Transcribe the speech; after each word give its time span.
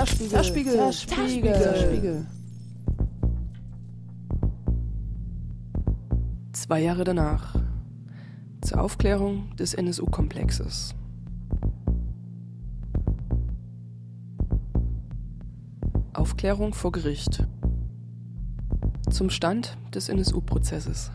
Zerspiegel. 0.00 0.30
Zerspiegel. 0.30 0.72
Zerspiegel. 0.72 1.54
Zerspiegel. 1.54 2.26
Zwei 6.52 6.80
Jahre 6.80 7.04
danach. 7.04 7.54
Zur 8.62 8.80
Aufklärung 8.80 9.54
des 9.56 9.74
NSU-Komplexes. 9.74 10.94
Aufklärung 16.14 16.72
vor 16.72 16.92
Gericht. 16.92 17.46
Zum 19.10 19.28
Stand 19.28 19.76
des 19.94 20.08
NSU-Prozesses. 20.08 21.10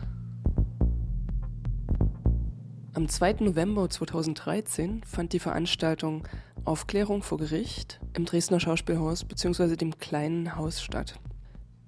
Am 2.92 3.08
2. 3.08 3.38
November 3.40 3.90
2013 3.90 5.02
fand 5.02 5.32
die 5.32 5.40
Veranstaltung 5.40 6.28
Aufklärung 6.66 7.22
vor 7.22 7.38
Gericht 7.38 8.00
im 8.14 8.24
Dresdner 8.24 8.58
Schauspielhaus 8.58 9.24
bzw. 9.24 9.76
dem 9.76 9.98
Kleinen 9.98 10.56
Haus 10.56 10.82
statt. 10.82 11.20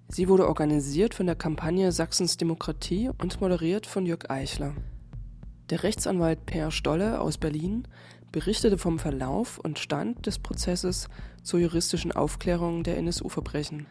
Sie 0.09 0.29
wurde 0.29 0.47
organisiert 0.47 1.15
von 1.15 1.27
der 1.27 1.35
Kampagne 1.35 1.91
Sachsens 1.91 2.37
Demokratie 2.37 3.11
und 3.19 3.41
moderiert 3.41 3.87
von 3.87 4.07
Jörg 4.07 4.31
Eichler. 4.31 4.75
Der 5.71 5.83
Rechtsanwalt 5.83 6.47
Per 6.47 6.71
Stolle 6.71 7.21
aus 7.21 7.39
Berlin 7.39 7.89
berichtete 8.31 8.79
vom 8.79 8.99
Verlauf 8.99 9.59
und 9.59 9.79
Stand 9.79 10.27
des 10.27 10.39
Prozesses 10.39 11.09
zur 11.43 11.61
juristischen 11.61 12.13
Aufklärung 12.13 12.85
der 12.85 12.99
NSU-Verbrechen. 12.99 13.87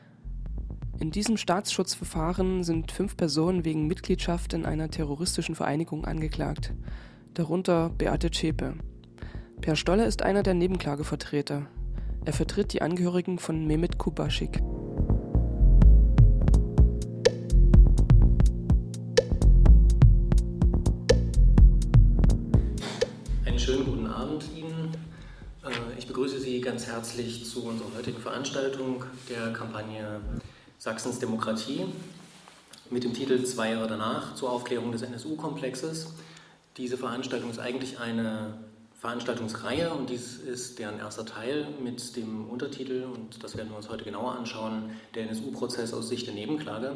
In 0.99 1.11
diesem 1.11 1.37
Staatsschutzverfahren 1.37 2.63
sind 2.63 2.91
fünf 2.91 3.17
Personen 3.17 3.65
wegen 3.65 3.87
Mitgliedschaft 3.87 4.53
in 4.53 4.65
einer 4.65 4.89
terroristischen 4.89 5.53
Vereinigung 5.53 6.05
angeklagt, 6.05 6.73
darunter 7.33 7.89
Beate 7.89 8.31
Zschäpe. 8.31 8.75
Per 9.61 9.75
Stolle 9.75 10.05
ist 10.05 10.21
einer 10.21 10.43
der 10.43 10.53
Nebenklagevertreter. 10.53 11.67
Er 12.23 12.33
vertritt 12.33 12.73
die 12.73 12.81
Angehörigen 12.81 13.39
von 13.39 13.65
Mehmet 13.65 13.97
Kubaschik. 13.97 14.61
Einen 23.45 23.59
schönen 23.59 23.85
guten 23.85 24.07
Abend 24.07 24.45
Ihnen. 24.55 24.91
Äh, 25.65 25.97
ich 25.97 26.07
begrüße 26.07 26.39
Sie 26.39 26.61
ganz 26.61 26.85
herzlich 26.85 27.43
zu 27.45 27.65
unserer 27.65 27.89
heutigen 27.97 28.19
Veranstaltung 28.19 29.03
der 29.29 29.51
Kampagne 29.53 30.21
Sachsens 30.77 31.19
Demokratie 31.19 31.85
mit 32.89 33.03
dem 33.03 33.13
Titel 33.13 33.43
Zwei 33.43 33.71
Jahre 33.71 33.87
danach 33.87 34.35
zur 34.35 34.51
Aufklärung 34.51 34.91
des 34.91 35.01
NSU-Komplexes. 35.01 36.13
Diese 36.77 36.97
Veranstaltung 36.97 37.49
ist 37.49 37.59
eigentlich 37.59 37.99
eine 37.99 38.66
Veranstaltungsreihe 38.97 39.93
und 39.93 40.09
dies 40.09 40.37
ist 40.37 40.79
deren 40.79 40.97
erster 40.97 41.25
Teil 41.25 41.67
mit 41.83 42.15
dem 42.15 42.49
Untertitel, 42.49 43.03
und 43.03 43.43
das 43.43 43.55
werden 43.55 43.69
wir 43.69 43.77
uns 43.77 43.89
heute 43.89 44.03
genauer 44.03 44.35
anschauen, 44.35 44.91
der 45.13 45.23
NSU-Prozess 45.29 45.93
aus 45.93 46.09
Sicht 46.09 46.25
der 46.25 46.33
Nebenklage. 46.33 46.95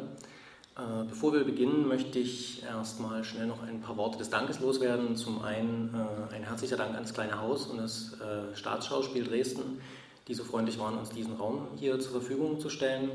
Äh, 0.76 1.04
bevor 1.08 1.32
wir 1.32 1.44
beginnen, 1.44 1.86
möchte 1.86 2.18
ich 2.18 2.62
erstmal 2.64 3.22
schnell 3.24 3.46
noch 3.46 3.62
ein 3.62 3.80
paar 3.80 3.96
Worte 3.96 4.18
des 4.18 4.30
Dankes 4.30 4.58
loswerden. 4.58 5.16
Zum 5.16 5.42
einen 5.42 5.94
äh, 5.94 6.34
ein 6.34 6.42
herzlicher 6.42 6.76
Dank 6.76 6.96
an 6.96 7.02
das 7.02 7.12
kleine 7.12 7.40
Haus 7.40 7.66
und 7.66 7.76
das 7.76 8.14
äh, 8.14 8.56
Staatsschauspiel 8.56 9.24
Dresden, 9.24 9.80
die 10.28 10.34
so 10.34 10.44
freundlich 10.44 10.78
waren, 10.78 10.96
uns 10.96 11.10
diesen 11.10 11.34
Raum 11.34 11.68
hier 11.76 12.00
zur 12.00 12.12
Verfügung 12.12 12.58
zu 12.58 12.70
stellen. 12.70 13.10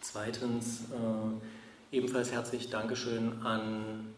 Zweitens 0.00 0.84
ebenfalls 1.90 2.30
herzlich 2.30 2.68
Dankeschön 2.68 3.42
an 3.42 4.14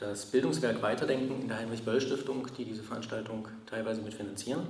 das 0.00 0.24
Bildungswerk 0.26 0.80
Weiterdenken 0.82 1.42
in 1.42 1.48
der 1.48 1.58
Heinrich-Böll-Stiftung, 1.58 2.46
die 2.56 2.64
diese 2.64 2.82
Veranstaltung 2.82 3.46
teilweise 3.66 4.00
mitfinanzieren. 4.00 4.62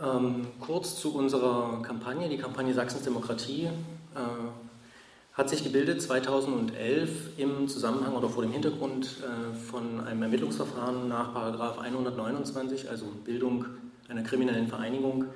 Ähm, 0.00 0.46
kurz 0.60 1.00
zu 1.00 1.14
unserer 1.14 1.82
Kampagne. 1.82 2.28
Die 2.28 2.38
Kampagne 2.38 2.72
Sachsens 2.74 3.02
Demokratie 3.02 3.64
äh, 3.64 4.20
hat 5.34 5.50
sich 5.50 5.64
gebildet 5.64 6.00
2011 6.00 7.38
im 7.38 7.66
Zusammenhang 7.66 8.14
oder 8.14 8.28
vor 8.28 8.42
dem 8.44 8.52
Hintergrund 8.52 9.16
äh, 9.20 9.54
von 9.54 10.00
einem 10.00 10.22
Ermittlungsverfahren 10.22 11.08
nach 11.08 11.34
129, 11.78 12.88
also 12.88 13.06
Bildung 13.24 13.66
einer 14.08 14.22
kriminellen 14.22 14.68
Vereinigung 14.68 15.26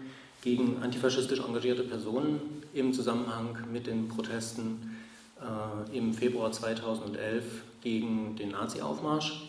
gegen 0.43 0.83
antifaschistisch 0.83 1.41
engagierte 1.41 1.83
Personen 1.83 2.41
im 2.75 2.93
Zusammenhang 2.93 3.59
mit 3.73 3.89
den 3.89 4.09
Protesten 4.09 4.97
äh, 5.41 5.97
im 5.97 6.15
Februar 6.15 6.53
2011 6.53 7.45
gegen 7.87 8.35
den 8.35 8.51
Nazi-Aufmarsch 8.51 9.49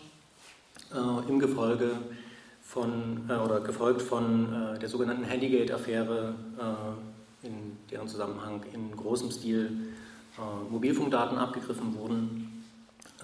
äh, 0.94 1.28
im 1.28 1.40
Gefolge 1.40 1.90
von, 2.62 3.28
äh, 3.28 3.32
oder 3.32 3.58
gefolgt 3.58 4.00
von 4.00 4.74
äh, 4.76 4.78
der 4.78 4.88
sogenannten 4.88 5.24
Handygate-Affäre, 5.24 6.34
äh, 6.56 7.46
in 7.48 7.76
deren 7.90 8.06
Zusammenhang 8.06 8.62
in 8.72 8.94
großem 8.94 9.32
Stil 9.32 9.72
äh, 10.36 10.70
Mobilfunkdaten 10.70 11.36
abgegriffen 11.36 11.96
wurden. 11.96 12.64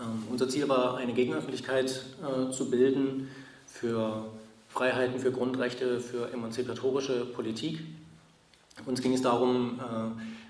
Ähm, 0.01 0.25
unser 0.29 0.49
Ziel 0.49 0.69
war, 0.69 0.97
eine 0.97 1.13
Gegenöffentlichkeit 1.13 2.05
äh, 2.21 2.51
zu 2.51 2.69
bilden 2.69 3.29
für 3.69 4.25
Freiheiten, 4.69 5.21
für 5.21 5.31
Grundrechte, 5.31 6.01
für 6.01 6.33
emanzipatorische 6.33 7.25
Politik. 7.27 7.79
Uns 8.85 9.01
ging 9.01 9.13
es 9.13 9.23
darum, 9.23 9.79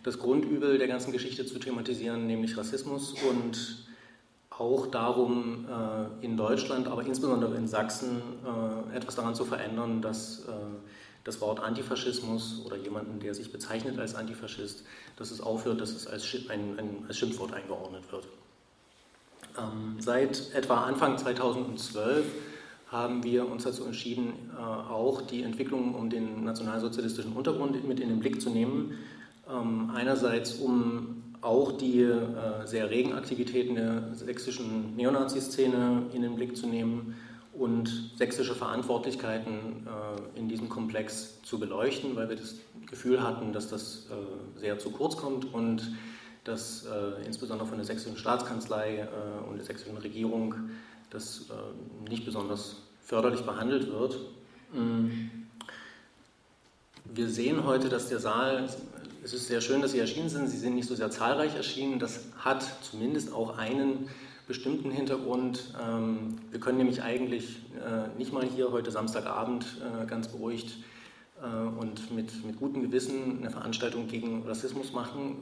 das 0.02 0.18
Grundübel 0.18 0.78
der 0.78 0.88
ganzen 0.88 1.12
Geschichte 1.12 1.44
zu 1.44 1.58
thematisieren, 1.58 2.26
nämlich 2.26 2.56
Rassismus 2.56 3.14
und 3.28 3.84
auch 4.58 4.86
darum, 4.86 5.66
äh, 5.68 6.24
in 6.24 6.36
Deutschland, 6.36 6.86
aber 6.86 7.04
insbesondere 7.04 7.56
in 7.56 7.66
Sachsen, 7.66 8.22
äh, 8.92 8.96
etwas 8.96 9.16
daran 9.16 9.34
zu 9.34 9.44
verändern, 9.44 10.00
dass 10.00 10.40
äh, 10.40 10.52
das 11.24 11.40
Wort 11.40 11.60
Antifaschismus 11.60 12.62
oder 12.64 12.76
jemanden, 12.76 13.18
der 13.18 13.34
sich 13.34 13.50
bezeichnet 13.50 13.98
als 13.98 14.14
Antifaschist, 14.14 14.84
dass 15.16 15.30
es 15.30 15.40
aufhört, 15.40 15.80
dass 15.80 15.90
es 15.90 16.06
als, 16.06 16.24
ein, 16.50 16.78
ein, 16.78 17.04
als 17.08 17.18
Schimpfwort 17.18 17.52
eingeordnet 17.52 18.04
wird. 18.12 18.28
Ähm, 19.58 19.96
seit 19.98 20.52
etwa 20.54 20.84
Anfang 20.84 21.18
2012 21.18 22.26
haben 22.92 23.24
wir 23.24 23.50
uns 23.50 23.64
dazu 23.64 23.84
entschieden, 23.86 24.52
auch 24.56 25.22
die 25.22 25.42
Entwicklung 25.42 25.96
um 25.96 26.10
den 26.10 26.44
nationalsozialistischen 26.44 27.32
Untergrund 27.32 27.82
mit 27.88 27.98
in 27.98 28.08
den 28.08 28.20
Blick 28.20 28.40
zu 28.40 28.50
nehmen. 28.50 28.98
Ähm, 29.50 29.90
einerseits, 29.92 30.54
um 30.60 31.23
auch 31.44 31.72
die 31.72 32.00
äh, 32.00 32.66
sehr 32.66 32.90
regen 32.90 33.12
Aktivitäten 33.12 33.74
der 33.74 34.14
sächsischen 34.14 34.96
Neonazi-Szene 34.96 36.06
in 36.12 36.22
den 36.22 36.36
Blick 36.36 36.56
zu 36.56 36.66
nehmen 36.66 37.16
und 37.52 38.12
sächsische 38.16 38.54
Verantwortlichkeiten 38.54 39.86
äh, 39.86 40.38
in 40.38 40.48
diesem 40.48 40.68
Komplex 40.68 41.42
zu 41.42 41.58
beleuchten, 41.58 42.16
weil 42.16 42.30
wir 42.30 42.36
das 42.36 42.56
Gefühl 42.88 43.22
hatten, 43.22 43.52
dass 43.52 43.68
das 43.68 44.06
äh, 44.10 44.58
sehr 44.58 44.78
zu 44.78 44.90
kurz 44.90 45.16
kommt 45.16 45.52
und 45.52 45.92
dass 46.44 46.86
äh, 46.86 47.26
insbesondere 47.26 47.68
von 47.68 47.76
der 47.76 47.86
sächsischen 47.86 48.16
Staatskanzlei 48.16 49.00
äh, 49.00 49.48
und 49.48 49.56
der 49.56 49.64
sächsischen 49.64 49.98
Regierung 49.98 50.54
das 51.10 51.46
äh, 51.50 52.10
nicht 52.10 52.24
besonders 52.24 52.76
förderlich 53.02 53.42
behandelt 53.42 53.92
wird. 53.92 54.18
Mm. 54.72 55.30
Wir 57.12 57.28
sehen 57.28 57.64
heute, 57.64 57.90
dass 57.90 58.08
der 58.08 58.18
Saal 58.18 58.68
es 59.24 59.32
ist 59.32 59.46
sehr 59.46 59.62
schön, 59.62 59.80
dass 59.80 59.92
Sie 59.92 59.98
erschienen 59.98 60.28
sind. 60.28 60.48
Sie 60.48 60.58
sind 60.58 60.74
nicht 60.74 60.86
so 60.86 60.94
sehr 60.94 61.10
zahlreich 61.10 61.56
erschienen. 61.56 61.98
Das 61.98 62.20
hat 62.38 62.62
zumindest 62.82 63.32
auch 63.32 63.56
einen 63.56 64.10
bestimmten 64.46 64.90
Hintergrund. 64.90 65.72
Ähm, 65.82 66.36
wir 66.50 66.60
können 66.60 66.76
nämlich 66.76 67.02
eigentlich 67.02 67.60
äh, 67.74 68.18
nicht 68.18 68.34
mal 68.34 68.44
hier 68.44 68.70
heute 68.70 68.90
Samstagabend 68.90 69.64
äh, 69.80 70.04
ganz 70.04 70.28
beruhigt 70.28 70.76
äh, 71.42 71.46
und 71.46 72.14
mit, 72.14 72.44
mit 72.44 72.58
gutem 72.58 72.82
Gewissen 72.82 73.38
eine 73.38 73.50
Veranstaltung 73.50 74.08
gegen 74.08 74.42
Rassismus 74.46 74.92
machen. 74.92 75.36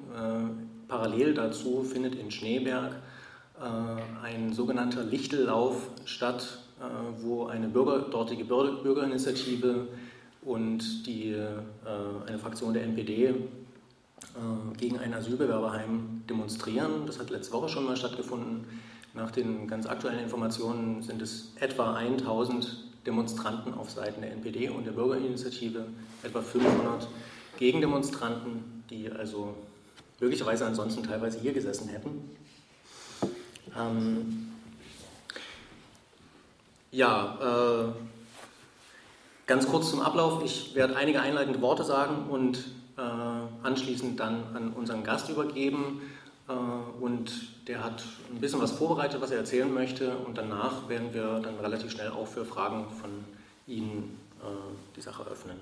Parallel 0.87 1.35
dazu 1.35 1.83
findet 1.83 2.15
in 2.15 2.31
Schneeberg 2.31 2.93
ein 4.23 4.53
sogenannter 4.53 5.05
Lichtellauf 5.05 5.77
statt, 6.05 6.59
wo 7.19 7.47
eine 7.47 7.69
Bürger, 7.69 8.01
dortige 8.01 8.45
Bürgerinitiative 8.45 9.87
und 10.43 11.07
die, 11.07 11.35
eine 12.27 12.39
Fraktion 12.39 12.75
der 12.75 12.83
NPD 12.83 13.35
gegen 14.79 14.99
ein 14.99 15.15
Asylbewerberheim 15.15 16.23
demonstrieren. 16.29 17.07
Das 17.07 17.19
hat 17.19 17.31
letzte 17.31 17.53
Woche 17.53 17.69
schon 17.69 17.85
mal 17.85 17.97
stattgefunden. 17.97 18.67
Nach 19.15 19.31
den 19.31 19.69
ganz 19.69 19.87
aktuellen 19.87 20.21
Informationen 20.21 21.03
sind 21.03 21.21
es 21.21 21.53
etwa 21.61 21.95
1000 21.95 22.85
Demonstranten 23.07 23.75
auf 23.75 23.91
Seiten 23.91 24.23
der 24.23 24.33
NPD 24.33 24.69
und 24.71 24.87
der 24.87 24.93
Bürgerinitiative, 24.93 25.87
etwa 26.23 26.41
500 26.41 27.09
Gegendemonstranten, 27.59 28.85
die 28.89 29.11
also 29.11 29.55
möglicherweise 30.21 30.65
ansonsten 30.65 31.03
teilweise 31.03 31.41
hier 31.41 31.53
gesessen 31.53 31.89
hätten. 31.89 32.31
Ähm 33.77 34.49
ja, 36.91 37.39
äh, 37.41 37.93
ganz 39.47 39.67
kurz 39.67 39.91
zum 39.91 40.01
Ablauf. 40.01 40.43
Ich 40.45 40.75
werde 40.75 40.97
einige 40.97 41.21
einleitende 41.21 41.61
Worte 41.61 41.85
sagen 41.85 42.29
und 42.31 42.59
äh, 42.59 42.82
anschließend 42.97 44.21
dann 44.21 44.45
an 44.55 44.73
unseren 44.73 45.03
Gast 45.03 45.29
übergeben. 45.29 46.01
Äh, 46.49 46.53
und 47.03 47.67
der 47.69 47.85
hat 47.85 48.03
ein 48.31 48.41
bisschen 48.41 48.61
was 48.61 48.73
vorbereitet, 48.73 49.21
was 49.21 49.31
er 49.31 49.39
erzählen 49.39 49.73
möchte. 49.73 50.17
Und 50.17 50.37
danach 50.39 50.89
werden 50.89 51.13
wir 51.13 51.41
dann 51.41 51.59
relativ 51.61 51.91
schnell 51.91 52.11
auch 52.11 52.27
für 52.27 52.45
Fragen 52.45 52.87
von 53.01 53.11
Ihnen 53.67 54.19
äh, 54.41 54.45
die 54.97 55.01
Sache 55.01 55.25
öffnen. 55.25 55.57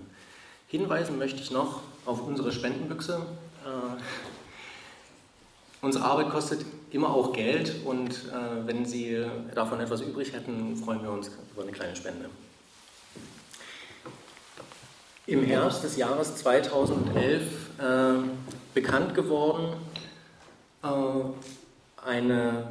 Hinweisen 0.69 1.19
möchte 1.19 1.41
ich 1.41 1.51
noch 1.51 1.81
auf 2.07 2.27
unsere 2.27 2.53
Spendenbüchse. 2.53 3.21
Äh, 3.65 4.03
unsere 5.83 6.05
Arbeit 6.05 6.31
kostet 6.31 6.65
immer 6.91 7.11
auch 7.11 7.33
Geld 7.33 7.85
und 7.85 8.11
äh, 8.11 8.67
wenn 8.67 8.85
Sie 8.85 9.25
davon 9.55 9.81
etwas 9.81 10.01
übrig 10.01 10.33
hätten, 10.33 10.77
freuen 10.77 11.03
wir 11.03 11.11
uns 11.11 11.31
über 11.53 11.63
eine 11.63 11.73
kleine 11.73 11.97
Spende. 11.97 12.31
Im 15.27 15.45
Herbst 15.45 15.85
des 15.85 15.97
Jahres 15.97 16.37
2011 16.37 17.43
äh, 17.79 17.85
bekannt 18.75 19.15
geworden, 19.15 19.75
äh, 20.83 20.89
eine 22.05 22.69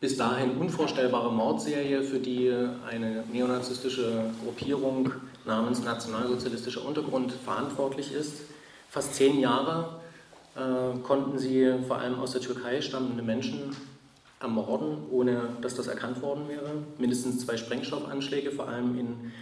bis 0.00 0.16
dahin 0.16 0.58
unvorstellbare 0.58 1.32
Mordserie, 1.32 2.02
für 2.02 2.18
die 2.18 2.52
eine 2.88 3.24
neonazistische 3.32 4.30
Gruppierung 4.44 5.12
namens 5.44 5.82
Nationalsozialistischer 5.82 6.84
Untergrund 6.84 7.32
verantwortlich 7.32 8.12
ist. 8.12 8.42
Fast 8.90 9.14
zehn 9.14 9.40
Jahre 9.40 10.00
äh, 10.54 10.98
konnten 11.02 11.38
sie 11.38 11.72
vor 11.86 11.98
allem 11.98 12.18
aus 12.18 12.32
der 12.32 12.40
Türkei 12.40 12.80
stammende 12.80 13.22
Menschen 13.22 13.74
ermorden, 14.40 14.98
ohne 15.10 15.48
dass 15.62 15.74
das 15.74 15.86
erkannt 15.86 16.20
worden 16.20 16.48
wäre. 16.48 16.70
Mindestens 16.98 17.44
zwei 17.46 17.56
Sprengstoffanschläge, 17.56 18.50
vor 18.50 18.68
allem 18.68 18.98
in, 18.98 19.32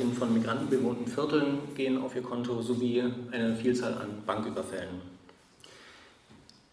in 0.00 0.12
von 0.14 0.32
Migranten 0.32 0.68
bewohnten 0.68 1.06
Vierteln, 1.06 1.58
gehen 1.76 2.02
auf 2.02 2.16
ihr 2.16 2.22
Konto, 2.22 2.60
sowie 2.62 3.04
eine 3.30 3.54
Vielzahl 3.54 3.94
an 3.94 4.22
Banküberfällen. 4.26 5.18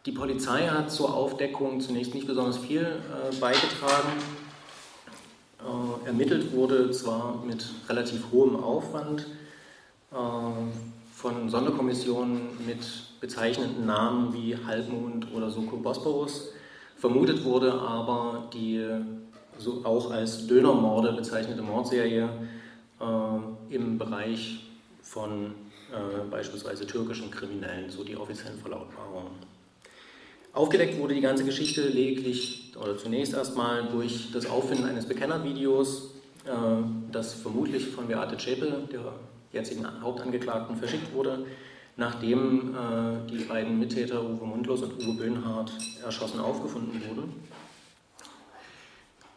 Die 0.06 0.12
Polizei 0.12 0.68
hat 0.68 0.92
zur 0.92 1.16
Aufdeckung 1.16 1.81
zunächst 1.81 2.13
nicht 2.13 2.28
besonders 2.28 2.60
viel 2.60 2.84
äh, 2.84 3.36
beigetragen. 3.38 4.12
Äh, 5.60 6.07
ermittelt 6.07 6.54
wurde 6.54 6.92
zwar 6.92 7.44
mit 7.44 7.66
relativ 7.90 8.25
hohem 8.31 8.56
Aufwand 8.56 9.25
äh, 10.12 10.16
von 11.12 11.50
Sonderkommissionen 11.50 12.50
mit 12.68 12.86
bezeichnenden 13.19 13.88
Namen 13.88 14.31
wie 14.36 14.56
Halbmond 14.56 15.34
oder 15.34 15.50
Soko 15.50 15.78
Bosporus. 15.78 16.52
Vermutet 16.98 17.44
wurde 17.44 17.74
aber 17.74 18.48
die 18.54 18.86
so 19.57 19.81
auch 19.84 20.12
als 20.12 20.48
Dönermorde 20.48 21.13
bezeichnete 21.13 21.62
Mordserie 21.62 22.30
äh, 23.00 23.74
im 23.74 23.98
Bereich 23.98 24.66
von 25.02 25.54
äh, 25.92 26.30
beispielsweise 26.30 26.86
türkischen 26.88 27.31
Kriminellen, 27.31 27.90
so 27.90 28.04
die 28.04 28.18
offiziellen 28.18 28.60
Verlautbarungen. 28.60 29.31
Aufgedeckt 30.54 30.98
wurde 31.00 31.13
die 31.13 31.22
ganze 31.22 31.44
Geschichte 31.44 31.88
lediglich 31.88 32.72
oder 32.81 32.98
zunächst 32.98 33.34
erstmal 33.34 33.88
durch 33.88 34.31
das 34.31 34.46
Auffinden 34.50 34.86
eines 34.86 35.06
Bekennervideos, 35.06 36.12
äh, 36.46 36.52
das 37.12 37.34
vermutlich 37.34 37.88
von 37.88 38.07
Beate 38.07 38.38
Zschäpe, 38.38 38.88
der 38.92 39.13
jetzigen 39.52 39.86
Hauptangeklagten, 40.02 40.78
verschickt 40.78 41.13
wurde, 41.13 41.46
nachdem 41.98 42.74
äh, 42.74 43.31
die 43.31 43.44
beiden 43.44 43.80
Mittäter 43.80 44.24
Uwe 44.24 44.46
Mundlos 44.46 44.81
und 44.81 44.94
Uwe 44.94 45.13
Böhnhardt 45.18 45.72
erschossen 46.04 46.40
aufgefunden 46.40 47.02
wurden. 47.07 47.34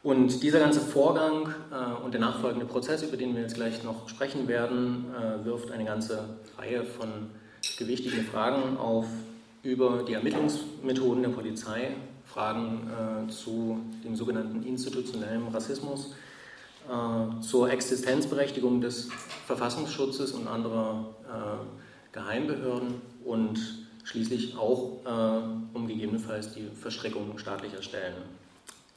Und 0.02 0.42
dieser 0.42 0.60
ganze 0.60 0.80
Vorgang 0.80 1.54
äh, 1.72 2.04
und 2.04 2.14
der 2.14 2.20
nachfolgende 2.20 2.66
Prozess, 2.66 3.02
über 3.02 3.16
den 3.16 3.34
wir 3.34 3.42
jetzt 3.42 3.54
gleich 3.54 3.82
noch 3.82 4.08
sprechen 4.08 4.46
werden, 4.46 5.06
äh, 5.14 5.44
wirft 5.44 5.72
eine 5.72 5.84
ganze 5.84 6.36
Reihe 6.56 6.84
von 6.84 7.08
gewichtigen 7.76 8.24
Fragen 8.24 8.76
auf, 8.76 9.06
über 9.64 10.04
die 10.06 10.14
Ermittlungsmethoden 10.14 11.22
der 11.22 11.30
Polizei, 11.30 11.96
Fragen 12.24 12.88
äh, 12.88 13.30
zu 13.30 13.80
dem 14.04 14.14
sogenannten 14.14 14.62
institutionellen 14.62 15.48
Rassismus, 15.48 16.14
äh, 16.88 17.40
zur 17.40 17.70
Existenzberechtigung 17.70 18.80
des 18.80 19.08
Verfassungsschutzes 19.46 20.32
und 20.32 20.46
anderer 20.46 21.06
äh, 21.26 22.12
Geheimbehörden 22.12 23.00
und 23.24 23.58
schließlich 24.04 24.56
auch 24.56 25.00
äh, 25.04 25.76
um 25.76 25.86
gegebenenfalls 25.86 26.54
die 26.54 26.68
Verstrickung 26.74 27.36
staatlicher 27.36 27.82
Stellen. 27.82 28.14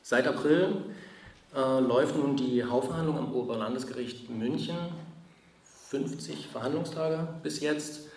Seit 0.04 0.28
April 0.28 0.78
äh, 1.56 1.80
läuft 1.80 2.18
nun 2.18 2.36
die 2.36 2.64
Hauptverhandlung 2.64 3.18
am 3.18 3.34
Oberlandesgericht 3.34 4.30
München. 4.30 4.78
50 5.90 6.48
Verhandlungstage 6.48 7.28
bis 7.44 7.60
jetzt. 7.60 8.08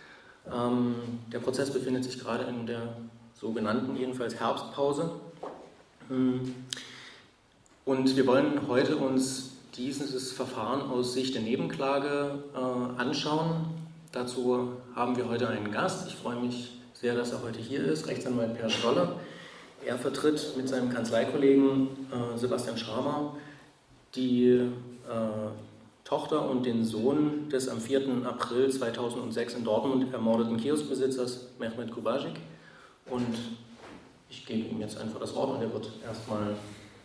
Ähm, 0.52 0.94
der 1.32 1.40
Prozess 1.40 1.72
befindet 1.72 2.04
sich 2.04 2.20
gerade 2.20 2.44
in 2.44 2.66
der 2.66 2.94
sogenannten, 3.34 3.96
jedenfalls 3.96 4.36
Herbstpause. 4.36 5.10
Ähm, 6.10 6.54
und 7.84 8.16
wir 8.16 8.26
wollen 8.26 8.69
heute 8.69 8.96
uns 8.96 9.50
dieses 9.76 10.32
Verfahren 10.32 10.82
aus 10.82 11.12
Sicht 11.12 11.34
der 11.34 11.42
Nebenklage 11.42 12.38
äh, 12.54 13.00
anschauen. 13.00 13.66
Dazu 14.12 14.72
haben 14.94 15.16
wir 15.16 15.28
heute 15.28 15.48
einen 15.48 15.72
Gast. 15.72 16.06
Ich 16.06 16.14
freue 16.14 16.36
mich 16.36 16.78
sehr, 16.92 17.16
dass 17.16 17.32
er 17.32 17.42
heute 17.42 17.58
hier 17.58 17.84
ist, 17.84 18.06
Rechtsanwalt 18.06 18.54
Per 18.56 18.70
Stolle. 18.70 19.16
Er 19.86 19.98
vertritt 19.98 20.56
mit 20.56 20.69
seinem 20.69 20.90
Kanzleikollegen 20.92 21.88
äh, 22.10 22.38
Sebastian 22.38 22.78
Schramer 22.78 23.36
die 24.14 24.48
äh, 24.50 24.69
Tochter 26.04 26.48
und 26.48 26.64
den 26.64 26.84
Sohn 26.84 27.48
des 27.48 27.69
am 27.69 27.81
4. 27.81 28.25
April 28.26 28.70
2006 28.70 29.54
in 29.54 29.64
Dortmund 29.64 30.12
ermordeten 30.12 30.56
Kioskbesitzers 30.56 31.48
Mehmet 31.58 31.90
Kubajik. 31.90 32.34
Und 33.06 33.36
ich 34.31 34.46
gebe 34.46 34.69
ihm 34.69 34.81
jetzt 34.81 34.98
einfach 34.98 35.20
das 35.20 35.34
Wort 35.34 35.56
und 35.56 35.62
er 35.62 35.72
wird 35.72 35.90
erstmal 36.06 36.54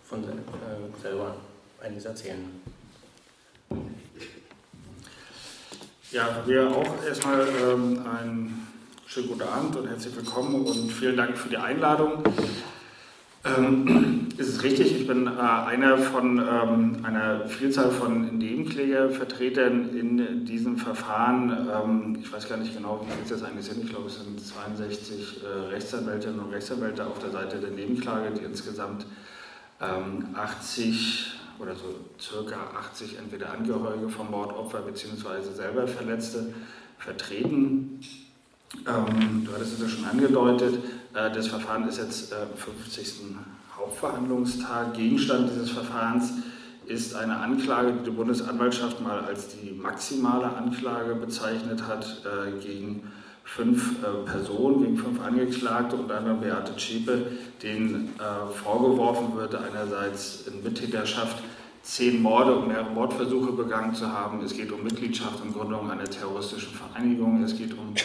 von 0.03 0.23
äh, 0.23 1.01
selber 1.01 1.35
einiges 1.81 2.05
erzählen. 2.05 2.61
Ja, 6.11 6.43
wir 6.45 6.69
auch 6.69 7.03
erstmal 7.05 7.47
ähm, 7.61 8.03
einen 8.05 8.67
schönen 9.09 9.27
guten 9.29 9.41
Abend 9.41 9.75
und 9.75 9.87
herzlich 9.87 10.15
willkommen 10.15 10.65
und 10.65 10.91
vielen 10.91 11.17
Dank 11.17 11.35
für 11.35 11.49
die 11.49 11.57
Einladung. 11.57 12.21
Ähm, 13.43 14.27
ist 14.37 14.49
es 14.49 14.61
richtig, 14.61 14.95
ich 14.95 15.07
bin 15.07 15.25
äh, 15.25 15.29
einer 15.31 15.97
von 15.97 16.37
ähm, 16.37 17.03
einer 17.03 17.47
Vielzahl 17.47 17.89
von 17.89 18.37
Nebenklägervertretern 18.37 19.97
in 19.97 20.45
diesem 20.45 20.77
Verfahren. 20.77 21.69
Ähm, 21.73 22.19
ich 22.21 22.31
weiß 22.31 22.47
gar 22.47 22.57
nicht 22.57 22.75
genau, 22.75 23.03
wie 23.03 23.11
viele 23.11 23.27
das 23.27 23.41
eigentlich 23.41 23.65
sind. 23.65 23.83
Ich 23.83 23.89
glaube, 23.89 24.09
es 24.09 24.19
sind 24.19 24.39
62 24.39 25.41
äh, 25.43 25.69
Rechtsanwältinnen 25.73 26.39
und 26.41 26.51
Rechtsanwälte 26.51 27.07
auf 27.07 27.17
der 27.17 27.31
Seite 27.31 27.57
der 27.57 27.71
Nebenklage, 27.71 28.29
die 28.29 28.43
insgesamt 28.43 29.07
80 29.79 31.33
ähm, 31.57 31.63
oder 31.63 31.75
so 31.75 31.95
circa 32.21 32.57
80 32.91 33.17
entweder 33.17 33.53
Angehörige 33.53 34.07
vom 34.07 34.29
Mordopfer 34.29 34.81
bzw. 34.81 35.51
selber 35.55 35.87
Verletzte 35.87 36.53
vertreten. 36.99 38.01
Ähm, 38.87 39.45
du 39.45 39.53
hattest 39.53 39.73
es 39.73 39.81
ja 39.81 39.89
schon 39.89 40.05
angedeutet. 40.05 40.75
Äh, 41.13 41.31
das 41.31 41.47
Verfahren 41.47 41.87
ist 41.87 41.97
jetzt 41.97 42.33
am 42.33 42.49
äh, 42.53 42.57
50. 42.57 43.35
Hauptverhandlungstag. 43.75 44.93
Gegenstand 44.93 45.49
dieses 45.51 45.71
Verfahrens 45.71 46.33
ist 46.85 47.15
eine 47.15 47.37
Anklage, 47.37 47.93
die 47.93 48.05
die 48.05 48.11
Bundesanwaltschaft 48.11 49.01
mal 49.01 49.19
als 49.21 49.49
die 49.49 49.71
maximale 49.71 50.55
Anklage 50.55 51.15
bezeichnet 51.15 51.83
hat, 51.87 52.23
äh, 52.25 52.59
gegen 52.59 53.11
fünf 53.43 53.95
Personen, 54.25 54.83
gegen 54.83 54.97
fünf 54.97 55.19
Angeklagte, 55.25 55.95
unter 55.95 56.19
anderem 56.19 56.39
Beate 56.39 56.75
Zschäpe, 56.75 57.31
denen 57.63 58.13
vorgeworfen 58.63 59.35
wird, 59.35 59.55
einerseits 59.55 60.45
in 60.45 60.61
Mittäterschaft 60.61 61.41
zehn 61.81 62.21
Morde 62.21 62.55
und 62.55 62.67
mehrere 62.67 62.91
Mordversuche 62.91 63.53
begangen 63.53 63.95
zu 63.95 64.11
haben. 64.13 64.43
Es 64.43 64.53
geht 64.53 64.71
um 64.71 64.83
Mitgliedschaft 64.83 65.41
und 65.41 65.53
Gründung 65.53 65.89
einer 65.89 66.03
terroristischen 66.03 66.75
Vereinigung. 66.75 67.43
Es 67.43 67.57
geht 67.57 67.73
um 67.73 67.95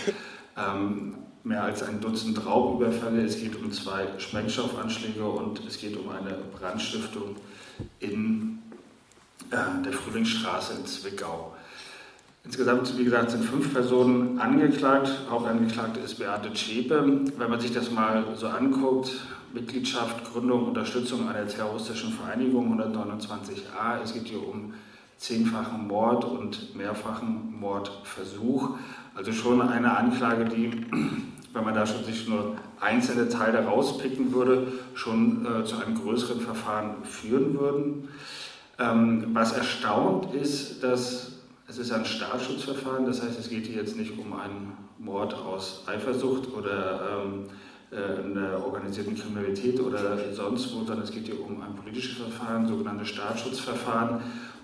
ähm, 0.56 1.14
mehr 1.42 1.62
als 1.62 1.82
ein 1.82 2.00
Dutzend 2.00 2.44
Raubüberfälle, 2.44 3.22
es 3.22 3.38
geht 3.38 3.56
um 3.56 3.70
zwei 3.70 4.06
Sprengstoffanschläge 4.18 5.24
und 5.24 5.60
es 5.66 5.78
geht 5.78 5.96
um 5.96 6.08
eine 6.08 6.38
Brandstiftung 6.58 7.36
in 8.00 8.58
äh, 9.50 9.82
der 9.84 9.92
Frühlingsstraße 9.92 10.74
in 10.74 10.86
Zwickau. 10.86 11.54
Insgesamt, 12.44 12.96
wie 12.98 13.04
gesagt, 13.04 13.30
sind 13.30 13.44
fünf 13.44 13.72
Personen 13.72 14.38
angeklagt. 14.38 15.10
Hauptangeklagte 15.30 16.00
ist 16.00 16.18
Beate 16.18 16.52
Zschäpe. 16.52 17.22
Wenn 17.38 17.50
man 17.50 17.58
sich 17.58 17.72
das 17.72 17.90
mal 17.90 18.24
so 18.36 18.48
anguckt, 18.48 19.12
Mitgliedschaft, 19.54 20.30
Gründung, 20.30 20.66
Unterstützung 20.66 21.28
einer 21.28 21.46
terroristischen 21.48 22.12
Vereinigung 22.12 22.78
129a, 22.78 24.02
es 24.02 24.12
geht 24.12 24.26
hier 24.26 24.46
um 24.46 24.74
zehnfachen 25.16 25.86
Mord 25.86 26.24
und 26.24 26.76
mehrfachen 26.76 27.58
Mordversuch. 27.58 28.76
Also 29.14 29.32
schon 29.32 29.62
eine 29.62 29.96
Anklage, 29.96 30.44
die 30.46 30.86
wenn 31.54 31.64
man 31.64 31.74
da 31.74 31.86
schon 31.86 32.04
sich 32.04 32.28
nur 32.28 32.56
einzelne 32.80 33.28
Teile 33.28 33.64
rauspicken 33.64 34.34
würde, 34.34 34.66
schon 34.94 35.46
äh, 35.46 35.64
zu 35.64 35.76
einem 35.76 35.94
größeren 35.94 36.40
Verfahren 36.40 36.96
führen 37.04 37.58
würden. 37.58 38.08
Ähm, 38.78 39.28
was 39.32 39.52
erstaunt 39.52 40.34
ist, 40.34 40.82
dass 40.82 41.32
es 41.66 41.78
ist 41.78 41.92
ein 41.92 42.04
Staatsschutzverfahren, 42.04 43.06
das 43.06 43.22
heißt, 43.22 43.38
es 43.38 43.48
geht 43.48 43.66
hier 43.66 43.76
jetzt 43.76 43.96
nicht 43.96 44.18
um 44.18 44.34
einen 44.34 44.76
Mord 44.98 45.32
aus 45.32 45.84
Eifersucht 45.86 46.52
oder 46.52 47.22
ähm, 47.24 47.44
äh, 47.90 48.22
einer 48.22 48.62
organisierten 48.62 49.14
Kriminalität 49.14 49.80
oder 49.80 50.18
sonst 50.34 50.74
wo, 50.74 50.84
sondern 50.84 51.04
es 51.04 51.10
geht 51.10 51.26
hier 51.26 51.40
um 51.40 51.62
ein 51.62 51.74
politisches 51.74 52.18
Verfahren, 52.18 52.66
sogenanntes 52.66 53.08
Staatsschutzverfahren. 53.08 54.20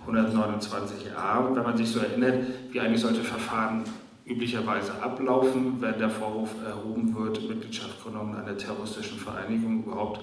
129a. 0.07 1.55
Wenn 1.55 1.63
man 1.63 1.77
sich 1.77 1.91
so 1.91 2.01
erinnert, 2.01 2.47
wie 2.71 2.81
eigentlich 2.81 3.03
solche 3.03 3.23
Verfahren 3.23 3.85
üblicherweise 4.31 5.03
ablaufen, 5.03 5.81
wenn 5.81 5.99
der 5.99 6.11
Vorwurf 6.11 6.51
erhoben 6.65 7.15
wird, 7.15 7.49
Mitgliedschaftsgründung 7.49 8.37
einer 8.37 8.57
terroristischen 8.57 9.19
Vereinigung 9.19 9.85
überhaupt 9.85 10.21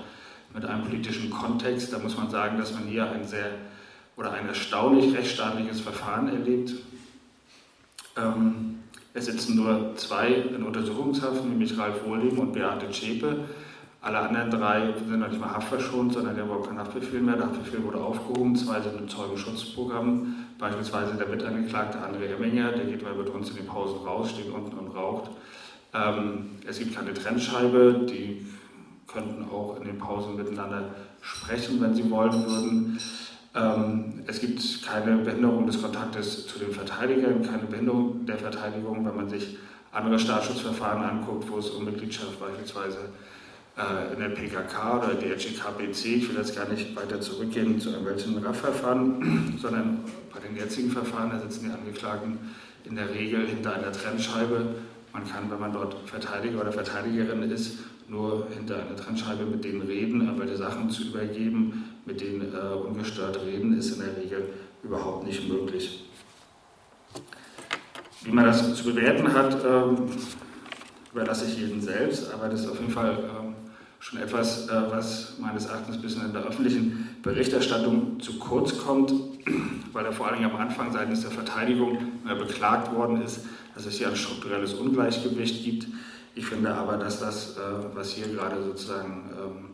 mit 0.53 0.65
einem 0.65 0.83
politischen 0.83 1.29
Kontext, 1.29 1.91
da 1.91 1.99
muss 1.99 2.17
man 2.17 2.29
sagen, 2.29 2.57
dass 2.57 2.73
man 2.73 2.83
hier 2.83 3.09
ein 3.11 3.25
sehr 3.25 3.49
oder 4.15 4.31
ein 4.31 4.47
erstaunlich 4.47 5.15
rechtsstaatliches 5.15 5.81
Verfahren 5.81 6.29
erlebt. 6.29 6.73
Ähm, 8.17 8.79
es 9.13 9.25
sitzen 9.25 9.55
nur 9.55 9.93
zwei 9.95 10.29
in 10.29 10.63
Untersuchungshaft, 10.63 11.45
nämlich 11.45 11.77
Ralf 11.77 12.05
Wohling 12.05 12.37
und 12.37 12.53
Beate 12.53 12.89
Zschäpe. 12.89 13.45
Alle 14.01 14.19
anderen 14.19 14.51
drei 14.51 14.93
sind 15.07 15.19
noch 15.19 15.27
nicht 15.27 15.41
mal 15.41 15.51
haftverschont, 15.51 16.13
sondern 16.13 16.35
der 16.35 16.45
überhaupt 16.45 16.67
kein 16.67 16.79
Haftbefehl 16.79 17.19
mehr. 17.19 17.35
Der 17.35 17.47
Haftbefehl 17.47 17.83
wurde 17.83 17.99
aufgehoben. 17.99 18.55
Zwei 18.55 18.79
sind 18.79 18.97
im 18.99 19.09
Zeugenschutzprogramm. 19.09 20.46
Beispielsweise 20.59 21.15
der 21.15 21.27
Mitangeklagte 21.27 21.99
André 21.99 22.33
Emminger, 22.33 22.71
der 22.71 22.85
geht 22.85 23.03
mal 23.03 23.13
mit 23.13 23.29
uns 23.29 23.49
in 23.51 23.57
den 23.57 23.67
Pausen 23.67 23.99
raus, 24.05 24.31
steht 24.31 24.51
unten 24.51 24.77
und 24.77 24.95
raucht. 24.95 25.29
Ähm, 25.93 26.57
es 26.67 26.79
gibt 26.79 26.95
keine 26.95 27.13
Trennscheibe. 27.13 28.05
Die 28.09 28.45
könnten 29.05 29.45
auch 29.49 29.77
in 29.79 29.85
den 29.85 29.97
Pausen 29.97 30.35
miteinander 30.35 30.95
sprechen, 31.21 31.79
wenn 31.81 31.93
sie 31.93 32.09
wollen 32.09 32.45
würden. 32.45 32.99
Ähm, 33.55 34.23
es 34.25 34.39
gibt 34.39 34.83
keine 34.83 35.17
Behinderung 35.17 35.67
des 35.67 35.81
Kontaktes 35.81 36.47
zu 36.47 36.59
den 36.59 36.71
Verteidigern, 36.71 37.41
keine 37.43 37.63
Behinderung 37.63 38.25
der 38.25 38.37
Verteidigung, 38.37 39.05
wenn 39.05 39.15
man 39.15 39.29
sich 39.29 39.57
andere 39.91 40.19
Staatsschutzverfahren 40.19 41.03
anguckt, 41.03 41.49
wo 41.49 41.57
es 41.57 41.69
um 41.69 41.85
Mitgliedschaft 41.85 42.39
beispielsweise 42.39 42.97
äh, 42.97 43.26
in 44.11 44.19
der 44.19 44.29
PKK 44.29 44.97
oder 44.97 45.13
der 45.13 45.35
GKPC, 45.35 46.05
ich 46.05 46.29
will 46.29 46.37
jetzt 46.37 46.55
gar 46.55 46.67
nicht 46.67 46.95
weiter 46.95 47.21
zurückgehen 47.21 47.79
zu 47.79 47.89
irgendwelchen 47.89 48.43
RAF-Verfahren, 48.43 49.55
sondern 49.61 49.99
bei 50.33 50.39
den 50.39 50.57
jetzigen 50.57 50.89
Verfahren, 50.89 51.29
da 51.29 51.39
sitzen 51.39 51.65
die 51.65 51.71
Angeklagten 51.71 52.39
in 52.85 52.95
der 52.95 53.13
Regel 53.13 53.45
hinter 53.45 53.75
einer 53.75 53.91
Trennscheibe. 53.91 54.75
Man 55.13 55.27
kann, 55.27 55.51
wenn 55.51 55.59
man 55.59 55.73
dort 55.73 55.95
Verteidiger 56.09 56.61
oder 56.61 56.71
Verteidigerin 56.71 57.43
ist, 57.43 57.77
nur 58.07 58.47
hinter 58.49 58.81
einer 58.81 58.95
Trennscheibe 58.95 59.45
mit 59.45 59.63
denen 59.63 59.81
reden, 59.81 60.27
aber 60.27 60.45
die 60.45 60.55
Sachen 60.55 60.89
zu 60.89 61.03
übergeben, 61.03 61.99
mit 62.05 62.21
denen 62.21 62.53
äh, 62.53 62.73
ungestört 62.73 63.39
reden, 63.45 63.77
ist 63.77 63.91
in 63.91 63.99
der 63.99 64.17
Regel 64.17 64.49
überhaupt 64.81 65.25
nicht 65.27 65.47
möglich. 65.47 66.05
Wie 68.23 68.31
man 68.31 68.45
das 68.45 68.75
zu 68.75 68.83
bewerten 68.85 69.33
hat, 69.33 69.63
ähm, 69.63 70.09
überlasse 71.13 71.45
ich 71.45 71.59
jedem 71.59 71.81
selbst, 71.81 72.33
aber 72.33 72.49
das 72.49 72.61
ist 72.61 72.69
auf 72.69 72.79
jeden 72.79 72.91
Fall 72.91 73.17
ähm, 73.17 73.55
schon 74.07 74.21
etwas, 74.21 74.69
äh, 74.69 74.71
was 74.89 75.33
meines 75.37 75.65
Erachtens 75.65 75.97
ein 75.97 76.01
bisschen 76.01 76.25
in 76.25 76.31
der 76.31 76.43
öffentlichen 76.43 77.17
Berichterstattung 77.21 78.21
zu 78.21 78.39
kurz 78.39 78.77
kommt, 78.77 79.11
weil 79.91 80.05
er 80.05 80.13
vor 80.13 80.29
allem 80.29 80.45
am 80.45 80.55
Anfang 80.55 80.93
seitens 80.93 81.21
der 81.21 81.31
Verteidigung 81.31 81.97
beklagt 82.23 82.93
worden 82.93 83.21
ist, 83.21 83.41
dass 83.75 83.85
es 83.85 83.97
hier 83.97 84.07
ein 84.07 84.15
strukturelles 84.15 84.73
Ungleichgewicht 84.75 85.65
gibt. 85.65 85.87
Ich 86.35 86.45
finde 86.45 86.73
aber, 86.73 86.95
dass 86.95 87.19
das, 87.19 87.57
äh, 87.57 87.59
was 87.93 88.11
hier 88.11 88.29
gerade 88.29 88.63
sozusagen 88.63 89.29
ähm, 89.37 89.65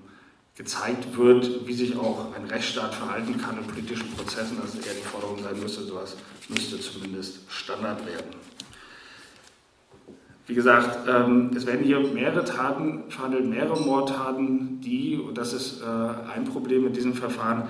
gezeigt 0.56 1.16
wird, 1.16 1.68
wie 1.68 1.74
sich 1.74 1.96
auch 1.96 2.34
ein 2.36 2.46
Rechtsstaat 2.46 2.96
verhalten 2.96 3.38
kann 3.40 3.60
in 3.60 3.68
politischen 3.68 4.10
Prozessen, 4.16 4.58
dass 4.60 4.74
es 4.74 4.86
eher 4.86 4.94
die 4.94 5.08
Forderung 5.08 5.44
sein 5.44 5.60
müsste, 5.60 5.84
sowas 5.84 6.16
müsste 6.50 6.80
zumindest 6.80 7.40
Standard 7.50 8.04
werden. 8.06 8.36
Wie 10.46 10.56
gesagt, 10.56 11.08
ähm, 11.08 11.52
es 11.56 11.66
werden 11.66 11.86
hier 11.86 12.00
mehrere 12.00 12.44
Taten 12.44 13.04
verhandelt, 13.08 13.46
mehrere 13.46 13.80
Mordtaten, 13.80 14.82
die, 14.82 15.18
und 15.18 15.38
das 15.38 15.54
ist 15.54 15.82
äh, 15.82 15.86
ein 16.36 16.44
Problem 16.44 16.84
mit 16.84 16.98
diesem 16.98 17.14
Verfahren, 17.14 17.64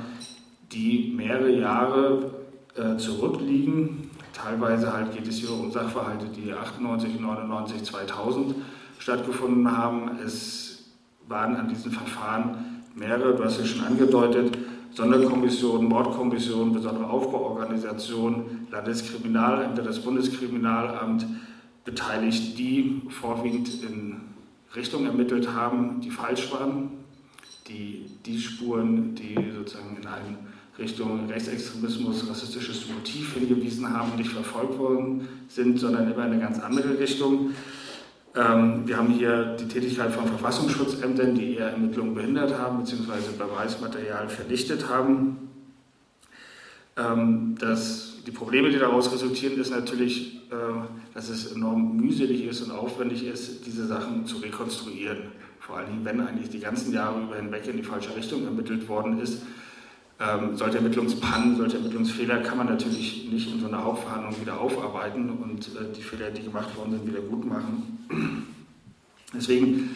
die 0.72 1.14
mehrere 1.16 1.52
Jahre 1.52 2.32
äh, 2.76 2.98
zurückliegen. 2.98 4.10
Teilweise 4.34 4.92
halt 4.92 5.14
geht 5.14 5.28
es 5.28 5.38
hier 5.38 5.52
um 5.52 5.72
Sachverhalte, 5.72 6.26
die 6.26 6.52
98, 6.52 7.20
99, 7.20 7.84
2000 7.84 8.56
stattgefunden 8.98 9.78
haben. 9.78 10.18
Es 10.26 10.86
waren 11.28 11.56
an 11.56 11.68
diesen 11.68 11.92
Verfahren 11.92 12.82
mehrere, 12.96 13.36
du 13.36 13.44
hast 13.44 13.60
es 13.60 13.70
schon 13.70 13.86
angedeutet, 13.86 14.58
Sonderkommission, 14.92 15.86
Mordkommission, 15.86 16.74
besondere 16.74 17.08
Aufbauorganisation, 17.08 18.68
Landeskriminalämter, 18.72 19.84
das 19.84 20.00
Bundeskriminalamt, 20.00 21.26
beteiligt, 21.84 22.58
die 22.58 23.02
vorwiegend 23.10 23.84
in 23.84 24.22
Richtungen 24.76 25.08
ermittelt 25.08 25.50
haben, 25.54 26.02
die 26.02 26.10
falsch 26.10 26.52
waren, 26.52 26.92
die 27.68 28.06
die 28.26 28.40
Spuren, 28.40 29.16
die 29.16 29.36
sozusagen 29.56 29.98
in 29.98 30.08
eine 30.08 30.38
Richtung 30.80 31.30
Rechtsextremismus, 31.30 32.28
rassistisches 32.30 32.90
Motiv 32.90 33.34
hingewiesen 33.34 33.94
haben, 33.94 34.16
nicht 34.18 34.32
verfolgt 34.32 34.78
worden 34.80 35.28
sind, 35.48 35.80
sondern 35.80 36.12
immer 36.12 36.26
in 36.26 36.34
eine 36.34 36.40
ganz 36.40 36.60
andere 36.60 36.98
Richtung. 36.98 37.52
Ähm, 38.36 38.88
wir 38.88 38.98
haben 38.98 39.10
hier 39.10 39.56
die 39.60 39.68
Tätigkeit 39.68 40.12
von 40.12 40.28
Verfassungsschutzämtern, 40.28 41.36
die 41.36 41.56
eher 41.56 41.70
Ermittlungen 41.70 42.16
behindert 42.16 42.58
haben 42.58 42.80
bzw. 42.80 43.38
Beweismaterial 43.38 44.28
vernichtet 44.30 44.90
haben. 44.90 45.50
Ähm, 46.98 47.56
das, 47.60 48.13
die 48.26 48.32
Probleme, 48.32 48.70
die 48.70 48.80
daraus 48.80 49.12
resultieren, 49.12 49.60
ist 49.60 49.72
natürlich, 49.72 50.38
äh, 50.50 50.56
dass 51.14 51.30
es 51.30 51.52
enorm 51.52 51.98
mühselig 51.98 52.46
ist 52.46 52.62
und 52.62 52.72
aufwendig 52.72 53.26
ist, 53.26 53.66
diese 53.66 53.86
Sachen 53.86 54.26
zu 54.26 54.38
rekonstruieren. 54.38 55.32
Vor 55.60 55.78
allem, 55.78 56.04
wenn 56.04 56.20
eigentlich 56.22 56.50
die 56.50 56.60
ganzen 56.60 56.94
Jahre 56.94 57.22
über 57.22 57.36
hinweg 57.36 57.68
in 57.68 57.78
die 57.78 57.84
falsche 57.84 58.16
Richtung 58.16 58.46
ermittelt 58.46 58.88
worden 58.88 59.20
ist. 59.20 59.42
Ähm, 60.20 60.56
solche 60.56 60.78
Ermittlungspannen, 60.78 61.58
solche 61.58 61.78
Ermittlungsfehler 61.78 62.38
kann 62.42 62.58
man 62.58 62.68
natürlich 62.68 63.30
nicht 63.32 63.52
in 63.52 63.60
so 63.60 63.68
einer 63.68 63.84
Hauptverhandlung 63.84 64.40
wieder 64.40 64.60
aufarbeiten 64.60 65.30
und 65.30 65.68
äh, 65.70 65.92
die 65.96 66.02
Fehler, 66.02 66.30
die 66.30 66.44
gemacht 66.44 66.78
worden 66.78 66.92
sind, 66.92 67.08
wieder 67.08 67.22
gut 67.22 67.46
machen. 67.46 68.48
Deswegen 69.34 69.96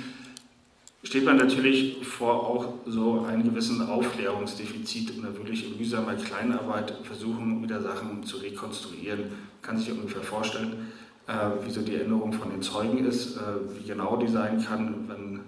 steht 1.07 1.23
man 1.23 1.37
natürlich 1.37 2.05
vor 2.05 2.33
auch 2.33 2.73
so 2.85 3.25
einem 3.25 3.45
gewissen 3.45 3.81
Aufklärungsdefizit 3.81 5.15
und 5.15 5.23
da 5.23 5.33
wirklich 5.33 5.65
in 5.65 5.77
mühsamer 5.77 6.15
Kleinarbeit 6.15 6.93
versuchen, 7.03 7.63
wieder 7.63 7.81
Sachen 7.81 8.23
zu 8.25 8.35
rekonstruieren. 8.37 9.19
Man 9.19 9.61
kann 9.61 9.77
sich 9.77 9.89
ungefähr 9.89 10.21
vorstellen, 10.21 10.91
äh, 11.25 11.65
wie 11.65 11.71
so 11.71 11.81
die 11.81 11.95
Erinnerung 11.95 12.33
von 12.33 12.49
den 12.49 12.61
Zeugen 12.61 13.05
ist, 13.05 13.37
äh, 13.37 13.39
wie 13.79 13.87
genau 13.87 14.17
die 14.17 14.27
sein 14.27 14.61
kann, 14.61 15.05
wenn 15.07 15.39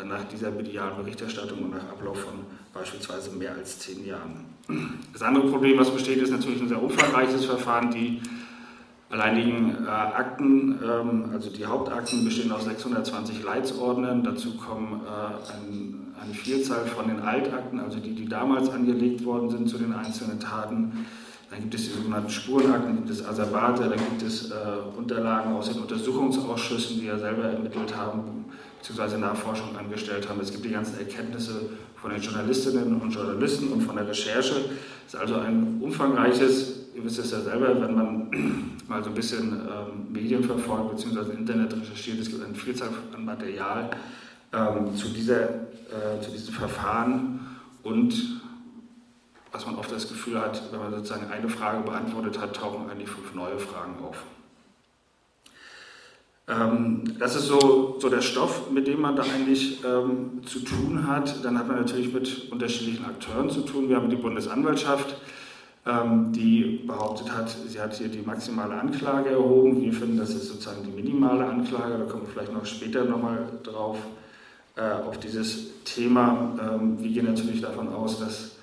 äh, 0.00 0.06
nach 0.06 0.22
dieser 0.28 0.52
medialen 0.52 0.98
Berichterstattung 0.98 1.64
und 1.64 1.70
nach 1.72 1.88
Ablauf 1.88 2.20
von 2.20 2.34
beispielsweise 2.72 3.32
mehr 3.32 3.54
als 3.54 3.80
zehn 3.80 4.06
Jahren. 4.06 4.44
Das 5.12 5.22
andere 5.22 5.48
Problem, 5.48 5.78
was 5.78 5.90
besteht, 5.90 6.18
ist 6.18 6.30
natürlich 6.30 6.60
ein 6.60 6.68
sehr 6.68 6.80
umfangreiches 6.80 7.44
Verfahren. 7.44 7.90
Die 7.90 8.20
alleinigen 9.10 9.86
äh, 9.86 9.88
Akten, 9.88 10.78
ähm, 10.82 11.30
also 11.32 11.50
die 11.50 11.64
Hauptakten 11.64 12.24
bestehen 12.24 12.52
aus 12.52 12.64
620 12.64 13.42
Leitsordnern. 13.42 14.22
Dazu 14.22 14.56
kommen 14.56 15.00
äh, 15.06 15.52
ein, 15.52 16.14
eine 16.22 16.34
Vielzahl 16.34 16.84
von 16.86 17.08
den 17.08 17.20
Altakten, 17.20 17.80
also 17.80 17.98
die, 18.00 18.14
die 18.14 18.28
damals 18.28 18.68
angelegt 18.70 19.24
worden 19.24 19.50
sind 19.50 19.68
zu 19.68 19.78
den 19.78 19.94
einzelnen 19.94 20.40
Taten. 20.40 21.06
Dann 21.50 21.60
gibt 21.60 21.74
es 21.74 21.84
die 21.84 21.92
sogenannten 21.94 22.28
Spurenakten, 22.28 22.96
gibt 22.96 23.08
es 23.08 23.26
Asservate, 23.26 23.84
dann 23.84 23.98
gibt 23.98 24.22
es 24.22 24.50
äh, 24.50 24.54
Unterlagen 24.98 25.54
aus 25.54 25.70
den 25.70 25.80
Untersuchungsausschüssen, 25.80 27.00
die 27.00 27.06
ja 27.06 27.18
selber 27.18 27.44
ermittelt 27.44 27.96
haben, 27.96 28.44
beziehungsweise 28.78 29.16
Nachforschung 29.16 29.74
angestellt 29.78 30.28
haben. 30.28 30.40
Es 30.40 30.52
gibt 30.52 30.66
die 30.66 30.70
ganzen 30.70 30.98
Erkenntnisse 30.98 31.70
von 31.96 32.10
den 32.10 32.20
Journalistinnen 32.20 33.00
und 33.00 33.10
Journalisten 33.10 33.68
und 33.72 33.80
von 33.80 33.96
der 33.96 34.06
Recherche. 34.06 34.56
Es 35.06 35.14
ist 35.14 35.16
also 35.18 35.36
ein 35.36 35.78
umfangreiches, 35.80 36.90
ihr 36.94 37.02
wisst 37.02 37.18
es 37.18 37.30
ja 37.30 37.40
selber, 37.40 37.80
wenn 37.80 37.94
man 37.94 38.77
mal 38.88 39.02
so 39.04 39.10
ein 39.10 39.14
bisschen 39.14 39.52
ähm, 39.52 40.12
Medien 40.12 40.42
verfolgt 40.42 40.96
bzw. 40.96 41.32
Internet 41.32 41.74
recherchiert, 41.74 42.18
es 42.18 42.30
gibt 42.30 42.42
eine 42.42 42.54
Vielzahl 42.54 42.88
an 43.14 43.24
Material 43.24 43.90
ähm, 44.52 44.96
zu, 44.96 45.08
dieser, 45.08 45.50
äh, 45.50 46.20
zu 46.22 46.30
diesem 46.30 46.54
Verfahren 46.54 47.40
und 47.82 48.40
was 49.52 49.66
man 49.66 49.76
oft 49.76 49.90
das 49.92 50.08
Gefühl 50.08 50.40
hat, 50.40 50.62
wenn 50.72 50.80
man 50.80 50.90
sozusagen 50.92 51.30
eine 51.30 51.48
Frage 51.48 51.82
beantwortet 51.82 52.40
hat, 52.40 52.56
tauchen 52.56 52.90
eigentlich 52.90 53.08
fünf 53.08 53.34
neue 53.34 53.58
Fragen 53.58 53.94
auf. 54.02 54.16
Ähm, 56.48 57.04
das 57.18 57.36
ist 57.36 57.46
so, 57.46 57.96
so 57.98 58.08
der 58.08 58.22
Stoff, 58.22 58.70
mit 58.70 58.86
dem 58.86 59.00
man 59.00 59.16
da 59.16 59.22
eigentlich 59.22 59.84
ähm, 59.84 60.40
zu 60.46 60.60
tun 60.60 61.06
hat. 61.06 61.44
Dann 61.44 61.58
hat 61.58 61.68
man 61.68 61.76
natürlich 61.76 62.12
mit 62.12 62.50
unterschiedlichen 62.50 63.04
Akteuren 63.04 63.50
zu 63.50 63.60
tun. 63.62 63.88
Wir 63.88 63.96
haben 63.96 64.08
die 64.08 64.16
Bundesanwaltschaft, 64.16 65.16
die 66.32 66.82
behauptet 66.86 67.34
hat, 67.34 67.48
sie 67.66 67.80
hat 67.80 67.94
hier 67.94 68.08
die 68.08 68.20
maximale 68.20 68.74
Anklage 68.74 69.30
erhoben. 69.30 69.80
Wir 69.80 69.92
finden, 69.92 70.18
das 70.18 70.30
ist 70.30 70.48
sozusagen 70.48 70.82
die 70.84 70.90
minimale 70.90 71.46
Anklage. 71.46 71.98
Da 71.98 72.04
kommen 72.04 72.26
wir 72.26 72.32
vielleicht 72.32 72.52
noch 72.52 72.66
später 72.66 73.04
nochmal 73.04 73.48
drauf 73.62 73.96
äh, 74.76 74.82
auf 74.82 75.18
dieses 75.18 75.82
Thema. 75.84 76.54
Ähm, 76.60 77.02
wir 77.02 77.10
gehen 77.10 77.24
natürlich 77.24 77.60
davon 77.60 77.88
aus, 77.88 78.20
dass 78.20 78.56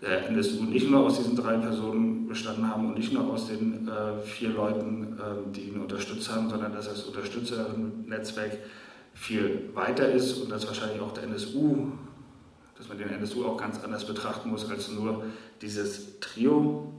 der 0.00 0.28
NSU 0.30 0.64
nicht 0.64 0.90
nur 0.90 1.04
aus 1.04 1.18
diesen 1.18 1.36
drei 1.36 1.58
Personen 1.58 2.26
bestanden 2.26 2.68
haben 2.68 2.88
und 2.88 2.98
nicht 2.98 3.12
nur 3.12 3.30
aus 3.30 3.48
den 3.48 3.88
äh, 3.88 4.20
vier 4.24 4.50
Leuten, 4.50 5.18
äh, 5.18 5.52
die 5.54 5.68
ihn 5.68 5.80
unterstützt 5.80 6.34
haben, 6.34 6.48
sondern 6.48 6.72
dass 6.72 6.88
das 6.88 7.04
Unterstützernetzwerk 7.04 8.58
viel 9.14 9.70
weiter 9.74 10.10
ist 10.10 10.38
und 10.38 10.50
dass 10.50 10.66
wahrscheinlich 10.66 11.00
auch 11.00 11.12
der 11.12 11.24
NSU, 11.24 11.92
dass 12.82 12.88
man 12.88 12.98
den 12.98 13.10
NSU 13.10 13.44
auch 13.44 13.56
ganz 13.56 13.78
anders 13.84 14.04
betrachten 14.04 14.50
muss 14.50 14.68
als 14.68 14.90
nur 14.90 15.22
dieses 15.60 16.18
Trio. 16.18 16.92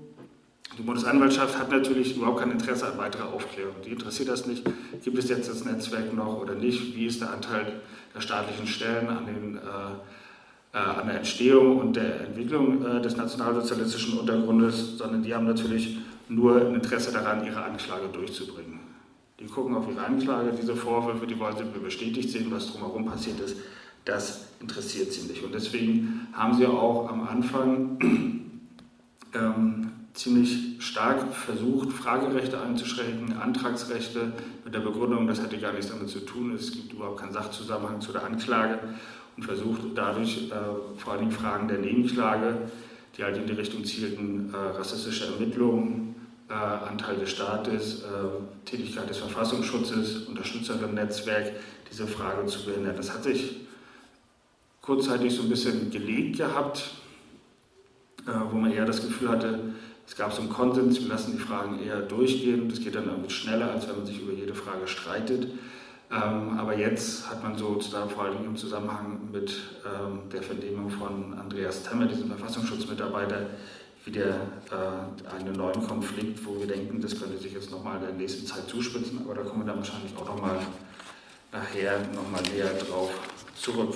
Die 0.77 0.81
Bundesanwaltschaft 0.81 1.59
hat 1.59 1.71
natürlich 1.71 2.15
überhaupt 2.15 2.39
kein 2.39 2.51
Interesse 2.51 2.87
an 2.87 2.97
weiterer 2.97 3.33
Aufklärung. 3.33 3.75
Die 3.85 3.89
interessiert 3.89 4.29
das 4.29 4.47
nicht. 4.47 4.63
Gibt 5.03 5.17
es 5.17 5.27
jetzt 5.27 5.49
das 5.49 5.65
Netzwerk 5.65 6.13
noch 6.13 6.39
oder 6.39 6.55
nicht? 6.55 6.95
Wie 6.95 7.05
ist 7.05 7.19
der 7.19 7.31
Anteil 7.31 7.81
der 8.15 8.21
staatlichen 8.21 8.65
Stellen 8.65 9.09
an, 9.09 9.25
den, 9.25 9.57
äh, 9.57 9.59
äh, 10.73 10.77
an 10.77 11.07
der 11.07 11.17
Entstehung 11.17 11.79
und 11.79 11.97
der 11.97 12.27
Entwicklung 12.27 12.85
äh, 12.85 13.01
des 13.01 13.17
nationalsozialistischen 13.17 14.17
Untergrundes? 14.17 14.97
Sondern 14.97 15.21
die 15.21 15.35
haben 15.35 15.45
natürlich 15.45 15.97
nur 16.29 16.61
ein 16.61 16.75
Interesse 16.75 17.11
daran, 17.11 17.45
ihre 17.45 17.61
Anklage 17.61 18.07
durchzubringen. 18.07 18.79
Die 19.37 19.47
gucken 19.47 19.75
auf 19.75 19.85
ihre 19.89 20.05
Anklage, 20.05 20.53
diese 20.57 20.77
Vorwürfe, 20.77 21.27
die 21.27 21.37
wollen 21.37 21.57
sie 21.57 21.65
bestätigt 21.77 22.29
sehen, 22.29 22.47
was 22.51 22.71
drumherum 22.71 23.05
passiert 23.05 23.41
ist. 23.41 23.57
Das 24.05 24.52
interessiert 24.63 25.11
sie 25.11 25.27
nicht. 25.27 25.43
Und 25.43 25.53
deswegen 25.53 26.27
haben 26.33 26.55
sie 26.55 26.65
auch 26.65 27.09
am 27.09 27.27
Anfang 27.27 27.99
ähm, 29.33 29.91
ziemlich 30.13 30.77
stark 30.79 31.33
versucht, 31.33 31.91
Fragerechte 31.91 32.61
einzuschränken, 32.61 33.33
Antragsrechte 33.33 34.31
mit 34.63 34.73
der 34.73 34.79
Begründung, 34.79 35.27
das 35.27 35.41
hätte 35.41 35.57
gar 35.57 35.73
nichts 35.73 35.89
damit 35.89 36.09
zu 36.09 36.19
tun, 36.19 36.53
es 36.55 36.71
gibt 36.71 36.93
überhaupt 36.93 37.19
keinen 37.19 37.33
Sachzusammenhang 37.33 37.99
zu 37.99 38.11
der 38.11 38.23
Anklage 38.23 38.79
und 39.35 39.43
versucht 39.43 39.81
dadurch 39.95 40.49
äh, 40.51 40.99
vor 40.99 41.13
allem 41.13 41.31
Fragen 41.31 41.67
der 41.67 41.79
Nebenklage, 41.79 42.69
die 43.17 43.23
halt 43.23 43.37
in 43.37 43.47
die 43.47 43.53
Richtung 43.53 43.83
zielten, 43.83 44.53
äh, 44.53 44.57
rassistische 44.77 45.25
Ermittlungen, 45.25 46.15
äh, 46.49 46.53
Anteil 46.53 47.17
des 47.17 47.31
Staates, 47.31 48.03
äh, 48.03 48.05
Tätigkeit 48.65 49.09
des 49.09 49.17
Verfassungsschutzes, 49.17 50.27
Unterstützerinnen-Netzwerk, 50.27 51.53
diese 51.91 52.07
Frage 52.07 52.45
zu 52.45 52.65
behindern. 52.65 52.95
Das 52.95 53.13
hat 53.13 53.23
sich 53.23 53.63
kurzzeitig 54.83 55.33
so 55.33 55.43
ein 55.43 55.49
bisschen 55.49 55.89
gelegt 55.89 56.37
gehabt, 56.37 56.91
äh, 58.27 58.31
wo 58.51 58.57
man 58.57 58.71
eher 58.71 58.85
das 58.85 59.01
Gefühl 59.01 59.29
hatte, 59.29 59.59
es 60.05 60.15
gab 60.15 60.33
so 60.33 60.41
einen 60.41 60.49
Konsens, 60.49 60.99
wir 61.01 61.07
lassen 61.07 61.31
die 61.31 61.39
Fragen 61.39 61.81
eher 61.81 62.01
durchgehen. 62.01 62.67
Das 62.69 62.79
geht 62.81 62.93
dann 62.93 63.05
irgendwie 63.05 63.29
schneller, 63.29 63.71
als 63.71 63.87
wenn 63.87 63.95
man 63.95 64.05
sich 64.05 64.21
über 64.21 64.33
jede 64.33 64.53
Frage 64.53 64.85
streitet. 64.85 65.47
Ähm, 66.11 66.59
aber 66.59 66.77
jetzt 66.77 67.29
hat 67.29 67.41
man 67.41 67.57
so 67.57 67.79
vor 67.79 68.25
allem 68.25 68.45
im 68.45 68.55
Zusammenhang 68.57 69.29
mit 69.31 69.55
ähm, 69.85 70.29
der 70.31 70.43
Vernehmung 70.43 70.89
von 70.89 71.33
Andreas 71.39 71.83
Temmer, 71.83 72.05
diesem 72.05 72.27
Verfassungsschutzmitarbeiter, 72.27 73.47
wieder 74.03 74.35
äh, 74.69 75.33
einen 75.33 75.53
neuen 75.53 75.87
Konflikt, 75.87 76.45
wo 76.45 76.59
wir 76.59 76.67
denken, 76.67 76.99
das 76.99 77.17
könnte 77.17 77.37
sich 77.37 77.53
jetzt 77.53 77.71
nochmal 77.71 77.99
in 77.99 78.03
der 78.03 78.13
nächsten 78.13 78.45
Zeit 78.45 78.67
zuspitzen. 78.67 79.21
Aber 79.23 79.35
da 79.35 79.41
kommen 79.43 79.61
wir 79.61 79.67
dann 79.67 79.77
wahrscheinlich 79.77 80.11
auch 80.17 80.25
nochmal 80.25 80.59
nachher 81.53 81.99
nochmal 82.13 82.43
näher 82.53 82.73
drauf 82.73 83.11
zurück. 83.55 83.95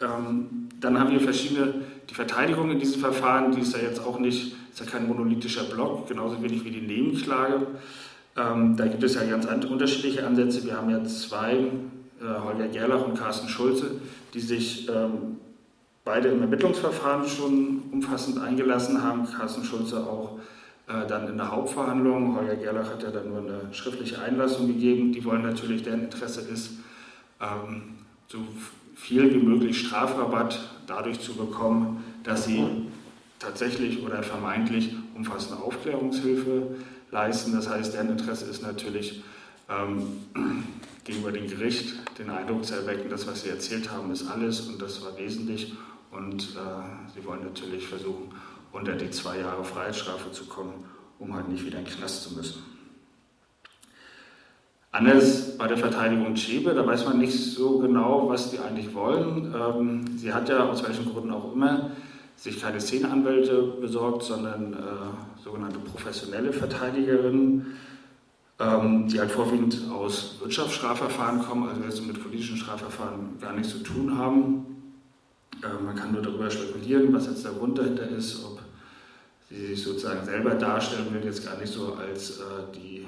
Ähm, 0.00 0.68
dann 0.80 0.98
haben 0.98 1.10
wir 1.10 1.20
verschiedene, 1.20 1.74
die 2.08 2.14
Verteidigung 2.14 2.70
in 2.70 2.78
diesem 2.78 3.00
Verfahren, 3.00 3.52
die 3.52 3.60
ist 3.60 3.74
ja 3.74 3.82
jetzt 3.82 4.00
auch 4.00 4.18
nicht, 4.18 4.54
ist 4.70 4.80
ja 4.80 4.86
kein 4.86 5.08
monolithischer 5.08 5.64
Block, 5.64 6.08
genauso 6.08 6.40
wenig 6.42 6.64
wie 6.64 6.70
die 6.70 6.80
Nebenklage. 6.80 7.66
Ähm, 8.36 8.76
da 8.76 8.86
gibt 8.86 9.02
es 9.02 9.14
ja 9.14 9.24
ganz 9.24 9.64
unterschiedliche 9.64 10.26
Ansätze. 10.26 10.64
Wir 10.64 10.76
haben 10.76 10.90
ja 10.90 11.02
zwei, 11.04 11.54
äh, 12.20 12.40
Holger 12.44 12.68
Gerlach 12.68 13.04
und 13.04 13.18
Carsten 13.18 13.48
Schulze, 13.48 14.00
die 14.34 14.40
sich 14.40 14.88
ähm, 14.88 15.38
beide 16.04 16.28
im 16.28 16.40
Ermittlungsverfahren 16.42 17.28
schon 17.28 17.82
umfassend 17.92 18.38
eingelassen 18.38 19.02
haben. 19.02 19.26
Carsten 19.26 19.64
Schulze 19.64 19.98
auch 20.06 20.38
äh, 20.86 21.06
dann 21.06 21.28
in 21.28 21.36
der 21.36 21.50
Hauptverhandlung. 21.50 22.36
Holger 22.36 22.56
Gerlach 22.56 22.90
hat 22.90 23.02
ja 23.02 23.10
dann 23.10 23.28
nur 23.28 23.38
eine 23.38 23.72
schriftliche 23.72 24.20
Einlassung 24.20 24.68
gegeben. 24.68 25.12
Die 25.12 25.24
wollen 25.24 25.42
natürlich, 25.42 25.82
deren 25.82 26.04
Interesse 26.04 26.42
ist, 26.42 26.70
ähm, 27.40 27.96
so 28.28 28.38
viel 28.98 29.32
wie 29.32 29.38
möglich 29.38 29.86
Strafrabatt 29.86 30.58
dadurch 30.86 31.20
zu 31.20 31.34
bekommen, 31.34 32.04
dass 32.24 32.44
sie 32.44 32.64
tatsächlich 33.38 34.02
oder 34.02 34.22
vermeintlich 34.22 34.94
umfassende 35.14 35.62
Aufklärungshilfe 35.62 36.76
leisten. 37.10 37.52
Das 37.52 37.68
heißt, 37.68 37.94
deren 37.94 38.10
Interesse 38.10 38.46
ist 38.46 38.62
natürlich 38.62 39.22
ähm, 39.68 40.02
gegenüber 41.04 41.32
dem 41.32 41.48
Gericht 41.48 41.94
den 42.18 42.28
Eindruck 42.30 42.64
zu 42.64 42.74
erwecken, 42.74 43.08
das, 43.08 43.26
was 43.26 43.42
sie 43.42 43.50
erzählt 43.50 43.90
haben, 43.90 44.10
ist 44.10 44.28
alles 44.28 44.62
und 44.62 44.82
das 44.82 45.02
war 45.02 45.16
wesentlich. 45.16 45.74
Und 46.10 46.42
äh, 46.42 47.14
sie 47.14 47.24
wollen 47.24 47.44
natürlich 47.44 47.86
versuchen, 47.86 48.32
unter 48.72 48.94
die 48.94 49.10
zwei 49.10 49.38
Jahre 49.38 49.64
Freiheitsstrafe 49.64 50.32
zu 50.32 50.46
kommen, 50.46 50.84
um 51.18 51.34
halt 51.34 51.48
nicht 51.48 51.64
wieder 51.64 51.78
in 51.78 51.84
den 51.84 51.94
Knast 51.94 52.24
zu 52.24 52.34
müssen. 52.34 52.62
Anders 54.90 55.58
bei 55.58 55.66
der 55.66 55.76
Verteidigung 55.76 56.34
Schäbe, 56.36 56.72
da 56.72 56.86
weiß 56.86 57.04
man 57.04 57.18
nicht 57.18 57.36
so 57.36 57.78
genau, 57.78 58.28
was 58.28 58.50
die 58.50 58.58
eigentlich 58.58 58.94
wollen. 58.94 59.54
Ähm, 59.54 60.04
sie 60.16 60.32
hat 60.32 60.48
ja 60.48 60.66
aus 60.66 60.82
welchen 60.82 61.12
Gründen 61.12 61.30
auch 61.30 61.52
immer 61.52 61.90
sich 62.36 62.60
keine 62.60 62.80
Szeneanwälte 62.80 63.62
besorgt, 63.80 64.22
sondern 64.22 64.72
äh, 64.72 65.42
sogenannte 65.42 65.78
professionelle 65.80 66.52
Verteidigerinnen, 66.52 67.66
ähm, 68.60 69.08
die 69.08 69.20
halt 69.20 69.30
vorwiegend 69.30 69.90
aus 69.92 70.36
Wirtschaftsstrafverfahren 70.40 71.42
kommen, 71.42 71.68
also 71.68 71.82
jetzt 71.82 72.06
mit 72.06 72.22
politischen 72.22 72.56
Strafverfahren 72.56 73.38
gar 73.40 73.52
nichts 73.52 73.72
zu 73.72 73.80
tun 73.80 74.16
haben. 74.16 74.66
Äh, 75.62 75.82
man 75.82 75.96
kann 75.96 76.12
nur 76.12 76.22
darüber 76.22 76.50
spekulieren, 76.50 77.12
was 77.12 77.26
jetzt 77.26 77.44
der 77.44 77.52
Grund 77.52 77.76
dahinter 77.76 78.08
ist, 78.08 78.42
ob 78.44 78.60
sie 79.50 79.66
sich 79.66 79.82
sozusagen 79.82 80.24
selber 80.24 80.54
darstellen 80.54 81.12
will, 81.12 81.24
jetzt 81.24 81.44
gar 81.44 81.58
nicht 81.58 81.72
so 81.72 81.94
als 81.94 82.38
äh, 82.38 82.42
die 82.74 83.06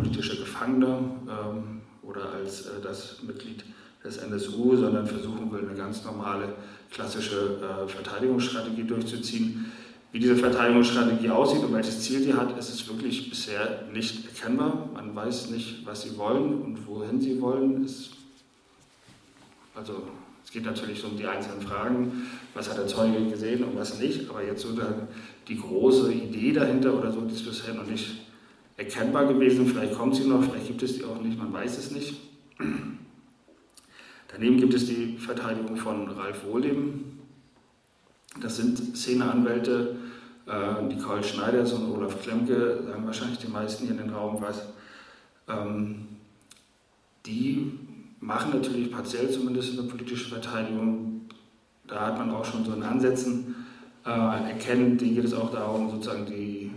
politische 0.00 0.36
Gefangene 0.36 0.98
ähm, 1.28 1.80
oder 2.02 2.32
als 2.32 2.66
äh, 2.66 2.80
das 2.82 3.22
Mitglied 3.22 3.64
des 4.02 4.16
NSU, 4.16 4.76
sondern 4.76 5.06
versuchen 5.06 5.52
will, 5.52 5.68
eine 5.68 5.76
ganz 5.76 6.04
normale 6.04 6.54
klassische 6.90 7.58
äh, 7.60 7.88
Verteidigungsstrategie 7.88 8.84
durchzuziehen. 8.84 9.72
Wie 10.12 10.18
diese 10.18 10.36
Verteidigungsstrategie 10.36 11.30
aussieht 11.30 11.62
und 11.62 11.72
welches 11.72 12.00
Ziel 12.00 12.24
die 12.24 12.34
hat, 12.34 12.58
ist 12.58 12.70
es 12.70 12.88
wirklich 12.88 13.30
bisher 13.30 13.84
nicht 13.92 14.26
erkennbar. 14.26 14.88
Man 14.94 15.14
weiß 15.14 15.50
nicht, 15.50 15.86
was 15.86 16.02
sie 16.02 16.16
wollen 16.16 16.62
und 16.62 16.86
wohin 16.86 17.20
sie 17.20 17.40
wollen. 17.40 17.84
Es, 17.84 18.10
also 19.74 20.02
es 20.44 20.50
geht 20.50 20.64
natürlich 20.64 21.00
so 21.00 21.08
um 21.08 21.16
die 21.16 21.26
einzelnen 21.26 21.60
Fragen, 21.60 22.26
was 22.54 22.68
hat 22.68 22.78
der 22.78 22.88
Zeuge 22.88 23.24
gesehen 23.30 23.62
und 23.62 23.76
was 23.76 24.00
nicht, 24.00 24.28
aber 24.28 24.42
jetzt 24.42 24.62
so 24.62 24.68
die 25.46 25.56
große 25.56 26.12
Idee 26.12 26.52
dahinter 26.52 26.98
oder 26.98 27.12
so, 27.12 27.20
die 27.20 27.34
ist 27.34 27.44
bisher 27.44 27.74
noch 27.74 27.86
nicht 27.86 28.29
erkennbar 28.80 29.26
gewesen. 29.26 29.66
Vielleicht 29.66 29.94
kommt 29.94 30.16
sie 30.16 30.24
noch, 30.24 30.42
vielleicht 30.42 30.66
gibt 30.66 30.82
es 30.82 30.94
die 30.94 31.04
auch 31.04 31.20
nicht, 31.20 31.38
man 31.38 31.52
weiß 31.52 31.78
es 31.78 31.90
nicht. 31.90 32.20
Daneben 34.28 34.56
gibt 34.56 34.74
es 34.74 34.86
die 34.86 35.18
Verteidigung 35.18 35.76
von 35.76 36.08
Ralf 36.08 36.44
Wohleben. 36.46 37.18
Das 38.40 38.56
sind 38.56 38.96
Szeneanwälte, 38.96 39.96
äh, 40.46 40.82
Nicole 40.82 41.22
Schneiders 41.22 41.72
und 41.72 41.90
Olaf 41.90 42.22
Klemke, 42.22 42.82
sagen 42.86 43.04
wahrscheinlich 43.04 43.38
die 43.38 43.48
meisten 43.48 43.84
hier 43.84 43.92
in 43.92 43.98
den 43.98 44.10
Raum 44.10 44.40
was. 44.40 44.66
Ähm, 45.48 46.06
die 47.26 47.72
machen 48.20 48.52
natürlich 48.52 48.90
partiell 48.90 49.30
zumindest 49.30 49.78
eine 49.78 49.88
politische 49.88 50.30
Verteidigung. 50.30 51.28
Da 51.86 52.06
hat 52.06 52.18
man 52.18 52.30
auch 52.30 52.44
schon 52.44 52.64
so 52.64 52.72
in 52.72 52.82
Ansätzen 52.82 53.56
äh, 54.06 54.10
erkennt, 54.10 55.00
denen 55.00 55.16
geht 55.16 55.24
es 55.24 55.34
auch 55.34 55.50
darum, 55.50 55.90
sozusagen 55.90 56.24
die 56.24 56.70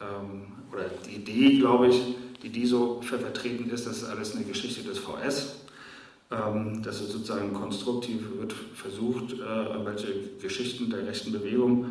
ähm, 0.00 0.51
oder 0.72 0.84
die 1.06 1.16
Idee, 1.16 1.58
glaube 1.58 1.88
ich, 1.88 2.00
die 2.42 2.48
die 2.48 2.66
so 2.66 3.00
vertreten 3.02 3.70
ist, 3.70 3.86
das 3.86 3.98
ist 3.98 4.04
alles 4.04 4.34
eine 4.34 4.44
Geschichte 4.44 4.82
des 4.82 4.98
VS. 4.98 5.62
Ähm, 6.32 6.82
dass 6.82 7.00
es 7.02 7.12
sozusagen 7.12 7.52
konstruktiv 7.52 8.22
wird 8.38 8.54
versucht, 8.74 9.34
äh, 9.34 9.84
welche 9.84 10.14
Geschichten 10.40 10.88
der 10.88 11.06
rechten 11.06 11.30
Bewegung 11.30 11.86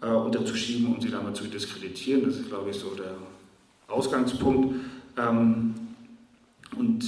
äh, 0.00 0.08
unterzuschieben, 0.08 0.94
um 0.94 1.00
sie 1.00 1.10
damit 1.10 1.36
zu 1.36 1.44
diskreditieren. 1.44 2.24
Das 2.24 2.36
ist, 2.36 2.48
glaube 2.48 2.70
ich, 2.70 2.76
so 2.76 2.90
der 2.96 3.14
Ausgangspunkt. 3.86 4.74
Ähm, 5.16 5.74
und 6.76 7.04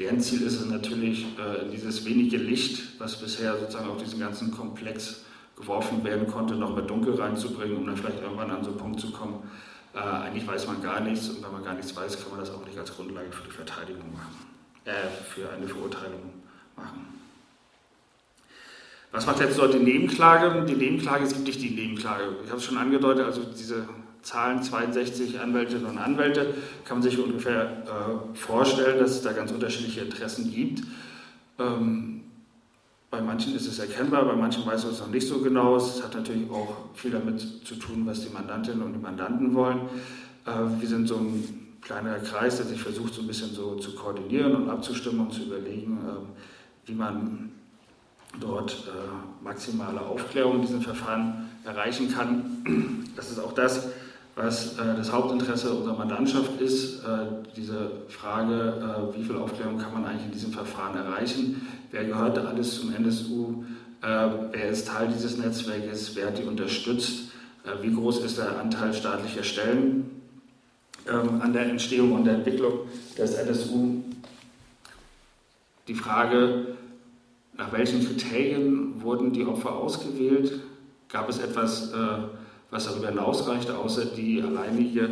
deren 0.00 0.20
Ziel 0.20 0.42
ist 0.42 0.60
es 0.60 0.68
natürlich, 0.68 1.26
äh, 1.38 1.70
dieses 1.72 2.04
wenige 2.04 2.38
Licht, 2.38 2.98
was 2.98 3.20
bisher 3.20 3.56
sozusagen 3.56 3.88
auf 3.88 4.02
diesen 4.02 4.18
ganzen 4.18 4.50
Komplex 4.50 5.22
geworfen 5.54 6.02
werden 6.02 6.26
konnte, 6.26 6.56
noch 6.56 6.74
mehr 6.74 6.84
dunkel 6.84 7.14
reinzubringen, 7.14 7.76
um 7.76 7.86
dann 7.86 7.96
vielleicht 7.96 8.20
irgendwann 8.20 8.50
an 8.50 8.64
so 8.64 8.70
einen 8.70 8.78
Punkt 8.78 8.98
zu 8.98 9.12
kommen, 9.12 9.44
äh, 9.94 9.98
eigentlich 9.98 10.46
weiß 10.46 10.66
man 10.66 10.82
gar 10.82 11.00
nichts 11.00 11.28
und 11.28 11.42
wenn 11.42 11.52
man 11.52 11.64
gar 11.64 11.74
nichts 11.74 11.94
weiß, 11.94 12.20
kann 12.22 12.30
man 12.30 12.40
das 12.40 12.50
auch 12.50 12.64
nicht 12.64 12.78
als 12.78 12.94
Grundlage 12.94 13.32
für 13.32 13.44
die 13.44 13.50
Verteidigung 13.50 14.12
machen, 14.12 14.46
äh, 14.84 15.08
für 15.34 15.50
eine 15.50 15.66
Verurteilung 15.66 16.32
machen. 16.76 17.18
Was 19.10 19.26
macht 19.26 19.40
jetzt 19.40 19.58
dort 19.58 19.72
die 19.72 19.78
Nebenklage? 19.78 20.66
Die 20.66 20.74
Nebenklage, 20.74 21.26
gibt 21.26 21.46
nicht 21.46 21.62
die 21.62 21.70
Nebenklage. 21.70 22.24
Ich 22.44 22.50
habe 22.50 22.58
es 22.58 22.64
schon 22.64 22.76
angedeutet, 22.76 23.24
also 23.24 23.42
diese 23.42 23.88
Zahlen 24.22 24.62
62 24.62 25.40
Anwältinnen 25.40 25.86
und 25.86 25.98
Anwälte 25.98 26.54
kann 26.84 26.98
man 26.98 27.02
sich 27.02 27.18
ungefähr 27.18 27.84
äh, 27.86 28.36
vorstellen, 28.36 28.98
dass 28.98 29.12
es 29.12 29.22
da 29.22 29.32
ganz 29.32 29.50
unterschiedliche 29.50 30.02
Interessen 30.02 30.52
gibt. 30.52 30.82
Ähm, 31.58 32.17
bei 33.10 33.22
manchen 33.22 33.54
ist 33.54 33.66
es 33.66 33.78
erkennbar, 33.78 34.24
bei 34.24 34.36
manchen 34.36 34.66
weiß 34.66 34.84
man 34.84 34.92
es 34.92 35.00
noch 35.00 35.08
nicht 35.08 35.26
so 35.26 35.40
genau. 35.40 35.76
Es 35.76 36.02
hat 36.02 36.14
natürlich 36.14 36.50
auch 36.50 36.76
viel 36.94 37.10
damit 37.10 37.40
zu 37.40 37.76
tun, 37.76 38.02
was 38.04 38.20
die 38.20 38.32
Mandantinnen 38.32 38.82
und 38.82 38.92
die 38.92 38.98
Mandanten 38.98 39.54
wollen. 39.54 39.80
Äh, 40.44 40.80
wir 40.80 40.88
sind 40.88 41.08
so 41.08 41.16
ein 41.16 41.68
kleinerer 41.80 42.18
Kreis, 42.18 42.56
der 42.56 42.66
sich 42.66 42.80
versucht, 42.80 43.14
so 43.14 43.22
ein 43.22 43.26
bisschen 43.26 43.54
so 43.54 43.76
zu 43.76 43.94
koordinieren 43.94 44.54
und 44.54 44.68
abzustimmen 44.68 45.20
und 45.20 45.32
zu 45.32 45.44
überlegen, 45.44 45.98
äh, 46.06 46.88
wie 46.88 46.94
man 46.94 47.52
dort 48.40 48.72
äh, 48.86 49.44
maximale 49.44 50.00
Aufklärung 50.00 50.56
in 50.56 50.62
diesem 50.62 50.82
Verfahren 50.82 51.48
erreichen 51.64 52.12
kann. 52.12 53.04
Das 53.16 53.30
ist 53.30 53.38
auch 53.40 53.52
das, 53.52 53.88
was 54.36 54.78
äh, 54.78 54.96
das 54.96 55.10
Hauptinteresse 55.10 55.72
unserer 55.72 55.96
Mandantschaft 55.96 56.60
ist. 56.60 57.02
Diese 57.56 57.90
Frage, 58.08 59.10
wie 59.16 59.24
viel 59.24 59.36
Aufklärung 59.36 59.78
kann 59.78 59.92
man 59.92 60.04
eigentlich 60.04 60.26
in 60.26 60.32
diesem 60.32 60.52
Verfahren 60.52 60.96
erreichen? 60.96 61.66
Wer 61.90 62.04
gehört 62.04 62.38
alles 62.38 62.80
zum 62.80 62.94
NSU? 62.94 63.64
Äh, 64.02 64.28
wer 64.52 64.68
ist 64.68 64.88
Teil 64.88 65.08
dieses 65.08 65.38
Netzwerkes? 65.38 66.14
Wer 66.14 66.26
hat 66.26 66.38
die 66.38 66.44
unterstützt? 66.44 67.30
Äh, 67.64 67.82
wie 67.82 67.94
groß 67.94 68.24
ist 68.24 68.38
der 68.38 68.58
Anteil 68.58 68.92
staatlicher 68.92 69.42
Stellen 69.42 70.10
ähm, 71.08 71.40
an 71.40 71.52
der 71.52 71.66
Entstehung 71.66 72.12
und 72.12 72.24
der 72.24 72.34
Entwicklung 72.34 72.80
des 73.16 73.34
NSU? 73.34 74.02
Die 75.88 75.94
Frage, 75.94 76.76
nach 77.56 77.72
welchen 77.72 78.06
Kriterien 78.06 79.02
wurden 79.02 79.32
die 79.32 79.46
Opfer 79.46 79.72
ausgewählt? 79.72 80.60
Gab 81.08 81.30
es 81.30 81.38
etwas, 81.38 81.90
äh, 81.92 81.96
was 82.70 82.84
darüber 82.84 83.08
hinausreichte, 83.08 83.76
außer 83.76 84.04
die 84.04 84.42
alleinige 84.42 85.08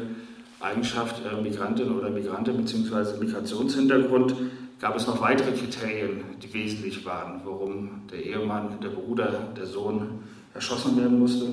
Eigenschaft 0.61 1.23
Migrantin 1.43 1.91
oder 1.91 2.11
Migrantin 2.11 2.59
bzw. 2.59 3.19
Migrationshintergrund? 3.19 4.35
Gab 4.79 4.95
es 4.95 5.07
noch 5.07 5.21
weitere 5.23 5.53
Kriterien, 5.53 6.23
die 6.43 6.53
wesentlich 6.53 7.05
waren, 7.07 7.41
warum 7.45 8.03
der 8.13 8.23
Ehemann, 8.23 8.79
der 8.81 8.91
Bruder, 8.91 9.49
der 9.57 9.65
Sohn 9.65 10.23
erschossen 10.53 10.99
werden 10.99 11.19
musste? 11.19 11.47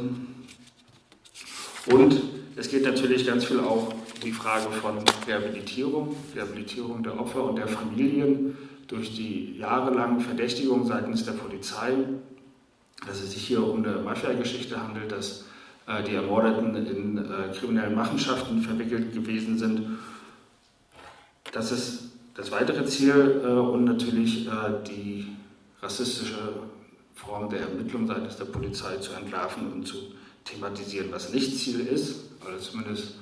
Und 1.90 2.22
es 2.58 2.70
geht 2.70 2.84
natürlich 2.84 3.26
ganz 3.26 3.46
viel 3.46 3.62
auch 3.62 3.94
um 3.94 4.20
die 4.22 4.34
Frage 4.34 4.70
von 4.72 5.00
Rehabilitierung, 5.26 6.16
Rehabilitierung 6.36 7.02
der 7.02 7.18
Opfer 7.20 7.46
und 7.46 7.58
der 7.58 7.68
Familien 7.68 8.58
durch 8.88 9.16
die 9.16 9.58
jahrelange 9.58 10.20
Verdächtigung 10.20 10.86
seitens 10.86 11.24
der 11.24 11.32
Polizei, 11.32 11.94
dass 13.08 13.22
es 13.22 13.32
sich 13.32 13.48
hier 13.48 13.66
um 13.66 13.84
eine 13.84 14.02
Mafia-Geschichte 14.02 14.82
handelt, 14.82 15.12
dass 15.14 15.46
äh, 15.88 16.04
die 16.04 16.16
Ermordeten 16.16 16.76
in 16.76 17.18
äh, 17.18 17.54
kriminellen 17.58 17.96
Machenschaften 17.96 18.62
verwickelt 18.62 19.14
gewesen 19.14 19.58
sind. 19.58 20.00
Das 21.54 21.72
ist 21.72 22.03
das 22.36 22.52
weitere 22.52 22.86
Ziel 22.86 23.41
äh, 23.43 23.48
und 23.48 23.86
natürlich 23.86 24.48
äh, 24.48 24.52
die 24.88 25.28
rassistische 25.82 26.54
Form 27.13 27.50
der 27.50 27.62
Ermittlung 27.62 28.08
seitens 28.08 28.38
der 28.38 28.46
Polizei 28.46 28.98
zu 28.98 29.13
entlarven 29.13 29.72
und 29.72 29.88
zu 29.88 29.98
thematisieren, 30.43 31.12
was 31.12 31.34
nicht 31.34 31.58
Ziel 31.58 31.82
ist, 31.82 32.32
oder 32.46 32.58
zumindest, 32.58 33.15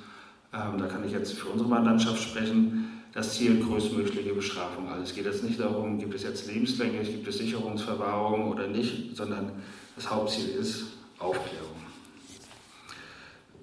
ähm, 0.52 0.78
da 0.78 0.86
kann 0.86 1.04
ich 1.04 1.12
jetzt 1.12 1.34
für 1.34 1.48
unsere 1.48 1.68
Mandantschaft 1.68 2.22
sprechen, 2.22 2.88
das 3.12 3.34
Ziel 3.34 3.62
größtmögliche 3.62 4.32
Bestrafung. 4.32 4.88
Also 4.88 5.02
es 5.02 5.14
geht 5.14 5.26
jetzt 5.26 5.44
nicht 5.44 5.60
darum, 5.60 5.98
gibt 5.98 6.14
es 6.14 6.22
jetzt 6.22 6.46
Lebenslänge, 6.46 7.02
gibt 7.02 7.28
es 7.28 7.38
Sicherungsverwahrung 7.38 8.50
oder 8.50 8.66
nicht, 8.66 9.14
sondern 9.16 9.52
das 9.94 10.10
Hauptziel 10.10 10.48
ist 10.48 10.86
Aufklärung. 11.18 11.68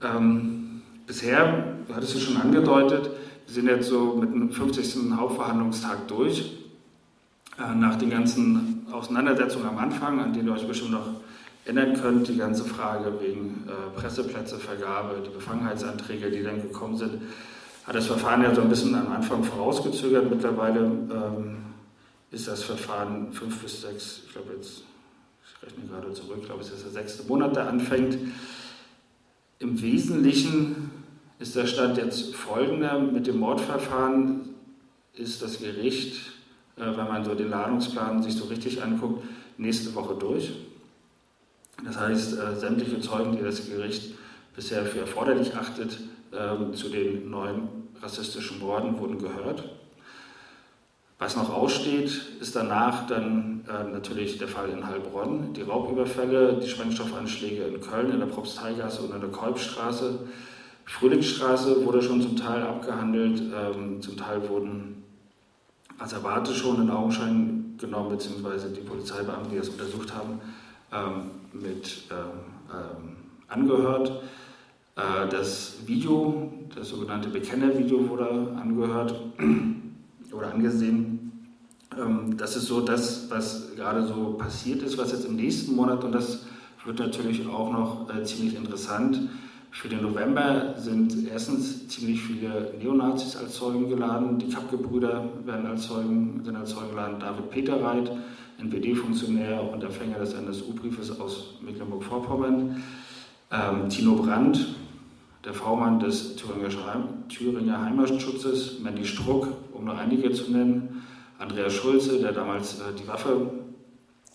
Ähm, 0.04 0.82
bisher, 1.08 1.76
hattest 1.92 2.16
es 2.16 2.24
schon 2.24 2.38
angedeutet, 2.38 3.10
sind 3.50 3.68
jetzt 3.68 3.90
so 3.90 4.16
mit 4.16 4.32
dem 4.32 4.52
50. 4.52 5.12
Hauptverhandlungstag 5.16 6.08
durch. 6.08 6.56
Äh, 7.58 7.76
nach 7.76 7.98
den 7.98 8.10
ganzen 8.10 8.86
Auseinandersetzungen 8.92 9.68
am 9.68 9.78
Anfang, 9.78 10.20
an 10.20 10.34
denen 10.34 10.48
ihr 10.48 10.54
euch 10.54 10.68
bestimmt 10.68 10.92
noch 10.92 11.08
erinnern 11.66 12.00
könnt, 12.02 12.28
die 12.28 12.38
ganze 12.38 12.64
Frage 12.64 13.20
wegen 13.20 13.68
äh, 13.68 14.00
Presseplätzevergabe, 14.00 15.24
die 15.26 15.30
Befangenheitsanträge, 15.30 16.32
die 16.32 16.44
dann 16.44 16.62
gekommen 16.62 16.98
sind, 16.98 17.22
hat 17.86 17.96
das 17.96 18.08
Verfahren 18.08 18.44
ja 18.44 18.54
so 18.54 18.62
ein 18.62 18.70
bisschen 18.70 18.96
am 18.96 19.12
Anfang 19.12 19.44
vorausgezögert. 19.44 20.30
Mittlerweile 20.30 20.80
ähm, 20.82 21.58
ist 22.32 22.48
das 22.48 22.64
Verfahren 22.64 23.34
fünf 23.34 23.58
bis 23.60 23.82
sechs, 23.82 24.22
ich 24.26 24.34
glaube 24.34 24.54
jetzt, 24.56 24.84
ich 25.44 25.64
rechne 25.68 25.86
gerade 25.90 26.14
zurück, 26.14 26.38
ich 26.42 26.46
glaube 26.46 26.62
es 26.62 26.72
ist 26.72 26.86
der 26.86 26.92
sechste 26.92 27.28
Monat, 27.28 27.56
der 27.56 27.68
anfängt. 27.68 28.18
Im 29.58 29.82
Wesentlichen 29.82 30.99
ist 31.40 31.56
der 31.56 31.66
Stand 31.66 31.98
jetzt 31.98 32.36
folgender. 32.36 33.00
Mit 33.00 33.26
dem 33.26 33.40
Mordverfahren 33.40 34.50
ist 35.14 35.42
das 35.42 35.60
Gericht, 35.60 36.18
äh, 36.76 36.82
wenn 36.82 37.08
man 37.08 37.24
so 37.24 37.34
den 37.34 37.50
Ladungsplan 37.50 38.22
sich 38.22 38.36
so 38.36 38.46
richtig 38.46 38.84
anguckt, 38.84 39.24
nächste 39.58 39.96
Woche 39.96 40.16
durch. 40.16 40.52
Das 41.86 41.98
heißt, 41.98 42.38
äh, 42.38 42.56
sämtliche 42.56 43.00
Zeugen, 43.00 43.38
die 43.38 43.44
das 43.44 43.68
Gericht 43.68 44.14
bisher 44.56 44.86
für 44.86 45.00
erforderlich 45.00 45.56
achtet, 45.56 45.98
äh, 46.32 46.74
zu 46.76 46.90
den 46.90 47.30
neuen 47.30 47.70
rassistischen 48.02 48.60
Morden 48.60 49.00
wurden 49.00 49.18
gehört. 49.18 49.64
Was 51.20 51.36
noch 51.36 51.54
aussteht, 51.54 52.12
ist 52.40 52.56
danach 52.56 53.08
dann 53.08 53.66
äh, 53.68 53.92
natürlich 53.92 54.38
der 54.38 54.48
Fall 54.48 54.70
in 54.70 54.88
Heilbronn, 54.88 55.54
die 55.54 55.64
Raubüberfälle, 55.64 56.60
die 56.64 56.70
Sprengstoffanschläge 56.70 57.64
in 57.64 57.82
Köln, 57.82 58.12
in 58.12 58.20
der 58.20 58.28
Propsteigasse 58.28 59.02
und 59.02 59.14
in 59.14 59.20
der 59.20 59.30
Kolbstraße, 59.30 60.20
Frühlingsstraße 60.90 61.86
wurde 61.86 62.02
schon 62.02 62.20
zum 62.20 62.36
Teil 62.36 62.64
abgehandelt, 62.64 63.42
ähm, 63.54 64.02
zum 64.02 64.18
Teil 64.18 64.50
wurden 64.50 65.04
Asservate 66.00 66.54
schon 66.54 66.82
in 66.82 66.90
Augenschein 66.90 67.76
genommen, 67.78 68.10
beziehungsweise 68.10 68.72
die 68.72 68.82
Polizeibeamten, 68.82 69.52
die 69.52 69.58
das 69.58 69.70
untersucht 69.70 70.14
haben, 70.14 70.42
ähm, 70.92 71.32
mit 71.54 72.06
ähm, 72.12 72.74
ähm 72.74 73.16
angehört. 73.48 74.24
Äh, 74.96 75.30
das 75.30 75.78
Video, 75.86 76.52
das 76.76 76.90
sogenannte 76.90 77.30
Bekennervideo 77.30 78.10
wurde 78.10 78.56
angehört 78.60 79.14
oder 80.32 80.52
angesehen. 80.52 81.48
Ähm, 81.98 82.36
das 82.36 82.56
ist 82.56 82.66
so 82.66 82.82
das, 82.82 83.30
was 83.30 83.76
gerade 83.76 84.06
so 84.08 84.34
passiert 84.40 84.82
ist, 84.82 84.98
was 84.98 85.12
jetzt 85.12 85.26
im 85.26 85.36
nächsten 85.36 85.76
Monat, 85.76 86.04
und 86.04 86.14
das 86.14 86.46
wird 86.84 87.00
natürlich 87.00 87.48
auch 87.48 87.72
noch 87.72 88.10
äh, 88.10 88.24
ziemlich 88.24 88.56
interessant, 88.56 89.30
für 89.72 89.88
den 89.88 90.02
November 90.02 90.74
sind 90.78 91.28
erstens 91.32 91.88
ziemlich 91.88 92.22
viele 92.22 92.74
Neonazis 92.80 93.38
als 93.38 93.54
Zeugen 93.54 93.88
geladen. 93.88 94.40
Die 94.40 94.50
Kappke-Brüder 94.50 95.24
werden 95.46 95.68
als 95.68 95.88
Zeugen, 95.88 96.42
sind 96.44 96.56
als 96.56 96.72
Zeugen 96.72 96.90
geladen. 96.90 97.20
David 97.20 97.50
Peterreit, 97.52 98.12
NPD-Funktionär 98.58 99.72
und 99.72 99.84
Empfänger 99.84 100.20
des 100.20 100.34
NSU-Briefes 100.34 101.20
aus 101.20 101.56
Mecklenburg-Vorpommern. 101.62 102.84
Ähm, 103.52 103.90
Tino 103.90 104.16
Brandt, 104.16 104.76
der 105.46 105.54
V-Mann 105.54 106.00
des 106.00 106.36
Thüringer, 106.36 107.82
Heimatschutzes. 107.84 108.80
Mandy 108.80 109.06
Struck, 109.06 109.48
um 109.72 109.86
nur 109.86 109.98
einige 109.98 110.32
zu 110.32 110.52
nennen. 110.52 111.04
Andreas 111.38 111.74
Schulze, 111.74 112.20
der 112.20 112.34
damals 112.34 112.80
äh, 112.80 112.94
die 113.00 113.08
Waffe 113.08 113.52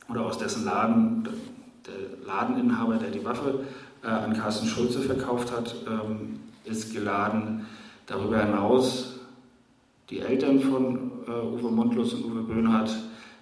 oder 0.09 0.25
aus 0.25 0.39
dessen 0.39 0.65
Laden, 0.65 1.29
der 1.87 2.27
Ladeninhaber, 2.27 2.97
der 2.97 3.11
die 3.11 3.25
Waffe 3.25 3.61
äh, 4.05 4.09
an 4.09 4.35
Carsten 4.35 4.67
Schulze 4.67 5.01
verkauft 5.01 5.51
hat, 5.53 5.75
ähm, 5.87 6.41
ist 6.65 6.93
geladen. 6.93 7.67
Darüber 8.07 8.45
hinaus 8.45 9.21
die 10.11 10.21
Eltern 10.21 10.61
von 10.61 11.11
äh, 11.27 11.31
Uwe 11.31 11.71
Mundlos 11.71 12.15
und 12.15 12.25
Uwe 12.25 12.43
Böhnhardt, 12.43 12.95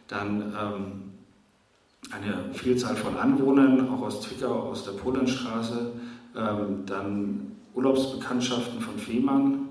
dann 0.08 0.40
ähm, 0.40 1.12
eine 2.10 2.52
Vielzahl 2.52 2.96
von 2.96 3.16
Anwohnern, 3.16 3.88
auch 3.88 4.02
aus 4.02 4.20
Zwickau, 4.22 4.70
aus 4.70 4.84
der 4.84 4.92
Polenstraße, 4.92 5.92
ähm, 6.36 6.86
dann 6.86 7.52
Urlaubsbekanntschaften 7.74 8.80
von 8.80 8.98
Fehmarn, 8.98 9.61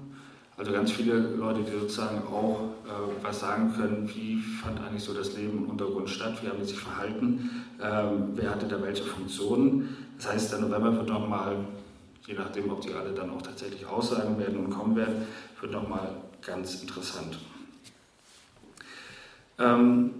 also 0.61 0.73
ganz 0.73 0.91
viele 0.91 1.17
Leute, 1.17 1.63
die 1.63 1.71
sozusagen 1.71 2.21
auch 2.31 2.59
äh, 2.85 3.23
was 3.23 3.39
sagen 3.39 3.73
können, 3.73 4.07
wie 4.13 4.39
fand 4.61 4.79
eigentlich 4.79 5.03
so 5.03 5.11
das 5.11 5.35
Leben 5.35 5.57
im 5.57 5.69
Untergrund 5.71 6.07
statt, 6.07 6.35
wie 6.43 6.49
haben 6.49 6.59
die 6.59 6.67
sich 6.67 6.77
verhalten, 6.77 7.65
ähm, 7.81 8.33
wer 8.35 8.51
hatte 8.51 8.67
da 8.67 8.79
welche 8.79 9.03
Funktionen. 9.03 9.97
Das 10.17 10.31
heißt, 10.31 10.51
der 10.51 10.59
November 10.59 10.95
wird 10.97 11.09
nochmal, 11.09 11.55
je 12.27 12.35
nachdem, 12.35 12.69
ob 12.69 12.81
die 12.81 12.93
alle 12.93 13.11
dann 13.11 13.31
auch 13.31 13.41
tatsächlich 13.41 13.87
aussagen 13.87 14.37
werden 14.37 14.63
und 14.63 14.69
kommen 14.69 14.95
werden, 14.95 15.25
wird 15.59 15.71
nochmal 15.71 16.09
ganz 16.45 16.79
interessant. 16.79 17.39
Ähm, 19.57 20.11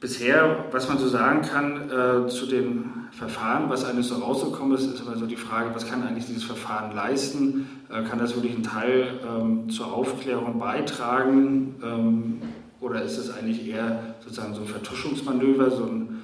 bisher, 0.00 0.64
was 0.72 0.88
man 0.88 0.98
so 0.98 1.06
sagen 1.08 1.42
kann 1.42 1.88
äh, 1.88 2.28
zu 2.28 2.46
den 2.46 3.04
Verfahren, 3.12 3.70
was 3.70 3.84
eigentlich 3.84 4.08
so 4.08 4.16
rausgekommen 4.16 4.76
ist, 4.76 4.92
ist 4.92 5.00
immer 5.02 5.16
so 5.16 5.26
die 5.26 5.36
Frage, 5.36 5.72
was 5.72 5.88
kann 5.88 6.02
eigentlich 6.02 6.26
dieses 6.26 6.42
Verfahren 6.42 6.92
leisten? 6.96 7.68
Äh, 7.94 8.02
kann 8.02 8.18
das 8.18 8.34
wirklich 8.34 8.54
einen 8.54 8.64
Teil 8.64 9.20
ähm, 9.24 9.70
zur 9.70 9.92
Aufklärung 9.92 10.58
beitragen? 10.58 11.76
Ähm, 11.82 12.42
oder 12.80 13.02
ist 13.02 13.16
es 13.16 13.30
eigentlich 13.30 13.66
eher 13.66 14.16
sozusagen 14.20 14.54
so 14.54 14.62
ein 14.62 14.66
Vertuschungsmanöver? 14.66 15.70
So 15.70 15.84
ein, 15.84 16.22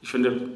ich 0.00 0.08
finde, 0.08 0.48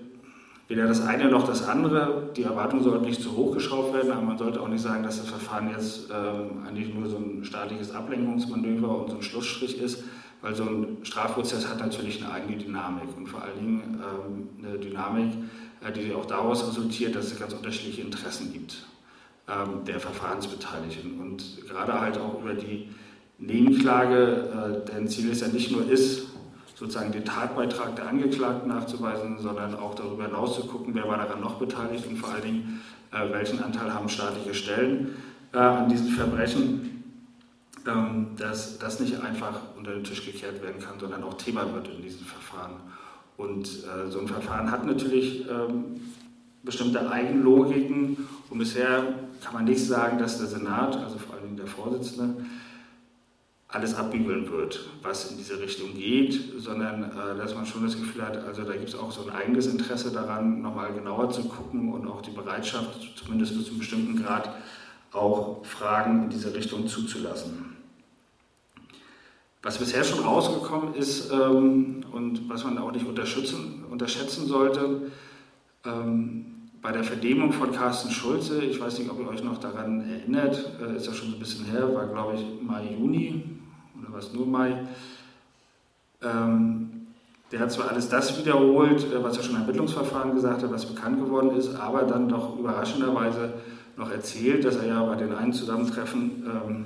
weder 0.69 0.87
das 0.87 1.05
eine 1.05 1.29
noch 1.29 1.47
das 1.47 1.69
andere. 1.69 2.31
Die 2.37 2.45
Erwartungen 2.45 2.85
sollten 2.85 3.05
nicht 3.05 3.21
zu 3.21 3.37
hoch 3.37 3.55
geschraubt 3.55 3.93
werden, 3.93 4.13
aber 4.13 4.23
man 4.23 4.39
sollte 4.39 4.61
auch 4.61 4.69
nicht 4.69 4.83
sagen, 4.83 5.03
dass 5.03 5.19
das 5.19 5.29
Verfahren 5.29 5.71
jetzt 5.71 6.11
ähm, 6.13 6.65
eigentlich 6.67 6.95
nur 6.95 7.09
so 7.09 7.17
ein 7.17 7.45
staatliches 7.45 7.93
Ablenkungsmanöver 7.93 9.03
und 9.03 9.11
so 9.11 9.17
ein 9.17 9.23
Schlussstrich 9.23 9.81
ist, 9.81 10.05
weil 10.43 10.55
so 10.55 10.63
ein 10.63 10.99
Strafprozess 11.03 11.69
hat 11.69 11.81
natürlich 11.81 12.23
eine 12.23 12.33
eigene 12.33 12.57
Dynamik 12.57 13.09
und 13.17 13.27
vor 13.27 13.43
allen 13.43 13.59
Dingen 13.59 14.01
ähm, 14.01 14.65
eine 14.65 14.79
Dynamik, 14.79 15.33
äh, 15.85 15.91
die 15.91 16.15
auch 16.15 16.27
daraus 16.27 16.67
resultiert, 16.69 17.17
dass 17.17 17.33
es 17.33 17.39
ganz 17.39 17.53
unterschiedliche 17.53 18.03
Interessen 18.03 18.53
gibt 18.53 18.87
der 19.87 20.01
Verfahrensbeteiligten 20.01 21.21
und 21.21 21.69
gerade 21.69 22.01
halt 22.01 22.19
auch 22.19 22.43
über 22.43 22.55
die 22.55 22.89
Nebenklage, 23.39 24.83
äh, 24.85 24.91
deren 24.91 25.09
Ziel 25.09 25.31
es 25.31 25.41
ja 25.41 25.49
nicht 25.49 25.71
nur 25.71 25.89
ist, 25.89 26.29
sozusagen 26.75 27.13
den 27.13 27.25
Tatbeitrag 27.25 27.97
der 27.97 28.09
Angeklagten 28.09 28.69
nachzuweisen, 28.69 29.39
sondern 29.39 29.75
auch 29.75 29.95
darüber 29.95 30.25
hinaus 30.25 30.57
zu 30.57 30.67
gucken, 30.67 30.95
wer 30.95 31.09
war 31.09 31.19
daran 31.19 31.41
noch 31.41 31.59
beteiligt 31.59 32.07
und 32.07 32.17
vor 32.17 32.31
allen 32.31 32.43
Dingen, 32.43 32.81
äh, 33.13 33.33
welchen 33.33 33.63
Anteil 33.63 33.93
haben 33.93 34.09
staatliche 34.09 34.55
Stellen 34.55 35.17
äh, 35.53 35.59
an 35.59 35.89
diesen 35.89 36.09
Verbrechen, 36.09 37.05
ähm, 37.87 38.29
dass 38.37 38.79
das 38.79 39.01
nicht 39.01 39.21
einfach 39.21 39.61
unter 39.77 39.93
den 39.93 40.05
Tisch 40.05 40.25
gekehrt 40.25 40.63
werden 40.63 40.81
kann, 40.81 40.99
sondern 40.99 41.23
auch 41.25 41.35
Thema 41.35 41.73
wird 41.73 41.89
in 41.89 42.03
diesen 42.03 42.27
Verfahren. 42.27 42.75
Und 43.37 43.67
äh, 43.67 44.11
so 44.11 44.21
ein 44.21 44.29
Verfahren 44.29 44.71
hat 44.71 44.85
natürlich 44.87 45.47
ähm, 45.49 46.01
bestimmte 46.63 47.11
Eigenlogiken 47.11 48.17
und 48.51 48.59
bisher 48.59 49.15
kann 49.47 49.55
man 49.55 49.65
nicht 49.65 49.87
sagen, 49.87 50.19
dass 50.19 50.39
der 50.39 50.49
Senat, 50.49 50.97
also 50.97 51.19
vor 51.19 51.35
allen 51.35 51.45
Dingen 51.45 51.57
der 51.57 51.69
Vorsitzende, 51.69 52.45
alles 53.69 53.95
abbügeln 53.95 54.51
wird, 54.51 54.89
was 55.03 55.31
in 55.31 55.37
diese 55.37 55.61
Richtung 55.61 55.95
geht, 55.95 56.55
sondern 56.59 57.05
äh, 57.05 57.37
dass 57.39 57.55
man 57.55 57.65
schon 57.65 57.85
das 57.85 57.97
Gefühl 57.97 58.23
hat, 58.23 58.37
also 58.39 58.65
da 58.65 58.73
gibt 58.73 58.89
es 58.89 58.97
auch 58.97 59.13
so 59.13 59.23
ein 59.23 59.31
eigenes 59.31 59.69
Interesse 59.69 60.11
daran, 60.11 60.63
nochmal 60.63 60.93
genauer 60.93 61.31
zu 61.31 61.45
gucken 61.45 61.93
und 61.93 62.09
auch 62.09 62.23
die 62.23 62.33
Bereitschaft, 62.33 63.17
zumindest 63.17 63.57
bis 63.57 63.67
zu 63.67 63.71
einem 63.71 63.79
bestimmten 63.79 64.21
Grad, 64.21 64.51
auch 65.13 65.65
Fragen 65.65 66.25
in 66.25 66.31
diese 66.31 66.53
Richtung 66.53 66.89
zuzulassen. 66.89 67.77
Was 69.63 69.79
bisher 69.79 70.03
schon 70.03 70.25
rausgekommen 70.25 70.95
ist 70.95 71.31
ähm, 71.31 72.05
und 72.11 72.49
was 72.49 72.65
man 72.65 72.79
auch 72.79 72.91
nicht 72.91 73.07
unterschätzen 73.07 74.47
sollte, 74.47 75.13
ähm, 75.85 76.56
bei 76.87 76.93
der 76.93 77.03
Verdämmung 77.03 77.53
von 77.53 77.73
Carsten 77.73 78.13
Schulze, 78.13 78.63
ich 78.63 78.81
weiß 78.81 79.01
nicht, 79.01 79.11
ob 79.11 79.19
ihr 79.19 79.27
euch 79.27 79.43
noch 79.43 79.59
daran 79.59 80.09
erinnert, 80.09 80.71
äh, 80.81 80.95
ist 80.95 81.09
ja 81.09 81.13
schon 81.13 81.33
ein 81.33 81.39
bisschen 81.41 81.65
her, 81.65 81.93
war 81.93 82.07
glaube 82.07 82.35
ich 82.37 82.63
Mai, 82.63 82.95
Juni 82.97 83.43
oder 83.99 84.13
was 84.13 84.33
nur 84.33 84.47
Mai. 84.47 84.87
Ähm, 86.23 87.09
der 87.51 87.59
hat 87.59 87.73
zwar 87.73 87.91
alles 87.91 88.09
das 88.09 88.39
wiederholt, 88.39 89.03
äh, 89.13 89.21
was 89.21 89.37
er 89.37 89.43
schon 89.43 89.57
im 89.57 89.63
Ermittlungsverfahren 89.63 90.37
gesagt 90.37 90.63
hat, 90.63 90.71
was 90.71 90.87
bekannt 90.87 91.19
geworden 91.19 91.57
ist, 91.57 91.75
aber 91.75 92.03
dann 92.03 92.29
doch 92.29 92.57
überraschenderweise 92.57 93.55
noch 93.97 94.13
erzählt, 94.13 94.65
dass 94.65 94.77
er 94.77 94.87
ja 94.87 95.03
bei 95.03 95.17
den 95.17 95.35
einen 95.35 95.53
Zusammentreffen 95.53 96.45
ähm, 96.47 96.85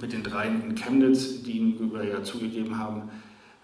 mit 0.00 0.12
den 0.12 0.24
dreien 0.24 0.64
in 0.68 0.74
Chemnitz, 0.74 1.44
die 1.44 1.58
ihm 1.58 1.76
über 1.78 2.02
ja 2.02 2.24
zugegeben 2.24 2.76
haben, 2.76 3.02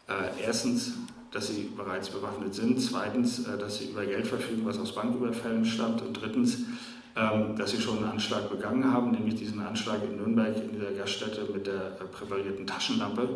äh, 0.07 0.44
erstens 0.46 0.92
dass 1.33 1.49
sie 1.49 1.71
bereits 1.75 2.11
bewaffnet 2.11 2.55
sind, 2.55 2.81
zweitens, 2.81 3.47
äh, 3.47 3.59
dass 3.59 3.79
sie 3.79 3.87
über 3.87 4.05
Geld 4.05 4.27
verfügen, 4.27 4.64
was 4.64 4.79
aus 4.79 4.95
Banküberfällen 4.95 5.64
stammt. 5.64 6.03
Und 6.03 6.12
drittens, 6.12 6.59
ähm, 7.16 7.57
dass 7.57 7.71
sie 7.71 7.81
schon 7.81 7.99
einen 7.99 8.12
Anschlag 8.12 8.51
begangen 8.51 8.92
haben, 8.92 9.11
nämlich 9.11 9.35
diesen 9.37 9.61
Anschlag 9.61 10.03
in 10.05 10.16
Nürnberg 10.16 10.55
in 10.57 10.73
dieser 10.73 10.92
Gaststätte 10.92 11.49
mit 11.53 11.66
der 11.66 11.75
äh, 11.75 12.05
präparierten 12.11 12.66
Taschenlampe. 12.66 13.29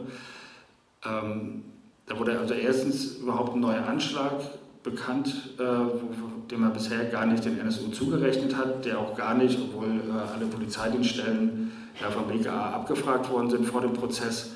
Ähm, 1.05 1.65
da 2.07 2.19
wurde 2.19 2.39
also 2.39 2.55
erstens 2.55 3.17
überhaupt 3.17 3.55
ein 3.55 3.61
neuer 3.61 3.85
Anschlag 3.87 4.35
bekannt, 4.83 5.55
äh, 5.59 6.51
dem 6.51 6.61
man 6.61 6.73
bisher 6.73 7.07
gar 7.07 7.27
nicht 7.27 7.45
den 7.45 7.59
NSU 7.59 7.89
zugerechnet 7.89 8.57
hat, 8.57 8.85
der 8.85 9.01
auch 9.01 9.17
gar 9.17 9.35
nicht, 9.35 9.59
obwohl 9.59 10.01
alle 10.33 10.47
Polizeidienststellen 10.47 11.73
vom 12.13 12.29
BKA 12.29 12.75
abgefragt 12.75 13.29
worden 13.31 13.51
sind 13.51 13.67
vor 13.67 13.81
dem 13.81 13.95
Prozess, 13.95 14.53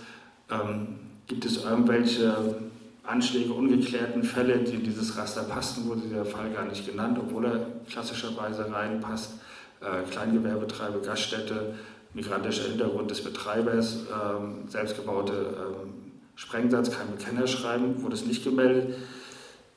ähm, 0.51 0.99
gibt 1.27 1.45
es 1.45 1.65
irgendwelche 1.65 2.70
Anschläge, 3.03 3.53
ungeklärten 3.53 4.23
Fälle, 4.23 4.59
die 4.59 4.75
in 4.75 4.85
dieses 4.85 5.17
Raster 5.17 5.43
passten, 5.45 5.89
wurde 5.89 6.03
der 6.03 6.25
Fall 6.25 6.51
gar 6.51 6.67
nicht 6.67 6.87
genannt, 6.87 7.19
obwohl 7.21 7.47
er 7.47 7.67
klassischerweise 7.89 8.71
reinpasst. 8.71 9.35
Äh, 9.81 10.11
Kleingewerbetreiber, 10.11 11.01
Gaststätte, 11.01 11.75
migrantischer 12.13 12.69
Hintergrund 12.69 13.11
des 13.11 13.25
Betreibers, 13.25 14.01
ähm, 14.13 14.69
selbstgebaute 14.69 15.33
ähm, 15.33 16.13
Sprengsatz, 16.37 16.91
kein 16.91 17.11
Bekennerschreiben, 17.11 18.03
wurde 18.03 18.15
es 18.15 18.27
nicht 18.27 18.45
gemeldet. 18.45 18.95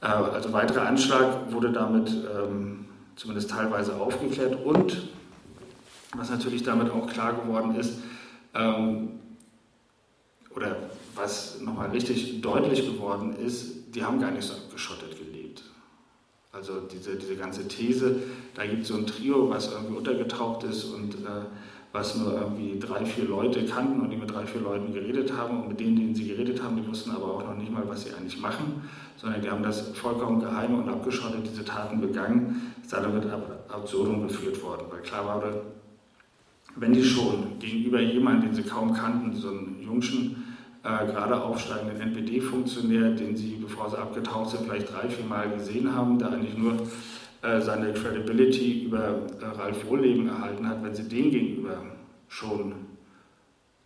Äh, 0.01 0.07
also 0.07 0.51
weiterer 0.51 0.87
Anschlag 0.87 1.51
wurde 1.51 1.71
damit 1.71 2.09
ähm, 2.09 2.85
zumindest 3.15 3.51
teilweise 3.51 3.95
aufgeklärt 3.95 4.57
und 4.65 5.09
was 6.15 6.29
natürlich 6.29 6.63
damit 6.63 6.91
auch 6.91 7.07
klar 7.07 7.33
geworden 7.33 7.75
ist, 7.75 7.99
ähm, 8.53 9.19
oder 10.55 10.75
was 11.15 11.61
nochmal 11.61 11.89
richtig 11.89 12.41
deutlich 12.41 12.85
geworden 12.85 13.35
ist, 13.35 13.95
die 13.95 14.03
haben 14.03 14.19
gar 14.19 14.31
nicht 14.31 14.43
so 14.43 14.53
abgeschottet 14.53 15.17
gelebt. 15.17 15.63
Also 16.51 16.81
diese, 16.81 17.15
diese 17.15 17.35
ganze 17.35 17.67
These, 17.67 18.17
da 18.53 18.65
gibt 18.65 18.83
es 18.83 18.89
so 18.89 18.95
ein 18.95 19.07
Trio, 19.07 19.49
was 19.49 19.71
irgendwie 19.71 19.95
untergetaucht 19.95 20.63
ist 20.63 20.85
und 20.85 21.15
äh, 21.15 21.45
was 21.91 22.15
nur 22.15 22.33
irgendwie 22.33 22.79
drei, 22.79 23.05
vier 23.05 23.25
Leute 23.25 23.65
kannten 23.65 24.01
und 24.01 24.09
die 24.09 24.17
mit 24.17 24.31
drei, 24.31 24.45
vier 24.45 24.61
Leuten 24.61 24.93
geredet 24.93 25.31
haben 25.35 25.61
und 25.61 25.69
mit 25.69 25.79
denen, 25.79 25.95
denen 25.95 26.15
sie 26.15 26.27
geredet 26.27 26.61
haben, 26.61 26.75
die 26.75 26.87
wussten 26.87 27.11
aber 27.11 27.25
auch 27.25 27.45
noch 27.45 27.55
nicht 27.55 27.71
mal, 27.71 27.87
was 27.87 28.03
sie 28.03 28.13
eigentlich 28.13 28.39
machen, 28.39 28.81
sondern 29.17 29.41
die 29.41 29.49
haben 29.49 29.63
das 29.63 29.89
vollkommen 29.89 30.39
geheim 30.39 30.73
und 30.75 30.89
abgeschottet, 30.89 31.41
diese 31.43 31.63
Taten 31.63 32.01
begangen, 32.01 32.73
ist 32.81 32.91
damit 32.91 33.25
ab 33.29 33.65
absurdum 33.69 34.27
geführt 34.27 34.61
worden, 34.63 34.85
weil 34.91 35.01
klar 35.01 35.25
war, 35.25 35.43
wenn 36.75 36.93
die 36.93 37.03
schon 37.03 37.59
gegenüber 37.59 37.99
jemandem, 37.99 38.49
den 38.49 38.55
sie 38.55 38.69
kaum 38.69 38.93
kannten, 38.93 39.35
so 39.35 39.49
einen 39.49 39.81
Jungschen, 39.81 40.42
äh, 40.83 41.05
gerade 41.05 41.41
aufsteigenden 41.41 42.01
NPD-Funktionär, 42.01 43.11
den 43.11 43.37
Sie, 43.37 43.55
bevor 43.55 43.89
Sie 43.89 43.97
abgetaucht 43.97 44.49
sind, 44.49 44.65
vielleicht 44.65 44.93
drei, 44.93 45.07
vier 45.07 45.23
Mal 45.23 45.49
gesehen 45.49 45.95
haben, 45.95 46.19
der 46.19 46.33
eigentlich 46.33 46.57
nur 46.57 46.73
äh, 47.41 47.61
seine 47.61 47.93
Credibility 47.93 48.83
über 48.83 49.21
äh, 49.39 49.45
Ralf 49.45 49.87
Wohlleben 49.87 50.27
erhalten 50.27 50.67
hat, 50.67 50.83
wenn 50.83 50.93
Sie 50.93 51.07
dem 51.07 51.31
gegenüber 51.31 51.77
schon 52.27 52.73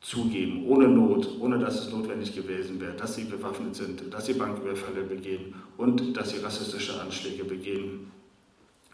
zugeben, 0.01 0.65
ohne 0.65 0.87
Not, 0.87 1.39
ohne 1.39 1.59
dass 1.59 1.85
es 1.85 1.91
notwendig 1.91 2.35
gewesen 2.35 2.81
wäre, 2.81 2.93
dass 2.93 3.15
sie 3.15 3.25
bewaffnet 3.25 3.75
sind, 3.75 4.13
dass 4.13 4.25
sie 4.25 4.33
Banküberfälle 4.33 5.03
begehen 5.03 5.53
und 5.75 6.15
dass 6.15 6.29
sie 6.29 6.37
rassistische 6.37 7.01
Anschläge 7.01 7.43
begehen, 7.43 8.11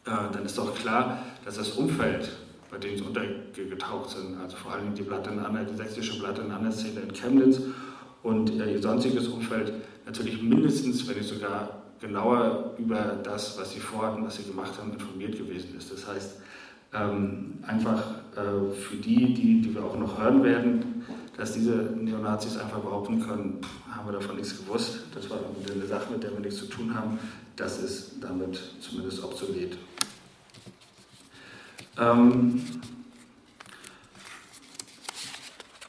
dann 0.06 0.44
ist 0.44 0.58
doch 0.58 0.74
klar, 0.74 1.20
dass 1.46 1.58
das 1.58 1.72
Umfeld, 1.72 2.32
bei 2.72 2.78
dem 2.78 2.98
sie 2.98 3.04
untergetaucht 3.04 4.10
sind, 4.12 4.40
also 4.42 4.56
vor 4.58 4.72
allem 4.72 4.96
die, 4.96 5.04
Blatt 5.04 5.28
in 5.28 5.40
Anna, 5.40 5.64
die 5.64 5.76
sächsische 5.76 6.20
Blatt 6.20 6.40
in 6.40 6.50
Anna-Szene 6.50 7.02
in 7.02 7.14
Chemnitz 7.14 7.62
und 8.24 8.52
ihr 8.52 8.82
sonstiges 8.82 9.28
Umfeld 9.28 9.74
natürlich 10.06 10.42
mindestens, 10.42 11.08
wenn 11.08 11.18
nicht 11.18 11.30
sogar 11.30 11.84
genauer 12.00 12.74
über 12.78 13.20
das, 13.24 13.58
was 13.60 13.72
sie 13.72 13.80
vorhatten, 13.80 14.26
was 14.26 14.38
sie 14.38 14.44
gemacht 14.44 14.74
haben, 14.80 14.94
informiert 14.94 15.38
gewesen 15.38 15.76
ist. 15.78 15.92
Das 15.92 16.08
heißt, 16.08 16.38
ähm, 16.94 17.60
einfach 17.66 18.04
äh, 18.36 18.74
für 18.74 18.98
die, 18.98 19.34
die, 19.34 19.62
die 19.62 19.76
wir 19.76 19.84
auch 19.84 19.98
noch 19.98 20.20
hören 20.20 20.44
werden, 20.44 21.06
dass 21.38 21.54
diese 21.54 21.72
Neonazis 21.72 22.58
einfach 22.58 22.80
behaupten 22.80 23.22
können, 23.22 23.60
pff, 23.62 23.96
haben 23.96 24.08
wir 24.08 24.14
davon 24.14 24.36
nichts 24.36 24.58
gewusst, 24.58 25.00
das 25.16 25.30
war 25.30 25.40
eine 25.74 25.86
Sache, 25.86 26.12
mit 26.12 26.24
der 26.24 26.32
wir 26.32 26.40
nichts 26.40 26.60
zu 26.60 26.66
tun 26.66 26.94
haben, 26.94 27.18
das 27.56 27.82
ist 27.82 28.16
damit 28.22 28.60
zumindest 28.80 29.24
obsolet. 29.24 29.78
Ähm, 31.98 32.62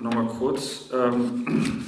Nochmal 0.00 0.26
kurz. 0.26 0.90
Ähm, 0.92 1.86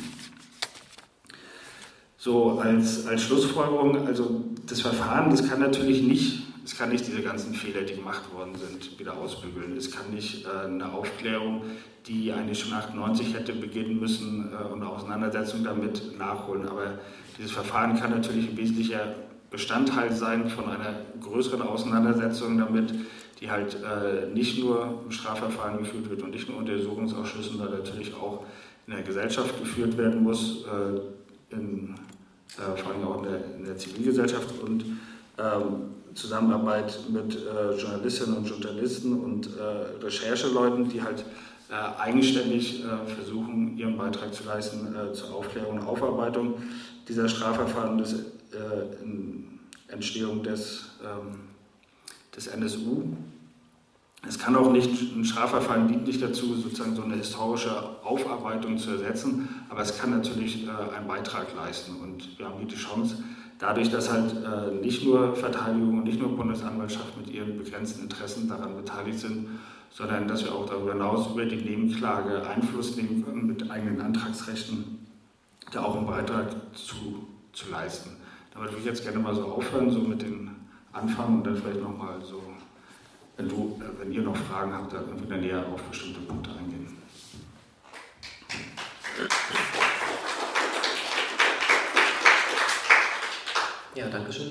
so 2.26 2.58
als, 2.58 3.06
als 3.06 3.22
Schlussfolgerung, 3.22 4.04
also 4.04 4.42
das 4.66 4.80
Verfahren, 4.80 5.30
das 5.30 5.48
kann 5.48 5.60
natürlich 5.60 6.02
nicht, 6.02 6.42
es 6.64 6.76
kann 6.76 6.90
nicht 6.90 7.06
diese 7.06 7.22
ganzen 7.22 7.54
Fehler, 7.54 7.82
die 7.82 7.94
gemacht 7.94 8.22
worden 8.34 8.56
sind, 8.56 8.98
wieder 8.98 9.16
ausbügeln. 9.16 9.76
Es 9.76 9.92
kann 9.92 10.10
nicht 10.12 10.44
äh, 10.44 10.66
eine 10.66 10.92
Aufklärung, 10.92 11.62
die 12.08 12.32
eigentlich 12.32 12.58
schon 12.58 12.72
98 12.72 13.32
hätte 13.32 13.52
beginnen 13.52 14.00
müssen 14.00 14.50
äh, 14.50 14.64
und 14.64 14.82
eine 14.82 14.90
Auseinandersetzung 14.90 15.62
damit 15.62 16.18
nachholen. 16.18 16.66
Aber 16.68 16.98
dieses 17.38 17.52
Verfahren 17.52 17.96
kann 17.96 18.10
natürlich 18.10 18.48
ein 18.48 18.56
wesentlicher 18.56 19.14
Bestandteil 19.48 20.12
sein 20.12 20.48
von 20.48 20.64
einer 20.64 20.96
größeren 21.20 21.62
Auseinandersetzung 21.62 22.58
damit, 22.58 22.92
die 23.40 23.52
halt 23.52 23.76
äh, 23.76 24.34
nicht 24.34 24.58
nur 24.58 25.02
im 25.04 25.12
Strafverfahren 25.12 25.78
geführt 25.78 26.10
wird 26.10 26.22
und 26.22 26.32
nicht 26.32 26.48
nur 26.48 26.58
unter 26.58 26.72
Untersuchungsausschüssen, 26.72 27.58
sondern 27.58 27.78
natürlich 27.78 28.12
auch 28.14 28.44
in 28.88 28.94
der 28.94 29.02
Gesellschaft 29.02 29.56
geführt 29.60 29.96
werden 29.96 30.24
muss, 30.24 30.64
äh, 30.64 31.54
in 31.54 31.94
äh, 32.58 32.76
vor 32.76 32.92
allem 32.92 33.04
auch 33.06 33.18
in 33.18 33.30
der, 33.30 33.44
in 33.58 33.64
der 33.64 33.76
Zivilgesellschaft 33.76 34.60
und 34.62 34.84
ähm, 35.38 35.94
Zusammenarbeit 36.14 36.98
mit 37.10 37.36
äh, 37.36 37.74
Journalistinnen 37.76 38.38
und 38.38 38.48
Journalisten 38.48 39.20
und 39.20 39.48
äh, 39.58 40.04
Rechercheleuten, 40.04 40.88
die 40.88 41.02
halt 41.02 41.24
äh, 41.68 41.74
eigenständig 42.00 42.84
äh, 42.84 43.06
versuchen, 43.06 43.76
ihren 43.76 43.98
Beitrag 43.98 44.32
zu 44.32 44.44
leisten 44.44 44.94
äh, 44.94 45.12
zur 45.12 45.34
Aufklärung 45.34 45.80
und 45.80 45.86
Aufarbeitung 45.86 46.54
dieser 47.08 47.28
Strafverfahren, 47.28 47.98
des, 47.98 48.16
Entstehung 49.88 50.42
des, 50.42 50.86
ähm, 51.02 51.40
des 52.34 52.46
NSU. 52.48 53.02
Es 54.26 54.38
kann 54.38 54.56
auch 54.56 54.72
nicht, 54.72 54.90
ein 55.14 55.24
Strafverfahren 55.24 55.86
dient 55.88 56.06
nicht 56.06 56.22
dazu, 56.22 56.54
sozusagen 56.54 56.96
so 56.96 57.02
eine 57.02 57.16
historische 57.16 57.70
Aufarbeitung 58.02 58.78
zu 58.78 58.90
ersetzen, 58.92 59.48
aber 59.68 59.82
es 59.82 59.98
kann 59.98 60.10
natürlich 60.10 60.66
äh, 60.66 60.96
einen 60.96 61.06
Beitrag 61.06 61.54
leisten. 61.54 61.96
Und 61.96 62.38
wir 62.38 62.46
haben 62.46 62.58
hier 62.58 62.68
die 62.68 62.76
Chance, 62.76 63.22
dadurch, 63.58 63.90
dass 63.90 64.10
halt 64.10 64.32
äh, 64.32 64.74
nicht 64.84 65.04
nur 65.04 65.34
Verteidigung 65.34 65.98
und 65.98 66.04
nicht 66.04 66.20
nur 66.20 66.36
Bundesanwaltschaft 66.36 67.16
mit 67.16 67.30
ihren 67.30 67.58
begrenzten 67.58 68.02
Interessen 68.02 68.48
daran 68.48 68.76
beteiligt 68.76 69.18
sind, 69.18 69.48
sondern 69.90 70.28
dass 70.28 70.44
wir 70.44 70.54
auch 70.54 70.66
darüber 70.66 70.92
hinaus 70.92 71.30
über 71.30 71.44
die 71.46 71.56
Nebenklage 71.56 72.46
Einfluss 72.46 72.96
nehmen 72.96 73.24
können 73.24 73.46
mit 73.46 73.70
eigenen 73.70 74.00
Antragsrechten, 74.00 75.06
da 75.72 75.82
auch 75.82 75.96
einen 75.96 76.06
Beitrag 76.06 76.48
zu, 76.74 77.26
zu 77.52 77.70
leisten. 77.70 78.10
Damit 78.52 78.70
würde 78.70 78.80
ich 78.80 78.86
jetzt 78.86 79.02
gerne 79.02 79.18
mal 79.18 79.34
so 79.34 79.44
aufhören, 79.44 79.90
so 79.90 80.00
mit 80.00 80.22
den 80.22 80.50
Anfang 80.92 81.38
und 81.38 81.46
dann 81.46 81.56
vielleicht 81.56 81.82
nochmal 81.82 82.22
so, 82.22 82.42
wenn, 83.36 83.48
du, 83.48 83.80
wenn 83.98 84.12
ihr 84.12 84.22
noch 84.22 84.36
Fragen 84.36 84.72
habt, 84.72 84.92
dann 84.92 85.22
wieder 85.22 85.36
näher 85.36 85.64
auf 85.72 85.82
bestimmte 85.82 86.20
Punkte 86.20 86.50
eingehen. 86.50 86.96
Ja, 93.94 94.08
danke 94.08 94.32
schön. 94.32 94.50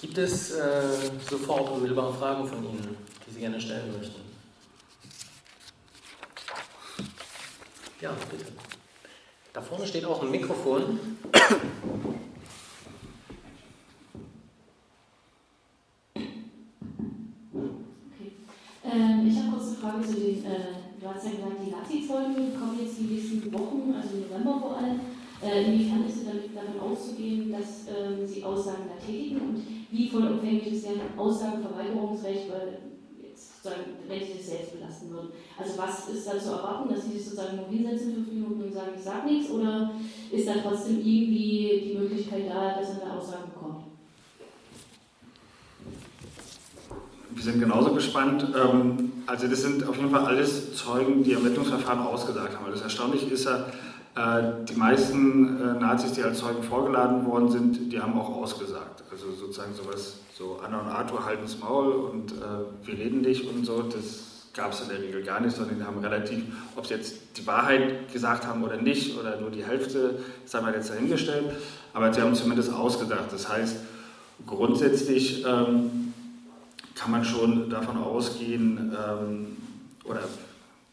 Gibt 0.00 0.16
es 0.16 0.52
äh, 0.52 1.10
sofort 1.28 1.70
unmittelbare 1.70 2.14
Fragen 2.14 2.48
von 2.48 2.64
Ihnen, 2.64 2.96
die 3.26 3.34
Sie 3.34 3.40
gerne 3.40 3.60
stellen 3.60 3.94
möchten? 3.98 4.22
Ja, 8.00 8.16
bitte. 8.30 8.46
Da 9.52 9.60
vorne 9.60 9.86
steht 9.86 10.06
auch 10.06 10.22
ein 10.22 10.30
Mikrofon. 10.30 10.98
Ähm, 18.82 19.26
ich 19.28 19.36
habe 19.36 19.50
kurz 19.50 19.66
eine 19.68 19.76
Frage 19.76 20.06
zu 20.06 20.14
den, 20.14 20.44
äh, 20.46 20.58
du 20.98 21.08
hast 21.08 21.24
ja 21.24 21.30
gesagt, 21.32 21.56
die 21.64 21.70
Nazi-Zeugen 21.70 22.58
kommen 22.58 22.78
jetzt 22.82 22.98
die 22.98 23.06
Wochen, 23.52 23.94
also 23.94 24.16
November 24.16 24.60
vor 24.60 24.76
allem. 24.76 25.00
Äh, 25.42 25.64
inwiefern 25.64 26.04
ist 26.06 26.26
damit, 26.26 26.54
davon 26.54 26.92
auszugehen, 26.92 27.50
dass 27.50 27.86
ähm, 27.88 28.26
sie 28.26 28.44
Aussagen 28.44 28.84
da 28.88 29.04
tätigen 29.04 29.40
und 29.40 29.62
wie 29.90 30.08
vollumfänglich 30.08 30.74
ist 30.74 30.84
deren 30.84 31.18
Aussagenverweigerungsrecht, 31.18 32.50
weil 32.50 32.78
jetzt 33.22 33.62
sozusagen, 33.62 33.84
wenn 34.06 34.20
sie 34.20 34.32
sich 34.34 34.46
selbst 34.46 34.72
belasten 34.72 35.10
würden. 35.10 35.30
Also 35.58 35.78
was 35.78 36.08
ist 36.10 36.26
da 36.26 36.38
zu 36.38 36.50
erwarten, 36.50 36.90
dass 36.90 37.04
sie 37.04 37.12
sich 37.12 37.24
sozusagen 37.24 37.56
nur 37.56 37.68
hinsetzen 37.68 38.14
für 38.14 38.20
fünf 38.20 38.32
Minuten 38.32 38.62
und 38.64 38.72
sagen, 38.72 38.92
ich 38.94 39.02
sage 39.02 39.32
nichts 39.32 39.50
oder 39.50 39.92
ist 40.30 40.46
da 40.46 40.54
trotzdem 40.62 40.98
irgendwie 40.98 41.88
die 41.88 41.98
Möglichkeit 41.98 42.50
da, 42.50 42.78
dass 42.78 43.00
eine 43.00 43.12
Aussage 43.14 43.48
bekommt? 43.54 43.84
Wir 47.34 47.42
sind 47.42 47.60
genauso 47.60 47.92
gespannt. 47.94 48.46
Ähm, 48.54 49.12
also 49.26 49.46
das 49.46 49.62
sind 49.62 49.86
auf 49.86 49.96
jeden 49.96 50.10
Fall 50.10 50.26
alles 50.26 50.74
Zeugen, 50.76 51.22
die 51.22 51.32
Ermittlungsverfahren 51.32 52.00
ausgesagt 52.00 52.56
haben. 52.56 52.70
Das 52.70 52.82
Erstaunliche 52.82 53.26
ist 53.26 53.44
ja, 53.44 53.66
äh, 54.16 54.64
die 54.68 54.74
meisten 54.74 55.60
äh, 55.60 55.80
Nazis, 55.80 56.12
die 56.12 56.22
als 56.22 56.38
Zeugen 56.38 56.62
vorgeladen 56.62 57.24
worden 57.26 57.50
sind, 57.50 57.92
die 57.92 58.00
haben 58.00 58.18
auch 58.18 58.28
ausgesagt. 58.28 59.04
Also 59.10 59.32
sozusagen 59.32 59.74
sowas, 59.74 60.14
so 60.36 60.58
Anna 60.64 60.80
und 60.80 60.88
Arthur 60.88 61.24
halten 61.24 61.42
das 61.42 61.58
Maul 61.58 61.92
und 61.92 62.32
äh, 62.32 62.86
wir 62.86 62.98
reden 62.98 63.20
nicht 63.20 63.48
und 63.48 63.64
so, 63.64 63.82
das 63.82 64.30
gab 64.52 64.72
es 64.72 64.80
in 64.80 64.88
der 64.88 65.00
Regel 65.00 65.22
gar 65.22 65.40
nicht, 65.40 65.56
sondern 65.56 65.78
die 65.78 65.84
haben 65.84 66.00
relativ, 66.00 66.42
ob 66.74 66.86
sie 66.86 66.94
jetzt 66.94 67.14
die 67.36 67.46
Wahrheit 67.46 68.12
gesagt 68.12 68.46
haben 68.46 68.64
oder 68.64 68.76
nicht 68.76 69.16
oder 69.16 69.40
nur 69.40 69.50
die 69.50 69.64
Hälfte, 69.64 70.18
haben 70.52 70.66
wir 70.66 70.74
jetzt 70.74 70.90
dahingestellt, 70.90 71.52
aber 71.94 72.12
sie 72.12 72.20
haben 72.20 72.34
zumindest 72.34 72.72
ausgedacht. 72.72 73.26
Das 73.30 73.48
heißt, 73.48 73.76
grundsätzlich 74.46 75.44
ähm, 75.46 76.09
kann 77.00 77.12
man 77.12 77.24
schon 77.24 77.70
davon 77.70 77.96
ausgehen, 77.96 78.94
ähm, 78.94 79.56
oder 80.04 80.20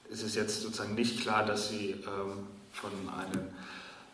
ist 0.09 0.23
es 0.23 0.35
jetzt 0.35 0.61
sozusagen 0.61 0.95
nicht 0.95 1.19
klar, 1.19 1.45
dass 1.45 1.67
sie 1.67 1.91
ähm, 1.91 2.47
von 2.71 2.91
einem 3.13 3.47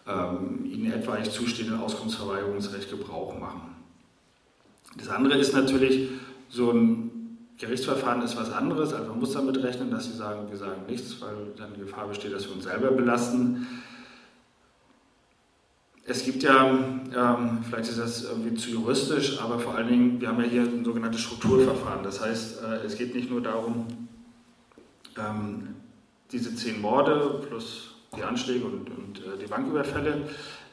ähm, 0.08 0.65
ihnen 0.65 0.91
etwaig 0.91 1.32
zustehenden 1.32 1.79
Auskunftsverweigerungsrecht 1.79 2.89
Gebrauch 2.89 3.39
machen. 3.39 3.75
Das 4.97 5.10
andere 5.10 5.38
ist 5.38 5.53
natürlich, 5.53 6.10
so 6.49 6.71
ein 6.71 7.38
Gerichtsverfahren 7.60 8.23
ist 8.23 8.36
was 8.38 8.51
anderes, 8.51 8.91
also 8.91 9.10
man 9.10 9.19
muss 9.19 9.34
damit 9.34 9.62
rechnen, 9.62 9.91
dass 9.91 10.06
sie 10.06 10.17
sagen, 10.17 10.49
wir 10.49 10.58
sagen 10.58 10.82
nichts, 10.88 11.21
weil 11.21 11.53
dann 11.58 11.75
die 11.75 11.82
Gefahr 11.82 12.08
besteht, 12.08 12.34
dass 12.34 12.47
wir 12.47 12.56
uns 12.56 12.63
selber 12.63 12.89
belasten. 12.91 13.67
Es 16.05 16.25
gibt 16.25 16.43
ja, 16.43 16.67
ähm, 16.67 17.63
vielleicht 17.63 17.89
ist 17.89 17.99
das 17.99 18.23
irgendwie 18.25 18.55
zu 18.55 18.71
juristisch, 18.71 19.39
aber 19.39 19.57
vor 19.57 19.75
allen 19.75 19.87
Dingen, 19.87 20.21
wir 20.21 20.27
haben 20.27 20.41
ja 20.41 20.49
hier 20.49 20.63
ein 20.63 20.83
sogenanntes 20.83 21.21
Strukturverfahren. 21.21 22.03
Das 22.03 22.19
heißt, 22.19 22.61
äh, 22.61 22.85
es 22.85 22.97
geht 22.97 23.15
nicht 23.15 23.29
nur 23.29 23.41
darum, 23.41 23.87
ähm, 25.17 25.75
diese 26.31 26.53
zehn 26.55 26.81
Morde 26.81 27.41
plus 27.47 27.95
die 28.17 28.23
Anschläge 28.23 28.65
und, 28.65 28.89
und 28.89 29.19
äh, 29.19 29.39
die 29.41 29.47
Banküberfälle 29.47 30.23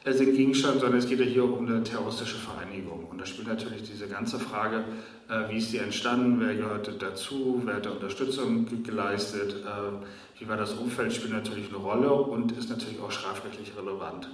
äh, 0.03 0.11
sind 0.11 0.35
Gegenstand, 0.35 0.81
sondern 0.81 0.99
es 0.99 1.07
geht 1.07 1.19
ja 1.19 1.25
hier 1.25 1.45
um 1.45 1.65
eine 1.65 1.81
terroristische 1.81 2.37
Vereinigung. 2.37 3.05
Und 3.09 3.17
da 3.21 3.25
spielt 3.25 3.47
natürlich 3.47 3.83
diese 3.83 4.07
ganze 4.07 4.37
Frage, 4.37 4.83
äh, 5.29 5.49
wie 5.49 5.57
ist 5.57 5.71
die 5.71 5.77
entstanden, 5.77 6.41
wer 6.41 6.55
gehörte 6.55 6.91
dazu, 6.91 7.61
wer 7.63 7.75
hat 7.75 7.85
da 7.85 7.91
Unterstützung 7.91 8.83
geleistet, 8.83 9.63
äh, 9.65 10.39
wie 10.41 10.49
war 10.49 10.57
das 10.57 10.73
Umfeld, 10.73 11.13
spielt 11.13 11.33
natürlich 11.33 11.69
eine 11.69 11.77
Rolle 11.77 12.11
und 12.11 12.51
ist 12.51 12.69
natürlich 12.69 12.99
auch 12.99 13.11
strafrechtlich 13.11 13.71
relevant. 13.77 14.27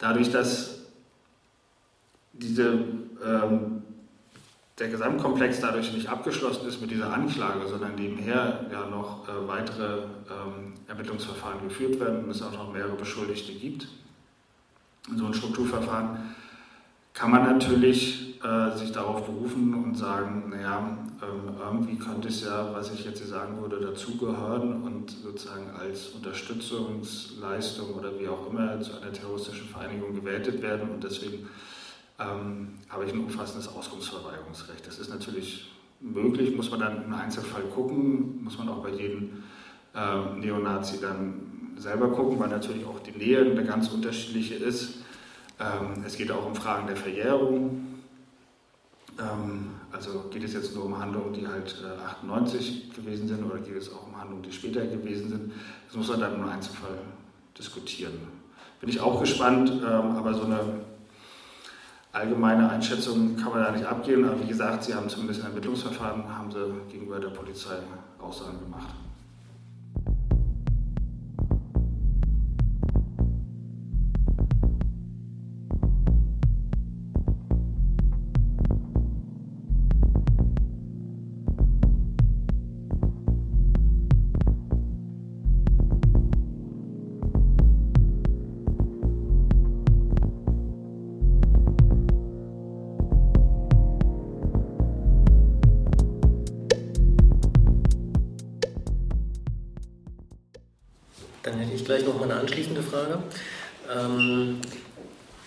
Dadurch, 0.00 0.30
dass 0.30 0.80
diese 2.32 2.84
ähm, 3.24 3.82
der 4.78 4.88
Gesamtkomplex 4.88 5.60
dadurch 5.60 5.92
nicht 5.92 6.08
abgeschlossen 6.08 6.66
ist 6.66 6.80
mit 6.80 6.90
dieser 6.90 7.12
Anklage, 7.12 7.68
sondern 7.68 7.94
nebenher 7.94 8.64
ja 8.72 8.86
noch 8.86 9.28
äh, 9.28 9.46
weitere 9.46 9.98
ähm, 9.98 10.72
Ermittlungsverfahren 10.88 11.68
geführt 11.68 12.00
werden 12.00 12.24
und 12.24 12.30
es 12.30 12.42
auch 12.42 12.52
noch 12.52 12.72
mehrere 12.72 12.96
Beschuldigte 12.96 13.52
gibt. 13.52 13.88
In 15.10 15.18
so 15.18 15.26
ein 15.26 15.34
Strukturverfahren 15.34 16.34
kann 17.12 17.30
man 17.30 17.44
natürlich 17.44 18.42
äh, 18.42 18.76
sich 18.78 18.90
darauf 18.92 19.26
berufen 19.26 19.74
und 19.74 19.96
sagen, 19.96 20.48
naja, 20.48 20.96
ähm, 21.22 21.54
irgendwie 21.58 21.96
könnte 21.96 22.28
es 22.28 22.42
ja, 22.42 22.72
was 22.72 22.92
ich 22.92 23.04
jetzt 23.04 23.26
sagen 23.26 23.60
würde, 23.60 23.80
dazugehören 23.80 24.82
und 24.82 25.10
sozusagen 25.10 25.70
als 25.70 26.08
Unterstützungsleistung 26.08 27.94
oder 27.94 28.18
wie 28.18 28.28
auch 28.28 28.50
immer 28.50 28.80
zu 28.80 29.00
einer 29.00 29.12
terroristischen 29.12 29.68
Vereinigung 29.68 30.14
gewertet 30.14 30.62
werden 30.62 30.90
und 30.90 31.04
deswegen 31.04 31.48
ähm, 32.18 32.78
habe 32.88 33.04
ich 33.04 33.12
ein 33.12 33.20
umfassendes 33.20 33.68
Auskunftsverweigerungsrecht. 33.68 34.86
Das 34.86 34.98
ist 34.98 35.10
natürlich 35.10 35.70
möglich, 36.00 36.56
muss 36.56 36.70
man 36.70 36.80
dann 36.80 37.04
im 37.04 37.12
Einzelfall 37.12 37.62
gucken, 37.64 38.42
muss 38.42 38.58
man 38.58 38.68
auch 38.68 38.82
bei 38.82 38.90
jedem 38.90 39.44
äh, 39.94 40.38
Neonazi 40.38 41.00
dann 41.00 41.74
selber 41.76 42.08
gucken, 42.10 42.38
weil 42.38 42.48
natürlich 42.48 42.86
auch 42.86 43.00
die 43.00 43.16
Nähe 43.16 43.40
eine 43.40 43.64
ganz 43.64 43.88
unterschiedliche 43.88 44.54
ist. 44.54 45.00
Ähm, 45.58 46.04
es 46.06 46.16
geht 46.16 46.30
auch 46.30 46.46
um 46.46 46.54
Fragen 46.54 46.86
der 46.86 46.96
Verjährung. 46.96 48.00
Ähm, 49.18 49.79
also 49.92 50.24
geht 50.30 50.44
es 50.44 50.52
jetzt 50.52 50.74
nur 50.74 50.84
um 50.84 50.98
Handlungen, 50.98 51.32
die 51.32 51.46
halt 51.46 51.76
äh, 51.82 52.00
98 52.02 52.94
gewesen 52.94 53.28
sind 53.28 53.44
oder 53.44 53.58
geht 53.58 53.76
es 53.76 53.92
auch 53.92 54.06
um 54.06 54.18
Handlungen, 54.18 54.42
die 54.42 54.52
später 54.52 54.86
gewesen 54.86 55.28
sind. 55.28 55.52
Das 55.86 55.96
muss 55.96 56.08
man 56.08 56.20
dann 56.20 56.34
im 56.36 56.48
Einzelfall 56.48 56.98
diskutieren. 57.58 58.12
Bin 58.80 58.88
ich 58.88 59.00
auch 59.00 59.20
gespannt, 59.20 59.70
ähm, 59.70 60.16
aber 60.16 60.34
so 60.34 60.44
eine 60.44 60.60
allgemeine 62.12 62.70
Einschätzung 62.70 63.36
kann 63.36 63.52
man 63.52 63.62
da 63.62 63.70
nicht 63.72 63.84
abgeben, 63.84 64.24
aber 64.24 64.40
wie 64.40 64.48
gesagt, 64.48 64.84
Sie 64.84 64.94
haben 64.94 65.08
zumindest 65.08 65.40
im 65.40 65.46
Ermittlungsverfahren 65.46 66.24
haben 66.28 66.50
Sie 66.50 66.72
gegenüber 66.90 67.20
der 67.20 67.28
Polizei 67.28 67.76
Aussagen 68.18 68.58
gemacht. 68.60 68.94
Anschließende 102.40 102.82
Frage. 102.82 103.18
Ähm, 103.92 104.58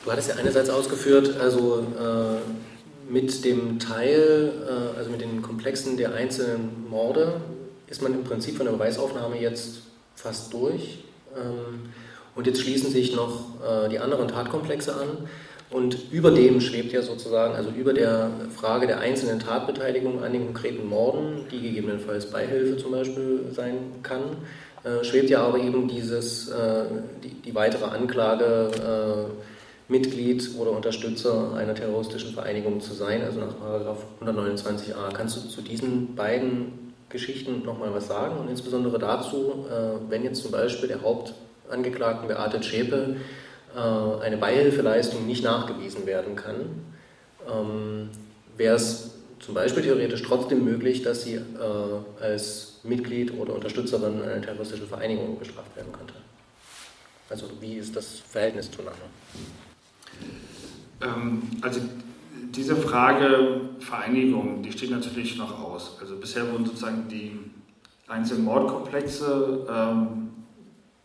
du 0.04 0.12
hattest 0.12 0.30
ja 0.30 0.36
einerseits 0.36 0.70
ausgeführt, 0.70 1.36
also 1.39 1.80
äh, 1.80 3.12
mit 3.12 3.43
dem 3.45 3.80
Teil, 3.80 4.54
äh, 4.68 4.98
also 4.98 5.10
mit 5.10 5.22
den 5.22 5.41
Komplexen 5.41 5.98
der 5.98 6.14
einzelnen 6.14 6.89
Morde, 6.89 7.41
ist 7.88 8.02
man 8.02 8.14
im 8.14 8.24
Prinzip 8.24 8.58
von 8.58 8.66
der 8.66 8.74
Beweisaufnahme 8.74 9.39
jetzt 9.39 9.82
fast 10.16 10.54
durch. 10.54 11.04
Ähm, 11.36 11.89
und 12.36 12.48
jetzt 12.48 12.62
schließen 12.62 12.91
sich 12.91 13.16
noch 13.16 13.64
äh, 13.64 13.89
die 13.89 14.00
anderen 14.00 14.28
Tatkomplexe 14.28 14.95
an. 14.95 15.30
Und 15.70 16.12
über 16.12 16.32
dem 16.32 16.62
schwebt 16.62 16.91
ja 16.91 17.02
sozusagen, 17.02 17.56
also 17.56 17.70
über 17.72 17.93
der 17.93 18.30
Frage 18.56 18.86
der 18.86 19.00
einzelnen 19.00 19.39
Tatbeteiligung 19.39 20.24
an 20.24 20.32
den 20.32 20.45
konkreten 20.45 20.88
Morden, 20.88 21.45
die 21.52 21.62
gegebenenfalls 21.62 22.28
Beihilfe 22.28 22.78
zum 22.78 22.91
Beispiel 22.91 23.45
sein 23.52 23.78
kann, 24.04 24.22
äh, 24.84 25.04
schwebt 25.04 25.30
ja 25.30 25.44
aber 25.44 25.60
eben 25.60 25.88
dieses, 25.88 26.50
äh, 26.50 26.86
die, 27.24 27.30
die, 27.30 27.56
weitere 27.56 27.86
Anklage, 27.86 28.72
äh, 28.76 29.92
Mitglied 29.92 30.50
oder 30.58 30.72
Unterstützer 30.72 31.54
einer 31.56 31.76
terroristischen 31.76 32.34
Vereinigung 32.34 32.80
zu 32.80 32.94
sein, 32.94 33.22
also 33.22 33.42
nach 33.42 33.56
129a. 34.26 35.14
Kannst 35.14 35.38
du 35.38 35.50
zu 35.50 35.62
diesen 35.62 36.16
beiden 36.16 36.94
Geschichten 37.10 37.64
nochmal 37.64 37.94
was 37.94 38.08
sagen 38.08 38.38
und 38.38 38.50
insbesondere 38.50 38.98
dazu, 38.98 39.66
wenn 40.08 40.24
jetzt 40.24 40.42
zum 40.42 40.52
Beispiel 40.52 40.88
der 40.88 41.02
Hauptangeklagten 41.02 42.30
Beate 42.30 42.62
Zschäpe 42.62 43.18
äh, 43.76 44.24
eine 44.24 44.38
Beihilfeleistung 44.38 45.26
nicht 45.26 45.44
nachgewiesen 45.44 46.06
werden 46.06 46.36
kann, 46.36 46.84
ähm, 47.52 48.10
wäre 48.56 48.76
es 48.76 49.12
zum 49.44 49.54
Beispiel 49.54 49.84
theoretisch 49.84 50.24
trotzdem 50.24 50.64
möglich, 50.64 51.02
dass 51.02 51.24
sie 51.24 51.36
äh, 51.36 51.41
als 52.22 52.80
Mitglied 52.84 53.38
oder 53.38 53.54
Unterstützerin 53.56 54.22
einer 54.22 54.41
terroristischen 54.41 54.88
Vereinigung 54.88 55.38
bestraft 55.38 55.76
werden 55.76 55.91
könnte. 55.91 56.14
Also 57.30 57.48
wie 57.60 57.76
ist 57.76 57.96
das 57.96 58.20
Verhältnis 58.20 58.72
zueinander? 58.72 59.06
Ähm, 61.02 61.41
also 61.62 61.82
diese 62.56 62.76
Frage 62.76 63.62
Vereinigung, 63.80 64.62
die 64.62 64.72
steht 64.72 64.91
natürlich 64.91 65.38
noch 65.38 65.62
aus. 65.64 65.98
Also 66.00 66.16
bisher 66.18 66.52
wurden 66.52 66.66
sozusagen 66.66 67.08
die 67.10 67.39
einzelnen 68.08 68.46
Mordkomplexe, 68.46 69.66
ähm, 69.70 70.30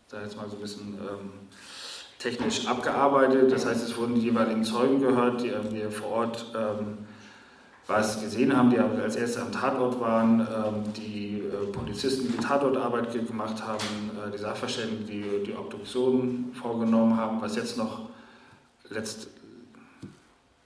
da 0.09 0.21
jetzt 0.21 0.37
mal 0.37 0.49
so 0.49 0.55
ein 0.55 0.61
bisschen 0.61 0.93
ähm, 0.95 1.31
technisch 2.19 2.67
abgearbeitet. 2.67 3.51
Das 3.51 3.65
heißt, 3.65 3.83
es 3.83 3.97
wurden 3.97 4.15
die 4.15 4.21
jeweiligen 4.21 4.63
Zeugen 4.63 4.99
gehört, 4.99 5.41
die 5.41 5.51
wir 5.71 5.91
vor 5.91 6.09
Ort 6.09 6.45
ähm, 6.55 7.08
was 7.89 8.21
gesehen 8.21 8.55
haben, 8.55 8.69
die 8.69 8.77
als 8.79 9.15
erste 9.15 9.41
am 9.41 9.51
Tatort 9.51 9.99
waren, 9.99 10.41
ähm, 10.41 10.93
die 10.95 11.39
äh, 11.39 11.71
Polizisten, 11.71 12.31
die 12.31 12.37
Tatortarbeit 12.37 13.11
gemacht 13.27 13.65
haben, 13.65 14.11
äh, 14.15 14.31
die 14.31 14.37
Sachverständigen, 14.37 15.07
die 15.07 15.43
die 15.47 15.55
Obduktion 15.55 16.51
vorgenommen 16.53 17.17
haben, 17.17 17.41
was 17.41 17.55
jetzt 17.55 17.77
noch 17.77 18.09
letzt, 18.89 19.29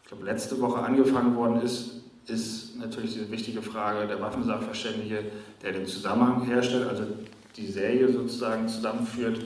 glaube, 0.05 0.25
letzte 0.25 0.59
Woche 0.59 0.79
angefangen 0.79 1.35
worden 1.35 1.61
ist, 1.61 2.01
ist 2.27 2.77
natürlich 2.77 3.13
die 3.13 3.31
wichtige 3.31 3.61
Frage 3.61 4.05
der 4.05 4.19
Waffensachverständige, 4.19 5.23
der 5.61 5.71
den 5.71 5.87
Zusammenhang 5.87 6.45
herstellt, 6.45 6.87
also 6.89 7.03
die 7.55 7.67
Serie 7.67 8.11
sozusagen 8.11 8.67
zusammenführt. 8.67 9.39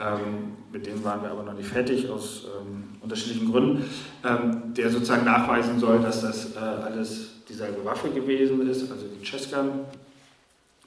Ähm, 0.00 0.56
mit 0.72 0.86
dem 0.86 1.04
waren 1.04 1.22
wir 1.22 1.30
aber 1.30 1.44
noch 1.44 1.54
nicht 1.54 1.68
fertig 1.68 2.08
aus 2.10 2.46
ähm, 2.46 2.84
unterschiedlichen 3.00 3.50
Gründen, 3.50 3.84
ähm, 4.24 4.74
der 4.74 4.90
sozusagen 4.90 5.24
nachweisen 5.24 5.78
soll, 5.78 6.00
dass 6.00 6.22
das 6.22 6.56
äh, 6.56 6.58
alles 6.58 7.30
dieselbe 7.48 7.84
Waffe 7.84 8.10
gewesen 8.10 8.68
ist, 8.68 8.90
also 8.90 9.06
die 9.06 9.24
Cheskan. 9.24 9.70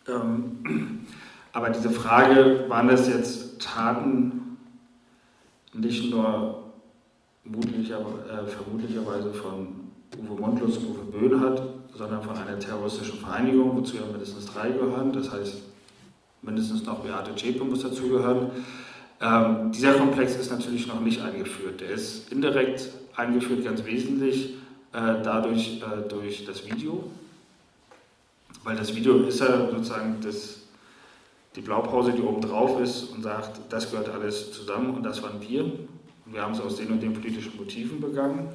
Ähm, 0.08 1.06
aber 1.54 1.70
diese 1.70 1.90
Frage, 1.90 2.66
waren 2.68 2.90
das 2.90 3.08
jetzt 3.08 3.62
Taten 3.62 4.58
nicht 5.74 6.12
nur 6.12 6.64
vermutlicher, 7.44 8.00
äh, 8.00 8.48
vermutlicherweise 8.48 9.34
von 9.34 9.68
Uwe 10.18 10.40
Mondlos 10.40 10.78
und 10.78 10.90
Uwe 10.90 11.04
Böhnhardt, 11.12 11.62
sondern 11.94 12.22
von 12.22 12.38
einer 12.38 12.60
terroristischen 12.60 13.20
Vereinigung, 13.20 13.76
wozu 13.78 13.96
ja 13.96 14.04
mindestens 14.12 14.46
drei 14.46 14.70
gehören, 14.70 15.14
das 15.14 15.32
heißt 15.32 15.62
mindestens 16.42 16.86
noch 16.86 17.00
Beate 17.00 17.36
Zschäpe 17.36 17.64
muss 17.64 17.82
dazugehören. 17.82 18.52
Ähm, 19.20 19.72
dieser 19.72 19.94
Komplex 19.94 20.36
ist 20.36 20.52
natürlich 20.52 20.88
noch 20.88 21.02
nicht 21.02 21.22
eingeführt. 21.22 21.82
Der 21.82 21.90
ist 21.90 22.32
indirekt 22.32 22.90
eingeführt, 23.16 23.64
ganz 23.64 23.84
wesentlich 23.84 24.54
äh, 24.94 25.22
dadurch 25.24 25.82
äh, 25.82 26.08
durch 26.08 26.46
das 26.46 26.66
Video, 26.66 27.10
weil 28.64 28.76
das 28.76 28.96
Video 28.96 29.18
ist 29.24 29.40
ja 29.40 29.70
sozusagen 29.70 30.18
das, 30.22 30.60
die 31.56 31.62
Blaupause, 31.62 32.12
die 32.12 32.22
oben 32.22 32.42
drauf 32.42 32.80
ist 32.80 33.04
und 33.06 33.24
sagt, 33.24 33.60
das 33.70 33.90
gehört 33.90 34.10
alles 34.10 34.52
zusammen 34.52 34.96
und 34.96 35.04
das 35.04 35.24
waren 35.24 35.42
wir. 35.42 35.64
Und 35.64 36.34
wir 36.34 36.42
haben 36.42 36.54
es 36.54 36.62
aus 36.62 36.76
den 36.76 36.92
und 36.92 37.02
den 37.02 37.14
politischen 37.14 37.58
Motiven 37.58 38.00
begangen. 38.00 38.50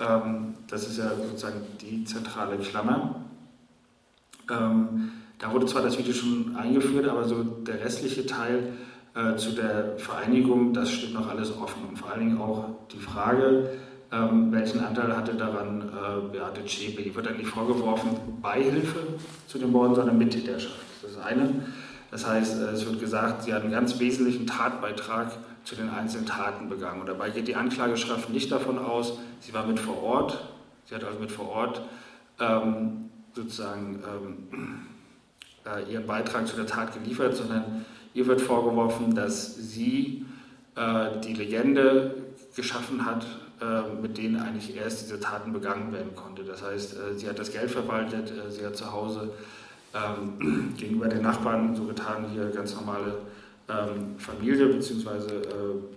Ähm, 0.00 0.54
das 0.68 0.88
ist 0.88 0.98
ja 0.98 1.10
sozusagen 1.14 1.60
die 1.80 2.04
zentrale 2.04 2.56
Klammer. 2.56 3.16
Ähm, 4.50 5.12
da 5.38 5.52
wurde 5.52 5.66
zwar 5.66 5.82
das 5.82 5.98
Video 5.98 6.12
schon 6.12 6.56
eingeführt, 6.56 7.08
aber 7.08 7.24
so 7.24 7.42
der 7.42 7.84
restliche 7.84 8.26
Teil 8.26 8.72
äh, 9.14 9.36
zu 9.36 9.52
der 9.52 9.98
Vereinigung, 9.98 10.72
das 10.72 10.90
steht 10.90 11.14
noch 11.14 11.28
alles 11.28 11.56
offen. 11.56 11.88
Und 11.88 11.96
vor 11.98 12.10
allen 12.10 12.20
Dingen 12.20 12.40
auch 12.40 12.64
die 12.92 12.98
Frage, 12.98 13.70
ähm, 14.12 14.52
welchen 14.52 14.84
Anteil 14.84 15.16
hatte 15.16 15.34
daran 15.34 15.82
äh, 15.82 16.32
Beate 16.32 16.64
Zschäpe. 16.64 17.02
Ihr 17.02 17.14
wird 17.14 17.28
eigentlich 17.28 17.48
vorgeworfen, 17.48 18.10
Beihilfe 18.42 18.98
zu 19.46 19.58
den 19.58 19.70
Morden, 19.70 19.94
sondern 19.94 20.18
Mittäterschaft. 20.18 20.80
Das 21.02 21.10
ist 21.10 21.18
das 21.18 21.26
eine. 21.26 21.50
Das 22.10 22.26
heißt, 22.26 22.60
äh, 22.60 22.64
es 22.66 22.86
wird 22.86 23.00
gesagt, 23.00 23.44
sie 23.44 23.54
hat 23.54 23.62
einen 23.62 23.70
ganz 23.70 23.98
wesentlichen 24.00 24.46
Tatbeitrag 24.46 25.32
zu 25.64 25.76
den 25.76 25.90
einzelnen 25.90 26.26
Taten 26.26 26.68
begangen. 26.68 27.00
Und 27.00 27.08
dabei 27.08 27.30
geht 27.30 27.46
die 27.46 27.54
Anklageschrift 27.54 28.30
nicht 28.30 28.50
davon 28.50 28.78
aus, 28.78 29.18
sie 29.40 29.54
war 29.54 29.66
mit 29.66 29.78
vor 29.78 30.02
Ort, 30.02 30.44
sie 30.86 30.94
hat 30.94 31.04
also 31.04 31.18
mit 31.20 31.30
vor 31.30 31.48
Ort 31.48 31.82
ähm, 32.40 33.10
sozusagen 33.34 34.02
ähm, 34.04 34.86
äh, 35.66 35.92
ihren 35.92 36.06
Beitrag 36.06 36.46
zu 36.46 36.56
der 36.56 36.66
Tat 36.66 36.94
geliefert, 36.94 37.36
sondern 37.36 37.84
Ihr 38.14 38.26
wird 38.26 38.40
vorgeworfen, 38.40 39.14
dass 39.14 39.56
sie 39.56 40.24
äh, 40.76 41.20
die 41.24 41.34
Legende 41.34 42.14
geschaffen 42.56 43.04
hat, 43.04 43.26
äh, 43.60 43.82
mit 44.00 44.18
denen 44.18 44.36
eigentlich 44.36 44.76
erst 44.76 45.02
diese 45.02 45.20
Taten 45.20 45.52
begangen 45.52 45.92
werden 45.92 46.14
konnte. 46.16 46.42
Das 46.42 46.62
heißt, 46.62 46.94
äh, 46.94 47.18
sie 47.18 47.28
hat 47.28 47.38
das 47.38 47.52
Geld 47.52 47.70
verwaltet, 47.70 48.30
äh, 48.30 48.50
sie 48.50 48.64
hat 48.66 48.76
zu 48.76 48.92
Hause 48.92 49.30
ähm, 49.94 50.74
gegenüber 50.76 51.08
den 51.08 51.22
Nachbarn 51.22 51.74
so 51.74 51.84
getan, 51.84 52.26
hier 52.32 52.50
ganz 52.50 52.74
normale 52.74 53.18
ähm, 53.68 54.18
Familie 54.18 54.66
bzw. 54.66 55.08
Äh, 55.08 55.50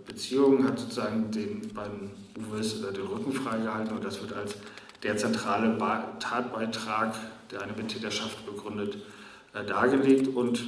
Beziehungen, 0.06 0.68
hat 0.68 0.78
sozusagen 0.78 1.32
den 1.32 1.62
beiden 1.74 2.12
Uwes 2.38 2.82
den 2.82 3.06
Rücken 3.06 3.32
freigehalten 3.32 3.96
und 3.96 4.04
das 4.04 4.22
wird 4.22 4.34
als 4.34 4.56
der 5.02 5.18
zentrale 5.18 5.70
ba 5.78 6.16
Tatbeitrag, 6.20 7.14
der 7.52 7.62
eine 7.62 7.74
Mittäterschaft 7.74 8.46
begründet, 8.46 8.98
äh, 9.54 9.64
dargelegt 9.66 10.36
und 10.36 10.64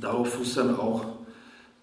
Darauf 0.00 0.34
fußt 0.34 0.58
dann 0.58 0.76
auch, 0.78 1.04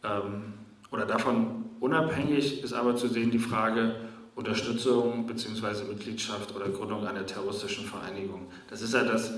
ähm, 0.04 0.54
oder 0.92 1.06
davon 1.06 1.66
unabhängig 1.80 2.64
ist 2.64 2.74
aber 2.74 2.96
zu 2.96 3.08
sehen 3.08 3.32
die 3.32 3.40
Frage 3.40 3.96
Unterstützung 4.36 5.26
bzw. 5.28 5.86
Mitgliedschaft 5.88 6.56
oder 6.56 6.70
Gründung 6.70 7.08
einer 7.08 7.26
terroristischen 7.26 7.86
Vereinigung. 7.86 8.48
Das 8.70 8.82
ist 8.82 8.94
ja 8.94 9.04
das 9.04 9.34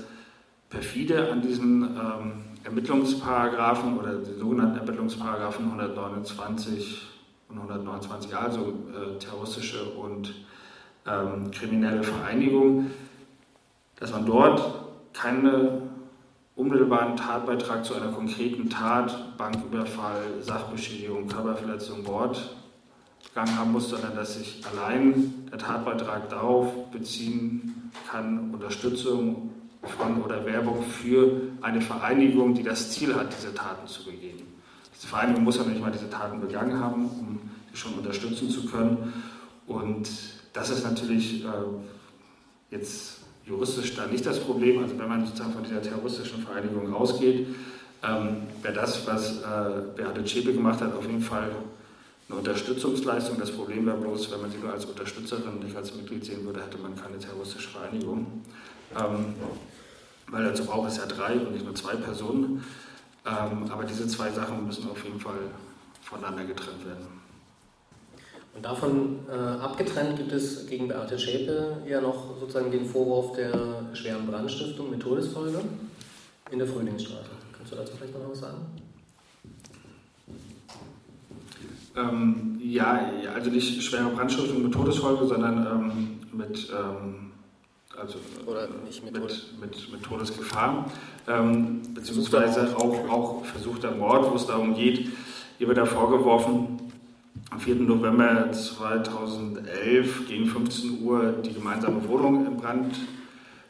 perfide 0.68 1.30
an 1.30 1.40
diesen 1.40 1.82
ähm, 1.82 2.32
Ermittlungsparagraphen 2.64 3.98
oder 3.98 4.14
den 4.14 4.38
sogenannten 4.38 4.78
Ermittlungsparagraphen 4.78 5.66
129 5.66 7.06
und 7.48 7.58
129a, 7.58 8.34
also 8.34 8.60
äh, 8.92 9.18
terroristische 9.18 9.84
und 9.84 10.34
ähm, 11.06 11.50
kriminelle 11.50 12.02
Vereinigung, 12.02 12.90
dass 13.96 14.12
man 14.12 14.26
dort 14.26 14.84
keine 15.12 15.87
unmittelbaren 16.58 17.16
Tatbeitrag 17.16 17.84
zu 17.84 17.94
einer 17.94 18.10
konkreten 18.10 18.68
Tat, 18.68 19.38
Banküberfall, 19.38 20.42
Sachbeschädigung, 20.42 21.28
Körperverletzung, 21.28 22.02
Mordgang 22.02 23.56
haben 23.56 23.70
muss, 23.70 23.88
sondern 23.88 24.16
dass 24.16 24.34
sich 24.34 24.60
allein 24.66 25.48
der 25.52 25.58
Tatbeitrag 25.58 26.28
darauf 26.28 26.90
beziehen 26.90 27.92
kann, 28.10 28.50
Unterstützung 28.52 29.50
von 29.96 30.20
oder 30.20 30.44
Werbung 30.44 30.82
für 30.82 31.42
eine 31.62 31.80
Vereinigung, 31.80 32.54
die 32.54 32.64
das 32.64 32.90
Ziel 32.90 33.14
hat, 33.14 33.32
diese 33.32 33.54
Taten 33.54 33.86
zu 33.86 34.04
begehen. 34.04 34.42
Diese 34.96 35.06
Vereinigung 35.06 35.44
muss 35.44 35.58
ja 35.58 35.62
nicht 35.62 35.80
mal 35.80 35.92
diese 35.92 36.10
Taten 36.10 36.40
begangen 36.40 36.80
haben, 36.80 37.06
um 37.06 37.40
sie 37.70 37.76
schon 37.76 37.94
unterstützen 37.94 38.50
zu 38.50 38.66
können. 38.66 39.12
Und 39.68 40.08
das 40.52 40.70
ist 40.70 40.82
natürlich 40.82 41.44
äh, 41.44 41.48
jetzt 42.72 43.17
juristisch 43.48 43.94
da 43.94 44.06
nicht 44.06 44.26
das 44.26 44.38
Problem. 44.40 44.82
Also 44.82 44.98
wenn 44.98 45.08
man 45.08 45.24
sozusagen 45.24 45.52
von 45.52 45.64
dieser 45.64 45.82
terroristischen 45.82 46.42
Vereinigung 46.42 46.92
ausgeht, 46.94 47.46
ähm, 48.02 48.36
wäre 48.62 48.74
das, 48.74 49.06
was 49.06 49.38
äh, 49.38 49.82
Beate 49.96 50.24
Zschäpe 50.24 50.52
gemacht 50.52 50.80
hat, 50.80 50.94
auf 50.94 51.06
jeden 51.06 51.22
Fall 51.22 51.50
eine 52.28 52.38
Unterstützungsleistung. 52.38 53.38
Das 53.38 53.50
Problem 53.50 53.86
wäre 53.86 53.96
bloß, 53.96 54.30
wenn 54.30 54.42
man 54.42 54.50
sie 54.50 54.58
nur 54.58 54.72
als 54.72 54.84
Unterstützerin, 54.84 55.58
nicht 55.60 55.76
als 55.76 55.94
Mitglied 55.94 56.24
sehen 56.24 56.44
würde, 56.44 56.60
hätte 56.60 56.78
man 56.78 56.94
keine 56.94 57.18
terroristische 57.18 57.70
Vereinigung. 57.70 58.44
Ähm, 58.96 59.34
weil 60.30 60.44
dazu 60.44 60.64
braucht 60.64 60.90
es 60.90 60.98
ja 60.98 61.06
drei 61.06 61.32
und 61.34 61.52
nicht 61.52 61.64
nur 61.64 61.74
zwei 61.74 61.96
Personen. 61.96 62.62
Ähm, 63.26 63.70
aber 63.70 63.84
diese 63.84 64.06
zwei 64.06 64.30
Sachen 64.30 64.66
müssen 64.66 64.88
auf 64.90 65.02
jeden 65.04 65.20
Fall 65.20 65.38
voneinander 66.02 66.44
getrennt 66.44 66.84
werden. 66.86 67.17
Und 68.54 68.64
davon 68.64 69.20
äh, 69.30 69.34
abgetrennt 69.34 70.16
gibt 70.16 70.32
es 70.32 70.66
gegen 70.66 70.88
Beate 70.88 71.18
Schäpe 71.18 71.76
ja 71.86 72.00
noch 72.00 72.38
sozusagen 72.40 72.70
den 72.70 72.86
Vorwurf 72.86 73.36
der 73.36 73.84
schweren 73.92 74.26
Brandstiftung 74.26 74.90
mit 74.90 75.00
Todesfolge 75.00 75.60
in 76.50 76.58
der 76.58 76.66
Frühlingsstraße. 76.66 77.30
Kannst 77.56 77.72
du 77.72 77.76
dazu 77.76 77.92
vielleicht 77.96 78.14
noch 78.14 78.30
was 78.30 78.40
sagen? 78.40 78.58
Ähm, 81.96 82.60
ja, 82.62 83.10
also 83.34 83.50
nicht 83.50 83.82
schwere 83.82 84.10
Brandstiftung 84.10 84.62
mit 84.62 84.72
Todesfolge, 84.72 85.26
sondern 85.26 85.66
ähm, 85.66 86.18
mit, 86.32 86.68
ähm, 86.70 87.32
also, 87.96 88.18
Oder 88.46 88.68
nicht 88.86 89.04
mit, 89.04 89.14
mit, 89.14 89.60
mit, 89.60 89.92
mit 89.92 90.02
Todesgefahr, 90.02 90.90
ähm, 91.26 91.82
beziehungsweise 91.94 92.76
auch, 92.76 93.08
auch 93.08 93.44
versuchter 93.44 93.90
Mord, 93.90 94.30
wo 94.30 94.36
es 94.36 94.46
darum 94.46 94.74
geht, 94.74 95.10
ihr 95.58 95.66
wird 95.66 95.78
da 95.78 95.86
vorgeworfen, 95.86 96.78
am 97.50 97.60
4. 97.60 97.76
November 97.76 98.52
2011 98.52 100.28
gegen 100.28 100.46
15 100.46 101.02
Uhr 101.02 101.34
die 101.44 101.54
gemeinsame 101.54 102.06
Wohnung 102.08 102.46
in 102.46 102.56
Brand 102.56 102.96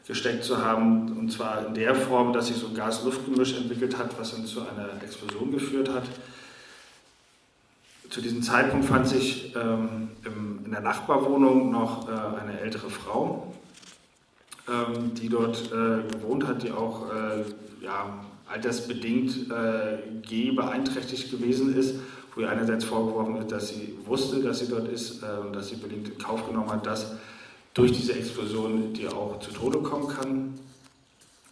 gesteckt 0.05 0.43
zu 0.43 0.63
haben. 0.63 1.17
Und 1.17 1.31
zwar 1.31 1.67
in 1.67 1.73
der 1.75 1.95
Form, 1.95 2.33
dass 2.33 2.47
sich 2.47 2.57
so 2.57 2.67
ein 2.67 2.73
Gas-Luft-Gemisch 2.73 3.55
entwickelt 3.55 3.97
hat, 3.97 4.19
was 4.19 4.35
dann 4.35 4.45
zu 4.45 4.61
einer 4.61 5.01
Explosion 5.03 5.51
geführt 5.51 5.89
hat. 5.93 6.03
zu 8.09 8.21
diesem 8.21 8.41
Zeitpunkt 8.41 8.87
fand 8.87 9.07
sich 9.07 9.55
ähm, 9.55 10.09
im, 10.25 10.65
in 10.65 10.71
der 10.71 10.81
Nachbarwohnung 10.81 11.71
noch 11.71 12.09
äh, 12.09 12.41
eine 12.41 12.59
ältere 12.59 12.89
Frau, 12.89 13.53
ähm, 14.67 15.13
die 15.13 15.29
dort 15.29 15.71
äh, 15.71 16.11
gewohnt 16.11 16.47
hat, 16.47 16.63
die 16.63 16.71
auch 16.71 17.07
äh, 17.13 17.43
ja, 17.83 18.25
altersbedingt 18.51 19.51
äh, 19.51 19.99
G 20.23 20.51
beeinträchtigt 20.51 21.29
gewesen 21.29 21.75
ist, 21.75 21.95
wo 22.39 22.43
ihr 22.43 22.49
einerseits 22.49 22.85
vorgeworfen 22.85 23.37
wird, 23.37 23.51
dass 23.51 23.67
sie 23.67 23.97
wusste, 24.05 24.41
dass 24.41 24.59
sie 24.59 24.69
dort 24.69 24.87
ist, 24.87 25.21
äh, 25.21 25.51
dass 25.51 25.67
sie 25.67 25.75
bedingt 25.75 26.07
in 26.07 26.17
Kauf 26.17 26.47
genommen 26.47 26.71
hat, 26.71 26.85
dass 26.85 27.11
durch 27.73 27.91
diese 27.91 28.13
Explosion 28.13 28.93
die 28.93 29.09
auch 29.09 29.39
zu 29.39 29.51
Tode 29.51 29.79
kommen 29.79 30.07
kann. 30.07 30.53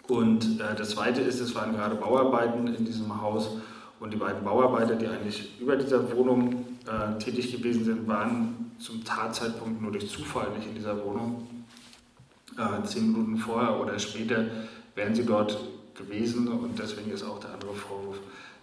Und 0.08 0.62
äh, 0.62 0.76
das 0.78 0.92
Zweite 0.92 1.20
ist, 1.20 1.42
es 1.42 1.54
waren 1.56 1.74
gerade 1.74 1.96
Bauarbeiten 1.96 2.74
in 2.74 2.86
diesem 2.86 3.22
Haus 3.22 3.50
und 4.00 4.14
die 4.14 4.18
beiden 4.18 4.46
Bauarbeiter, 4.46 4.96
die 4.96 5.08
eigentlich 5.08 5.60
über 5.60 5.76
dieser 5.76 6.16
Wohnung 6.16 6.66
äh, 6.86 7.20
tätig 7.20 7.52
gewesen 7.52 7.84
sind, 7.84 8.08
waren 8.08 8.72
zum 8.80 9.04
Tatzeitpunkt 9.04 9.82
nur 9.82 9.92
durch 9.92 10.10
Zufall 10.10 10.52
nicht 10.56 10.70
in 10.70 10.76
dieser 10.76 11.04
Wohnung. 11.04 11.46
Äh, 12.58 12.86
zehn 12.86 13.12
Minuten 13.12 13.36
vorher 13.36 13.78
oder 13.82 14.00
später 14.00 14.46
wären 14.96 15.14
sie 15.14 15.26
dort 15.26 15.60
gewesen 15.96 16.48
und 16.48 16.80
deswegen 16.80 17.12
ist 17.12 17.24
auch 17.24 17.40
der 17.40 17.52
andere 17.52 17.74
Vorwurf, 17.74 18.20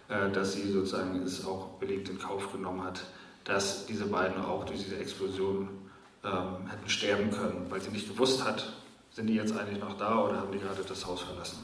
dass 0.07 0.53
sie 0.53 0.71
sozusagen 0.71 1.21
es 1.23 1.45
auch 1.45 1.69
belegt 1.79 2.09
in 2.09 2.19
Kauf 2.19 2.51
genommen 2.51 2.83
hat, 2.83 3.01
dass 3.43 3.85
diese 3.85 4.05
beiden 4.05 4.43
auch 4.43 4.63
durch 4.65 4.83
diese 4.83 4.97
Explosion 4.97 5.69
ähm, 6.23 6.67
hätten 6.67 6.89
sterben 6.89 7.31
können, 7.31 7.65
weil 7.69 7.81
sie 7.81 7.91
nicht 7.91 8.07
gewusst 8.07 8.43
hat, 8.43 8.73
sind 9.11 9.27
die 9.27 9.35
jetzt 9.35 9.57
eigentlich 9.57 9.79
noch 9.79 9.97
da 9.97 10.23
oder 10.25 10.37
haben 10.37 10.51
die 10.51 10.59
gerade 10.59 10.83
das 10.83 11.05
Haus 11.05 11.21
verlassen. 11.21 11.59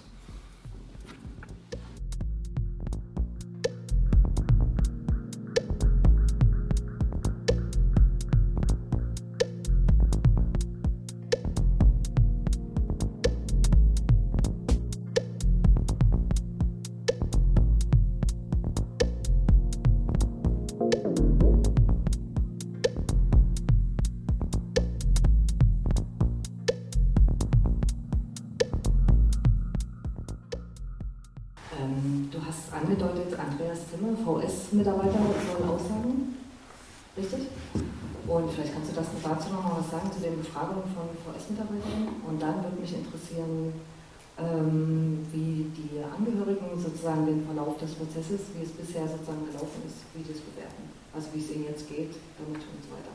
Wie 45.32 45.66
die 45.76 46.04
Angehörigen 46.04 46.80
sozusagen 46.80 47.26
den 47.26 47.46
Verlauf 47.46 47.78
des 47.78 47.94
Prozesses, 47.94 48.42
wie 48.58 48.64
es 48.64 48.72
bisher 48.72 49.08
sozusagen 49.08 49.46
gelaufen 49.46 49.82
ist, 49.86 50.04
wie 50.14 50.22
es 50.22 50.40
bewerten. 50.40 50.90
Also 51.14 51.28
wie 51.34 51.40
es 51.40 51.52
ihnen 51.52 51.66
jetzt 51.66 51.88
geht, 51.90 52.12
damit 52.38 52.62
und 52.62 52.84
so 52.84 52.92
weiter. 52.92 53.12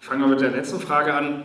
Ich 0.00 0.06
fange 0.06 0.20
mal 0.20 0.30
mit 0.30 0.40
der 0.40 0.50
letzten 0.50 0.80
Frage 0.80 1.14
an. 1.14 1.44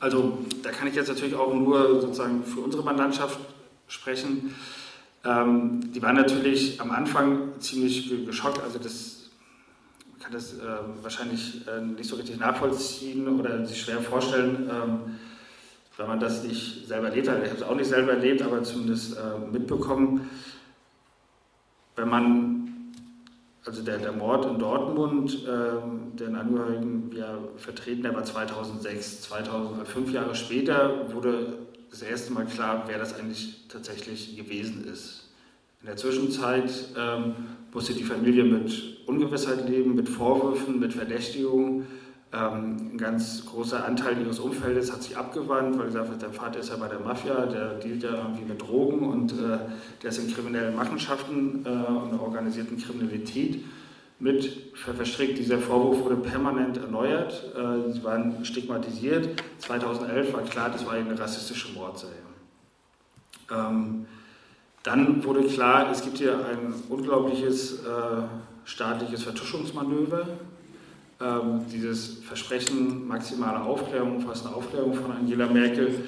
Also 0.00 0.38
da 0.62 0.70
kann 0.70 0.86
ich 0.86 0.94
jetzt 0.94 1.08
natürlich 1.08 1.34
auch 1.34 1.52
nur 1.54 2.00
sozusagen 2.00 2.44
für 2.44 2.60
unsere 2.60 2.82
Mandantschaft 2.82 3.38
sprechen. 3.88 4.54
Ähm, 5.24 5.92
die 5.92 6.02
waren 6.02 6.16
natürlich 6.16 6.80
am 6.80 6.90
Anfang 6.90 7.58
ziemlich 7.58 8.26
geschockt. 8.26 8.62
Also 8.62 8.78
das 8.78 9.30
man 10.10 10.20
kann 10.20 10.32
das 10.32 10.54
äh, 10.54 10.62
wahrscheinlich 11.02 11.66
äh, 11.66 11.80
nicht 11.80 12.08
so 12.08 12.16
richtig 12.16 12.38
nachvollziehen 12.38 13.40
oder 13.40 13.64
sich 13.66 13.82
schwer 13.82 14.00
vorstellen, 14.00 14.70
ähm, 14.70 15.18
wenn 15.96 16.06
man 16.06 16.20
das 16.20 16.42
nicht 16.44 16.86
selber 16.86 17.08
erlebt 17.08 17.28
hat. 17.28 17.42
Ich 17.42 17.50
habe 17.50 17.60
es 17.60 17.62
auch 17.62 17.76
nicht 17.76 17.88
selber 17.88 18.12
erlebt, 18.12 18.42
aber 18.42 18.62
zumindest 18.62 19.16
äh, 19.16 19.38
mitbekommen. 19.52 20.28
Wenn 21.96 22.08
man, 22.08 22.92
also 23.64 23.82
der, 23.82 23.98
der 23.98 24.12
Mord 24.12 24.46
in 24.46 24.58
Dortmund, 24.58 25.38
ähm, 25.48 26.16
den 26.16 26.34
Angehörigen 26.34 27.12
wir 27.12 27.48
vertreten, 27.56 28.02
der 28.02 28.14
war 28.14 28.24
2006, 28.24 29.22
2000, 29.22 29.86
fünf 29.86 30.12
Jahre 30.12 30.34
später 30.34 31.12
wurde 31.12 31.58
das 31.90 32.02
erste 32.02 32.32
Mal 32.32 32.46
klar, 32.46 32.84
wer 32.88 32.98
das 32.98 33.16
eigentlich 33.16 33.68
tatsächlich 33.68 34.36
gewesen 34.36 34.84
ist. 34.84 35.30
In 35.80 35.86
der 35.86 35.96
Zwischenzeit 35.96 36.72
ähm, 36.98 37.34
musste 37.72 37.94
die 37.94 38.02
Familie 38.02 38.42
mit 38.42 39.06
Ungewissheit 39.06 39.68
leben, 39.68 39.94
mit 39.94 40.08
Vorwürfen, 40.08 40.80
mit 40.80 40.92
Verdächtigungen. 40.92 41.86
Ähm, 42.34 42.90
ein 42.94 42.98
ganz 42.98 43.46
großer 43.46 43.84
Anteil 43.84 44.20
ihres 44.20 44.40
Umfeldes 44.40 44.92
hat 44.92 45.02
sich 45.02 45.16
abgewandt, 45.16 45.78
weil 45.78 45.86
gesagt 45.86 46.10
wird, 46.10 46.22
der 46.22 46.30
Vater 46.30 46.58
ist 46.58 46.70
ja 46.70 46.76
bei 46.76 46.88
der 46.88 46.98
Mafia, 46.98 47.46
der 47.46 47.74
dealt 47.74 48.02
ja 48.02 48.10
irgendwie 48.10 48.44
mit 48.44 48.60
Drogen 48.60 49.06
und 49.08 49.32
äh, 49.32 49.58
der 50.02 50.10
ist 50.10 50.18
in 50.18 50.34
kriminellen 50.34 50.74
Machenschaften 50.74 51.64
äh, 51.64 51.68
und 51.68 52.18
organisierten 52.18 52.78
Kriminalität 52.78 53.64
mit 54.18 54.74
verstrickt. 54.74 55.38
Dieser 55.38 55.58
Vorwurf 55.58 56.00
wurde 56.04 56.16
permanent 56.16 56.78
erneuert. 56.78 57.52
Äh, 57.54 57.92
sie 57.92 58.02
waren 58.02 58.44
stigmatisiert. 58.44 59.40
2011 59.58 60.32
war 60.32 60.42
klar, 60.42 60.70
das 60.70 60.84
war 60.86 60.94
eine 60.94 61.16
rassistische 61.16 61.72
Mordserie. 61.72 62.14
Ähm, 63.52 64.06
dann 64.82 65.22
wurde 65.24 65.44
klar, 65.44 65.90
es 65.90 66.02
gibt 66.02 66.18
hier 66.18 66.34
ein 66.34 66.74
unglaubliches 66.88 67.84
äh, 67.84 68.22
staatliches 68.64 69.22
Vertuschungsmanöver. 69.22 70.26
Ähm, 71.24 71.64
dieses 71.72 72.18
Versprechen 72.18 73.08
maximale 73.08 73.62
Aufklärung, 73.62 74.16
umfassende 74.16 74.54
Aufklärung 74.54 74.92
von 74.92 75.10
Angela 75.10 75.46
Merkel, 75.46 76.04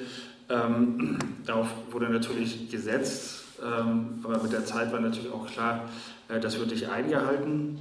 ähm, 0.49 1.17
darauf 1.45 1.69
wurde 1.89 2.07
natürlich 2.09 2.69
gesetzt, 2.69 3.45
aber 3.59 4.43
mit 4.43 4.51
der 4.51 4.63
Zeit 4.65 4.93
war 4.93 4.99
natürlich 4.99 5.31
auch 5.31 5.47
klar, 5.47 5.89
äh, 6.27 6.39
das 6.39 6.59
wird 6.59 6.69
nicht 6.69 6.87
eingehalten. 6.87 7.79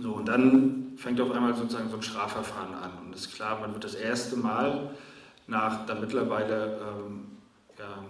So, 0.00 0.12
und 0.12 0.28
dann 0.28 0.92
fängt 0.96 1.20
auf 1.20 1.30
einmal 1.32 1.54
sozusagen 1.54 1.90
so 1.90 1.96
ein 1.96 2.02
Strafverfahren 2.02 2.74
an. 2.74 2.92
Und 3.04 3.14
es 3.14 3.26
ist 3.26 3.34
klar, 3.34 3.60
man 3.60 3.74
wird 3.74 3.84
das 3.84 3.94
erste 3.94 4.36
Mal 4.36 4.90
nach 5.46 5.84
dann 5.84 6.00
mittlerweile 6.00 6.78
ähm, 6.80 7.26
ja, 7.78 8.04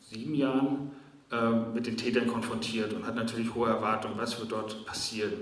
sieben 0.00 0.34
Jahren 0.34 0.90
ähm, 1.30 1.72
mit 1.72 1.86
den 1.86 1.96
Tätern 1.96 2.26
konfrontiert 2.26 2.92
und 2.92 3.06
hat 3.06 3.14
natürlich 3.14 3.54
hohe 3.54 3.68
Erwartungen, 3.68 4.14
was 4.18 4.38
wird 4.38 4.52
dort 4.52 4.84
passieren. 4.84 5.32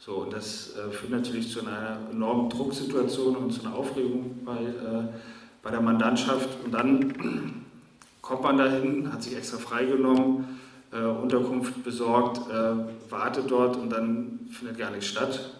So, 0.00 0.12
und 0.12 0.32
das 0.32 0.76
äh, 0.76 0.90
führt 0.92 1.10
natürlich 1.10 1.50
zu 1.50 1.60
einer 1.60 1.98
enormen 2.12 2.48
Drucksituation 2.48 3.34
und 3.36 3.52
zu 3.52 3.62
einer 3.62 3.74
Aufregung 3.74 4.44
bei, 4.44 4.56
äh, 4.56 5.08
bei 5.62 5.70
der 5.70 5.80
Mandantschaft. 5.80 6.48
Und 6.64 6.72
dann 6.72 7.64
kommt 8.22 8.42
man 8.42 8.58
dahin, 8.58 9.12
hat 9.12 9.22
sich 9.22 9.36
extra 9.36 9.58
freigenommen, 9.58 10.60
äh, 10.92 11.00
Unterkunft 11.00 11.82
besorgt, 11.82 12.48
äh, 12.48 13.10
wartet 13.10 13.50
dort 13.50 13.76
und 13.76 13.90
dann 13.90 14.40
findet 14.50 14.78
gar 14.78 14.90
nichts 14.90 15.06
statt, 15.06 15.50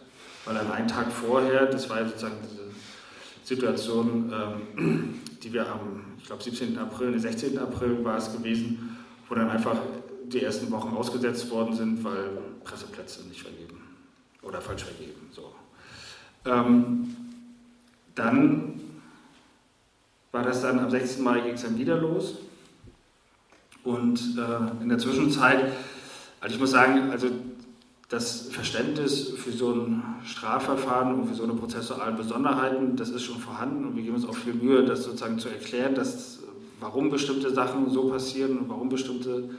weil 0.44 0.54
dann 0.54 0.70
einen 0.70 0.88
Tag 0.88 1.10
vorher, 1.10 1.66
das 1.66 1.90
war 1.90 2.06
sozusagen 2.06 2.36
diese 2.48 2.68
Situation, 3.42 4.32
ähm, 4.76 5.20
die 5.42 5.52
wir 5.52 5.66
am, 5.66 6.04
ich 6.18 6.24
glaube 6.24 6.44
17. 6.44 6.78
April, 6.78 7.10
ne 7.10 7.18
16. 7.18 7.58
April 7.58 8.04
war 8.04 8.18
es 8.18 8.32
gewesen, 8.32 8.96
wo 9.28 9.34
dann 9.34 9.50
einfach 9.50 9.76
die 10.26 10.42
ersten 10.42 10.70
Wochen 10.70 10.94
ausgesetzt 10.94 11.50
worden 11.50 11.74
sind, 11.74 12.04
weil 12.04 12.38
Presseplätze 12.62 13.26
nicht 13.26 13.42
vergeben 13.42 13.67
oder 14.42 14.60
falsch 14.60 14.84
vergeben. 14.84 15.28
So. 15.32 15.52
Ähm, 16.44 17.16
dann 18.14 18.80
war 20.32 20.42
das 20.42 20.62
dann 20.62 20.78
am 20.78 20.90
6. 20.90 21.18
Mai 21.18 21.40
ging 21.40 21.54
es 21.54 21.62
dann 21.62 21.78
wieder 21.78 21.96
los. 21.96 22.36
Und 23.84 24.20
äh, 24.36 24.82
in 24.82 24.88
der 24.88 24.98
Zwischenzeit, 24.98 25.72
also 26.40 26.54
ich 26.54 26.60
muss 26.60 26.70
sagen, 26.70 27.10
also 27.10 27.28
das 28.08 28.48
Verständnis 28.48 29.30
für 29.30 29.52
so 29.52 29.72
ein 29.72 30.02
Strafverfahren 30.24 31.14
und 31.14 31.28
für 31.28 31.34
so 31.34 31.44
eine 31.44 31.54
prozessualen 31.54 32.16
Besonderheiten, 32.16 32.96
das 32.96 33.10
ist 33.10 33.22
schon 33.22 33.38
vorhanden 33.38 33.84
und 33.86 33.96
wir 33.96 34.02
geben 34.02 34.16
uns 34.16 34.26
auch 34.26 34.34
viel 34.34 34.54
Mühe, 34.54 34.84
das 34.84 35.04
sozusagen 35.04 35.38
zu 35.38 35.48
erklären, 35.48 35.94
dass, 35.94 36.40
warum 36.80 37.10
bestimmte 37.10 37.52
Sachen 37.52 37.90
so 37.90 38.08
passieren 38.08 38.58
und 38.58 38.68
warum 38.68 38.88
bestimmte 38.88 39.50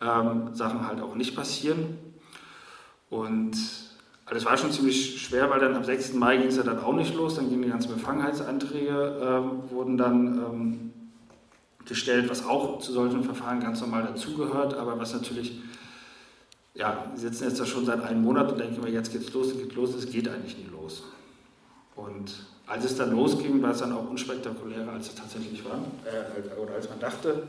ähm, 0.00 0.54
Sachen 0.54 0.86
halt 0.86 1.00
auch 1.00 1.14
nicht 1.14 1.34
passieren. 1.34 1.98
Und 3.08 3.56
also 4.34 4.46
es 4.46 4.50
war 4.50 4.58
schon 4.58 4.72
ziemlich 4.72 5.22
schwer, 5.22 5.48
weil 5.48 5.60
dann 5.60 5.76
am 5.76 5.84
6. 5.84 6.14
Mai 6.14 6.38
ging 6.38 6.48
es 6.48 6.56
ja 6.56 6.64
dann 6.64 6.80
auch 6.80 6.92
nicht 6.92 7.14
los, 7.14 7.36
dann 7.36 7.48
gingen 7.48 7.62
die 7.62 7.68
ganzen 7.68 7.94
Befangenheitsanträge, 7.94 9.20
ähm, 9.22 9.70
wurden 9.70 9.96
dann 9.96 10.38
ähm, 10.38 10.92
gestellt, 11.86 12.28
was 12.28 12.44
auch 12.44 12.80
zu 12.80 12.92
solchen 12.92 13.22
Verfahren 13.22 13.60
ganz 13.60 13.80
normal 13.80 14.02
dazugehört, 14.02 14.74
aber 14.74 14.98
was 14.98 15.12
natürlich, 15.14 15.60
ja, 16.74 17.04
wir 17.12 17.20
sitzen 17.20 17.44
jetzt 17.44 17.60
da 17.60 17.64
schon 17.64 17.84
seit 17.84 18.02
einem 18.02 18.22
Monat 18.22 18.50
und 18.50 18.58
denken 18.58 18.82
wir, 18.82 18.90
jetzt 18.90 19.12
geht's 19.12 19.32
los, 19.32 19.52
es 19.52 19.56
geht 19.56 19.76
los, 19.76 19.94
es 19.94 20.10
geht 20.10 20.28
eigentlich 20.28 20.58
nie 20.58 20.68
los. 20.72 21.04
Und 21.94 22.34
als 22.66 22.84
es 22.84 22.96
dann 22.96 23.12
losging, 23.12 23.62
war 23.62 23.70
es 23.70 23.78
dann 23.78 23.92
auch 23.92 24.10
unspektakulärer, 24.10 24.94
als 24.94 25.10
es 25.10 25.14
tatsächlich 25.14 25.64
war, 25.64 25.78
äh, 26.06 26.60
oder 26.60 26.74
als 26.74 26.88
man 26.88 26.98
dachte. 26.98 27.44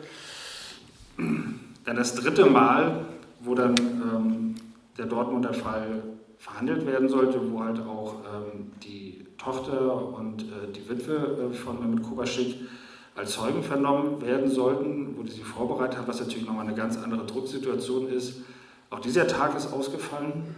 Dann 1.17 1.95
das 1.95 2.13
dritte 2.13 2.45
Mal, 2.45 3.05
wo 3.39 3.55
dann 3.55 3.75
ähm, 3.75 4.55
der 4.99 5.07
Dortmunder 5.07 5.55
Fall 5.55 6.03
verhandelt 6.45 6.85
werden 6.85 7.09
sollte, 7.09 7.39
wo 7.51 7.63
halt 7.63 7.79
auch 7.79 8.17
ähm, 8.23 8.71
die 8.83 9.25
Tochter 9.35 10.13
und 10.13 10.43
äh, 10.43 10.71
die 10.71 10.87
Witwe 10.87 11.49
äh, 11.51 11.53
von 11.55 11.79
Mehmet 11.79 12.03
Kubaschik 12.03 12.57
als 13.15 13.31
Zeugen 13.31 13.63
vernommen 13.63 14.21
werden 14.21 14.51
sollten, 14.51 15.17
wo 15.17 15.23
die 15.23 15.31
sich 15.31 15.43
vorbereitet 15.43 15.97
haben, 15.97 16.07
was 16.07 16.19
natürlich 16.19 16.45
nochmal 16.45 16.67
eine 16.67 16.75
ganz 16.75 16.97
andere 16.97 17.25
Drucksituation 17.25 18.09
ist. 18.09 18.41
Auch 18.91 18.99
dieser 18.99 19.25
Tag 19.25 19.57
ist 19.57 19.73
ausgefallen, 19.73 20.55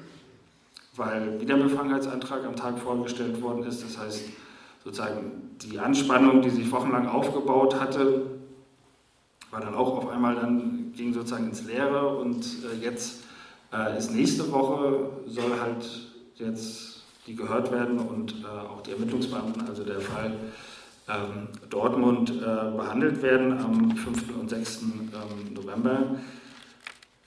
weil 0.97 1.39
wieder 1.39 1.55
ein 1.55 1.63
Befangenheitsantrag 1.63 2.43
am 2.43 2.57
Tag 2.57 2.79
vorgestellt 2.79 3.41
worden 3.41 3.63
ist. 3.63 3.81
Das 3.81 3.97
heißt, 3.97 4.23
sozusagen 4.83 5.55
die 5.61 5.79
Anspannung, 5.79 6.41
die 6.41 6.49
sich 6.49 6.69
wochenlang 6.69 7.07
aufgebaut 7.07 7.79
hatte, 7.79 8.23
war 9.51 9.61
dann 9.61 9.73
auch 9.73 9.99
auf 9.99 10.09
einmal 10.09 10.35
dann, 10.35 10.91
ging 10.97 11.13
sozusagen 11.13 11.47
ins 11.47 11.63
Leere 11.63 12.17
und 12.17 12.43
äh, 12.43 12.83
jetzt 12.83 13.23
äh, 13.73 13.97
ist 13.97 14.11
nächste 14.11 14.51
Woche, 14.51 15.09
soll 15.27 15.59
halt 15.59 15.85
jetzt 16.35 17.03
die 17.25 17.35
gehört 17.35 17.71
werden 17.71 17.99
und 17.99 18.35
äh, 18.43 18.47
auch 18.47 18.81
die 18.81 18.91
Ermittlungsbeamten, 18.91 19.67
also 19.67 19.83
der 19.83 19.99
Fall 19.99 20.33
ähm, 21.09 21.49
Dortmund, 21.69 22.29
äh, 22.31 22.71
behandelt 22.75 23.21
werden 23.21 23.59
am 23.59 23.95
5. 23.95 24.37
und 24.39 24.49
6. 24.49 24.81
Ähm, 24.81 25.53
November. 25.53 26.17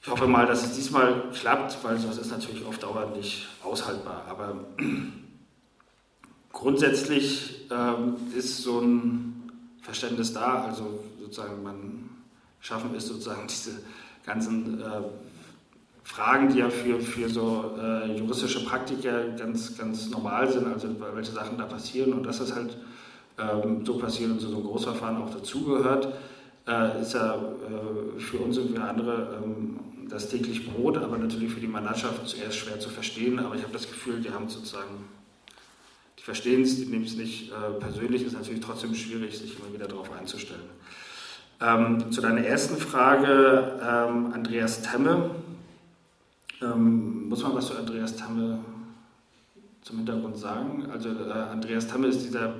Ich 0.03 0.09
hoffe 0.09 0.27
mal, 0.27 0.47
dass 0.47 0.65
es 0.65 0.77
diesmal 0.77 1.25
klappt, 1.33 1.77
weil 1.83 1.99
sonst 1.99 2.17
ist 2.19 2.31
natürlich 2.31 2.65
auf 2.65 2.79
Dauer 2.79 3.13
nicht 3.15 3.49
aushaltbar. 3.63 4.25
Aber 4.29 4.57
grundsätzlich 6.53 7.67
ähm, 7.71 8.17
ist 8.35 8.63
so 8.63 8.81
ein 8.81 9.53
Verständnis 9.83 10.33
da, 10.33 10.65
also 10.65 11.05
sozusagen 11.21 11.63
man 11.63 12.09
schaffen 12.61 12.95
ist 12.95 13.09
sozusagen 13.09 13.47
diese 13.49 13.83
ganzen 14.25 14.81
äh, 14.81 14.85
Fragen, 16.11 16.53
die 16.53 16.59
ja 16.59 16.69
für, 16.69 17.01
für 17.01 17.29
so 17.29 17.77
äh, 17.81 18.17
juristische 18.19 18.65
Praktiker 18.65 19.29
ganz, 19.39 19.79
ganz 19.79 20.11
normal 20.11 20.51
sind, 20.51 20.67
also 20.67 20.89
welche 21.15 21.31
Sachen 21.31 21.57
da 21.57 21.67
passieren 21.67 22.13
und 22.15 22.27
dass 22.27 22.39
das 22.39 22.53
halt 22.53 22.77
ähm, 23.39 23.87
so 23.87 23.97
passiert 23.97 24.33
und 24.33 24.41
so 24.41 24.49
ein 24.49 24.65
Großverfahren 24.65 25.19
auch 25.19 25.31
dazugehört, 25.31 26.13
äh, 26.67 27.01
ist 27.01 27.15
ja 27.15 27.37
äh, 27.37 28.21
für 28.21 28.39
uns 28.39 28.59
und 28.59 28.75
für 28.75 28.83
andere 28.83 29.41
ähm, 29.41 29.79
das 30.09 30.29
täglich 30.29 30.69
Brot, 30.69 30.99
aber 30.99 31.17
natürlich 31.17 31.53
für 31.53 31.61
die 31.61 31.69
Mannschaft 31.69 32.27
zuerst 32.27 32.57
schwer 32.57 32.81
zu 32.81 32.89
verstehen. 32.89 33.39
Aber 33.39 33.55
ich 33.55 33.63
habe 33.63 33.73
das 33.73 33.87
Gefühl, 33.87 34.21
die 34.21 34.31
haben 34.31 34.49
sozusagen, 34.49 35.05
die 36.19 36.25
verstehen 36.25 36.63
es, 36.63 36.75
die 36.75 36.87
nehmen 36.87 37.05
es 37.05 37.15
nicht 37.15 37.53
äh, 37.53 37.79
persönlich, 37.79 38.25
ist 38.25 38.33
natürlich 38.33 38.61
trotzdem 38.61 38.97
schwierig, 38.97 39.39
sich 39.39 39.57
immer 39.57 39.73
wieder 39.73 39.87
darauf 39.87 40.11
einzustellen. 40.11 40.69
Ähm, 41.61 42.11
zu 42.11 42.21
deiner 42.21 42.45
ersten 42.45 42.79
Frage, 42.79 43.79
ähm, 43.81 44.33
Andreas 44.33 44.83
Temme. 44.83 45.31
Ähm, 46.63 47.29
muss 47.29 47.43
man 47.43 47.55
was 47.55 47.67
zu 47.67 47.77
Andreas 47.77 48.17
Tamme 48.17 48.59
zum 49.83 49.97
Hintergrund 49.99 50.37
sagen? 50.37 50.87
Also 50.93 51.09
äh, 51.09 51.33
Andreas 51.33 51.87
Tamme 51.87 52.09
ist 52.09 52.23
dieser 52.23 52.55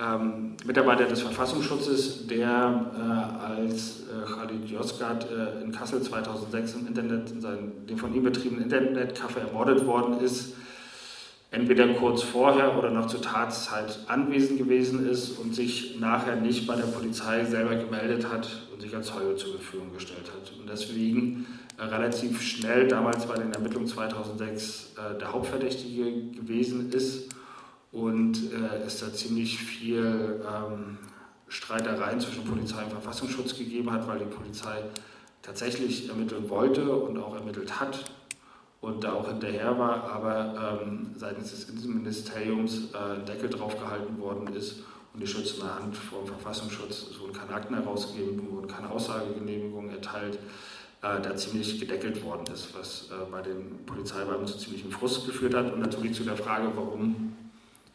ähm, 0.00 0.54
Mitarbeiter 0.64 1.04
des 1.04 1.22
Verfassungsschutzes, 1.22 2.26
der 2.26 2.86
äh, 2.96 3.44
als 3.44 4.04
äh, 4.04 4.32
Khalid 4.32 4.70
Yozgat 4.70 5.30
äh, 5.30 5.62
in 5.62 5.72
Kassel 5.72 6.00
2006 6.00 6.74
im 6.74 6.86
Internet, 6.86 7.30
in 7.32 7.40
seinem, 7.40 7.86
dem 7.86 7.98
von 7.98 8.14
ihm 8.14 8.22
betriebenen 8.22 8.70
Internetcafé 8.70 9.40
ermordet 9.40 9.84
worden 9.84 10.20
ist, 10.20 10.54
entweder 11.50 11.88
kurz 11.94 12.22
vorher 12.22 12.78
oder 12.78 12.90
noch 12.90 13.08
zur 13.08 13.20
Tatzeit 13.20 13.98
anwesend 14.06 14.58
gewesen 14.58 15.08
ist 15.08 15.38
und 15.38 15.54
sich 15.54 15.98
nachher 15.98 16.36
nicht 16.36 16.66
bei 16.66 16.76
der 16.76 16.84
Polizei 16.84 17.44
selber 17.44 17.74
gemeldet 17.74 18.30
hat 18.30 18.48
und 18.72 18.80
sich 18.80 18.94
als 18.94 19.08
Zeuge 19.08 19.36
zur 19.36 19.54
Verfügung 19.54 19.92
gestellt 19.92 20.30
hat. 20.32 20.52
Und 20.58 20.68
deswegen 20.68 21.46
relativ 21.78 22.42
schnell 22.42 22.88
damals 22.88 23.26
bei 23.26 23.36
den 23.36 23.52
Ermittlungen 23.52 23.86
2006 23.86 24.94
äh, 24.96 25.18
der 25.18 25.32
Hauptverdächtige 25.32 26.32
gewesen 26.32 26.90
ist 26.92 27.28
und 27.92 28.52
äh, 28.52 28.84
es 28.84 29.00
da 29.00 29.12
ziemlich 29.12 29.58
viel 29.58 30.42
ähm, 30.44 30.98
Streitereien 31.48 32.20
zwischen 32.20 32.44
Polizei 32.44 32.82
und 32.82 32.90
Verfassungsschutz 32.90 33.56
gegeben 33.56 33.90
hat, 33.92 34.06
weil 34.06 34.18
die 34.18 34.24
Polizei 34.24 34.82
tatsächlich 35.42 36.08
ermitteln 36.08 36.50
wollte 36.50 36.92
und 36.92 37.16
auch 37.16 37.34
ermittelt 37.34 37.80
hat 37.80 38.04
und 38.80 39.04
da 39.04 39.12
auch 39.12 39.28
hinterher 39.28 39.78
war, 39.78 40.04
aber 40.10 40.82
ähm, 40.82 41.14
seitens 41.16 41.50
des 41.50 41.68
Innenministeriums 41.68 42.92
äh, 42.92 43.24
Deckel 43.24 43.50
drauf 43.50 43.78
gehalten 43.78 44.18
worden 44.20 44.48
ist 44.54 44.82
und 45.14 45.20
die 45.20 45.26
schützende 45.26 45.74
Hand 45.74 45.96
vom 45.96 46.26
Verfassungsschutz, 46.26 47.08
es 47.10 47.20
wurden 47.20 47.32
keine 47.32 47.54
Akten 47.54 47.74
herausgegeben, 47.74 48.50
wurden 48.50 48.68
keine 48.68 48.90
Aussagegenehmigungen 48.90 49.90
erteilt 49.90 50.38
äh, 51.02 51.20
da 51.20 51.36
ziemlich 51.36 51.78
gedeckelt 51.78 52.22
worden 52.24 52.52
ist, 52.52 52.74
was 52.76 53.08
äh, 53.10 53.30
bei 53.30 53.40
den 53.40 53.84
Polizeibeamten 53.86 54.46
zu 54.46 54.58
ziemlichem 54.58 54.90
Frust 54.90 55.26
geführt 55.26 55.54
hat 55.54 55.72
und 55.72 55.80
natürlich 55.80 56.14
zu 56.14 56.24
der 56.24 56.36
Frage, 56.36 56.72
warum 56.74 57.36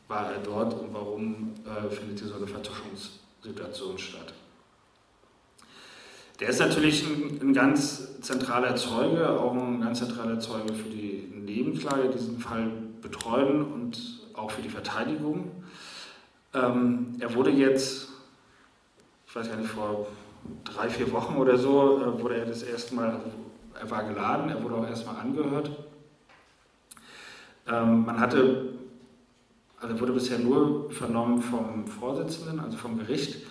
war 0.07 0.31
er 0.31 0.39
dort 0.39 0.73
und 0.73 0.93
warum 0.93 1.53
äh, 1.65 1.89
findet 1.89 2.19
hier 2.19 2.29
so 2.29 2.35
eine 2.35 2.47
Vertuschungssituation 2.47 3.97
statt. 3.97 4.33
Der 6.39 6.49
ist 6.49 6.59
natürlich 6.59 7.05
ein, 7.05 7.39
ein, 7.41 7.53
ganz 7.53 8.19
zentraler 8.21 8.75
Zeuge, 8.75 9.29
auch 9.29 9.53
ein 9.53 9.81
ganz 9.81 9.99
zentraler 9.99 10.39
Zeuge 10.39 10.73
für 10.73 10.89
die 10.89 11.31
Nebenklage, 11.33 12.09
diesen 12.09 12.39
Fall 12.39 12.71
betreuen 13.01 13.63
und 13.63 13.99
auch 14.33 14.51
für 14.51 14.61
die 14.61 14.69
Verteidigung. 14.69 15.51
Ähm, 16.53 17.15
er 17.19 17.35
wurde 17.35 17.51
jetzt, 17.51 18.09
ich 19.27 19.35
weiß 19.35 19.49
gar 19.49 19.57
nicht, 19.57 19.69
vor 19.69 20.07
drei, 20.63 20.89
vier 20.89 21.11
Wochen 21.11 21.37
oder 21.37 21.57
so 21.57 22.01
äh, 22.01 22.21
wurde 22.21 22.37
er 22.37 22.45
das 22.45 22.63
erste 22.63 22.95
Mal, 22.95 23.09
also 23.11 23.27
er 23.79 23.91
war 23.91 24.03
geladen, 24.03 24.49
er 24.49 24.63
wurde 24.63 24.75
auch 24.75 24.87
erstmal 24.87 25.17
angehört. 25.17 25.71
Ähm, 27.67 28.05
man 28.05 28.19
hatte, 28.19 28.73
also 29.79 29.99
wurde 29.99 30.13
bisher 30.13 30.39
nur 30.39 30.91
vernommen 30.91 31.41
vom 31.41 31.87
Vorsitzenden, 31.87 32.59
also 32.59 32.77
vom 32.77 32.97
Gericht. 32.97 33.45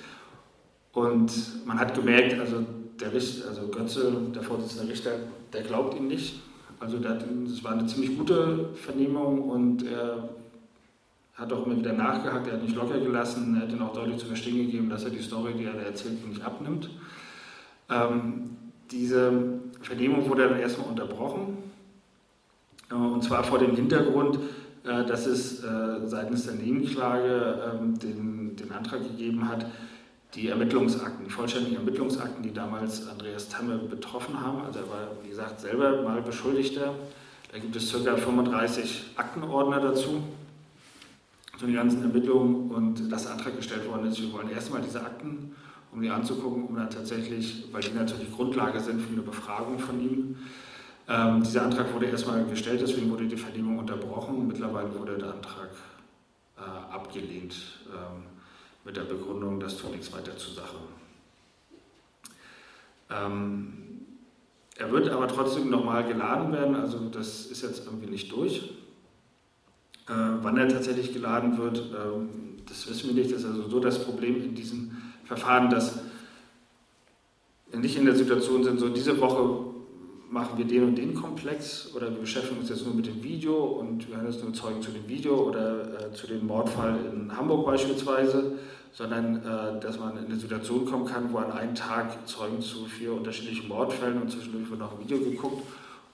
Und 0.93 1.67
man 1.67 1.79
hat 1.79 1.95
gemerkt, 1.95 2.39
also 2.39 2.65
der 3.01 3.13
Richter, 3.13 3.49
also 3.49 3.69
Götze, 3.69 4.13
der 4.35 4.43
Vorsitzende 4.43 4.93
Richter, 4.93 5.13
der 5.53 5.63
glaubt 5.63 5.97
ihm 5.97 6.09
nicht. 6.09 6.41
Also 6.81 6.99
das 6.99 7.63
war 7.63 7.73
eine 7.73 7.87
ziemlich 7.87 8.19
gute 8.19 8.71
Vernehmung 8.75 9.43
und 9.49 9.87
er 9.87 10.29
hat 11.43 11.53
auch 11.53 11.67
immer 11.67 11.77
wieder 11.77 11.93
nachgehakt, 11.93 12.47
er 12.47 12.55
hat 12.55 12.63
nicht 12.63 12.77
locker 12.77 12.99
gelassen, 12.99 13.57
er 13.57 13.63
hat 13.63 13.73
ihnen 13.73 13.83
auch 13.83 13.93
deutlich 13.93 14.19
zu 14.19 14.27
verstehen 14.27 14.59
gegeben, 14.59 14.89
dass 14.89 15.05
er 15.05 15.11
die 15.11 15.23
Story, 15.23 15.55
die 15.55 15.65
er 15.65 15.75
da 15.75 15.81
erzählt, 15.81 16.27
nicht 16.27 16.43
abnimmt. 16.43 16.89
Ähm, 17.91 18.57
diese 18.91 19.33
Vernehmung 19.81 20.29
wurde 20.29 20.49
dann 20.49 20.61
erstmal 20.61 20.89
unterbrochen, 20.89 21.59
äh, 22.91 22.95
und 22.95 23.23
zwar 23.25 23.43
vor 23.43 23.59
dem 23.59 23.75
Hintergrund, 23.75 24.39
äh, 24.85 25.05
dass 25.05 25.27
es 25.27 25.63
äh, 25.65 26.07
seitens 26.07 26.47
der 26.47 26.55
Nebenklage 26.55 27.75
ähm, 27.75 27.99
den, 27.99 28.57
den 28.57 28.73
Antrag 28.73 29.03
gegeben 29.03 29.49
hat, 29.49 29.67
die 30.35 30.49
Ermittlungsakten, 30.49 31.25
die 31.25 31.31
vollständigen 31.31 31.77
Ermittlungsakten, 31.77 32.43
die 32.43 32.55
damals 32.55 33.07
Andreas 33.09 33.49
Tamme 33.49 33.79
betroffen 33.79 34.41
haben, 34.41 34.63
also 34.63 34.79
er 34.79 34.89
war, 34.89 35.09
wie 35.23 35.29
gesagt, 35.29 35.61
selber 35.61 36.03
mal 36.03 36.23
Beschuldigter, 36.23 36.95
da 37.53 37.59
gibt 37.59 37.77
es 37.77 37.93
ca. 37.93 38.17
35 38.17 39.11
Aktenordner 39.17 39.81
dazu, 39.81 40.23
zu 41.63 41.69
den 41.69 41.77
ganzen 41.77 42.03
Ermittlungen 42.03 42.73
und 42.73 43.13
das 43.13 43.29
Antrag 43.29 43.57
gestellt 43.57 43.89
worden 43.89 44.09
ist, 44.09 44.21
wir 44.21 44.33
wollen 44.33 44.51
erstmal 44.51 44.83
diese 44.83 45.01
Akten, 45.01 45.55
um 45.93 46.03
die 46.03 46.11
anzugucken, 46.11 46.65
um 46.65 46.75
dann 46.75 46.91
tatsächlich, 46.91 47.69
weil 47.71 47.81
die 47.81 47.93
natürlich 47.93 48.33
Grundlage 48.33 48.81
sind 48.81 49.01
für 49.01 49.13
eine 49.13 49.23
Befragung 49.23 49.79
von 49.79 50.01
ihm. 50.01 50.37
Ähm, 51.09 51.41
dieser 51.45 51.63
Antrag 51.63 51.95
wurde 51.95 52.07
erstmal 52.07 52.45
gestellt, 52.47 52.81
deswegen 52.83 53.13
wurde 53.13 53.29
die 53.29 53.37
Vernehmung 53.37 53.79
unterbrochen. 53.79 54.49
Mittlerweile 54.49 54.93
wurde 54.99 55.17
der 55.19 55.35
Antrag 55.35 55.71
äh, 56.57 56.93
abgelehnt 56.93 57.55
ähm, 57.93 58.25
mit 58.85 58.97
der 58.97 59.03
Begründung, 59.03 59.61
das 59.61 59.77
tut 59.77 59.93
nichts 59.93 60.13
weiter 60.13 60.37
zur 60.37 60.55
Sache. 60.55 60.79
Ähm, 63.09 63.73
er 64.79 64.91
wird 64.91 65.09
aber 65.11 65.29
trotzdem 65.29 65.71
nochmal 65.71 66.03
geladen 66.09 66.53
werden, 66.53 66.75
also 66.75 67.09
das 67.09 67.47
ist 67.47 67.63
jetzt 67.63 67.87
irgendwie 67.87 68.11
nicht 68.11 68.33
durch. 68.33 68.82
Äh, 70.09 70.13
wann 70.43 70.57
er 70.57 70.69
tatsächlich 70.69 71.13
geladen 71.13 71.59
wird, 71.59 71.79
ähm, 71.79 72.29
das 72.69 72.89
wissen 72.89 73.09
wir 73.09 73.23
nicht. 73.23 73.33
Das 73.33 73.43
ist 73.43 73.47
also 73.47 73.69
so 73.69 73.79
das 73.79 74.05
Problem 74.05 74.43
in 74.43 74.55
diesem 74.55 74.91
Verfahren, 75.25 75.71
dass 75.71 76.01
wir 77.71 77.79
nicht 77.79 77.97
in 77.97 78.05
der 78.05 78.17
Situation 78.17 78.65
sind, 78.65 78.81
so 78.81 78.89
diese 78.89 79.21
Woche 79.21 79.73
machen 80.31 80.59
wir 80.59 80.65
den 80.65 80.85
und 80.85 80.97
den 80.97 81.15
Komplex 81.15 81.91
oder 81.95 82.11
wir 82.11 82.19
beschäftigen 82.21 82.61
uns 82.61 82.71
jetzt 82.71 82.85
nur 82.85 82.95
mit 82.95 83.07
dem 83.07 83.23
Video 83.23 83.65
und 83.65 84.09
wir 84.09 84.17
haben 84.17 84.27
jetzt 84.27 84.43
nur 84.43 84.53
Zeugen 84.55 84.81
zu 84.83 84.91
dem 84.91 85.07
Video 85.07 85.35
oder 85.49 86.07
äh, 86.07 86.13
zu 86.15 86.27
dem 86.27 86.47
Mordfall 86.47 86.97
in 87.13 87.37
Hamburg 87.37 87.67
beispielsweise, 87.67 88.59
sondern 88.93 89.37
äh, 89.37 89.81
dass 89.81 89.99
man 89.99 90.17
in 90.17 90.25
eine 90.25 90.37
Situation 90.37 90.87
kommen 90.87 91.05
kann, 91.05 91.33
wo 91.33 91.39
an 91.39 91.53
einem 91.53 91.75
Tag 91.75 92.27
Zeugen 92.27 92.61
zu 92.63 92.87
vier 92.87 93.13
unterschiedlichen 93.13 93.69
Mordfällen 93.69 94.23
und 94.23 94.31
zwischendurch 94.31 94.71
wird 94.71 94.81
noch 94.81 94.99
ein 94.99 95.05
Video 95.05 95.19
geguckt 95.19 95.63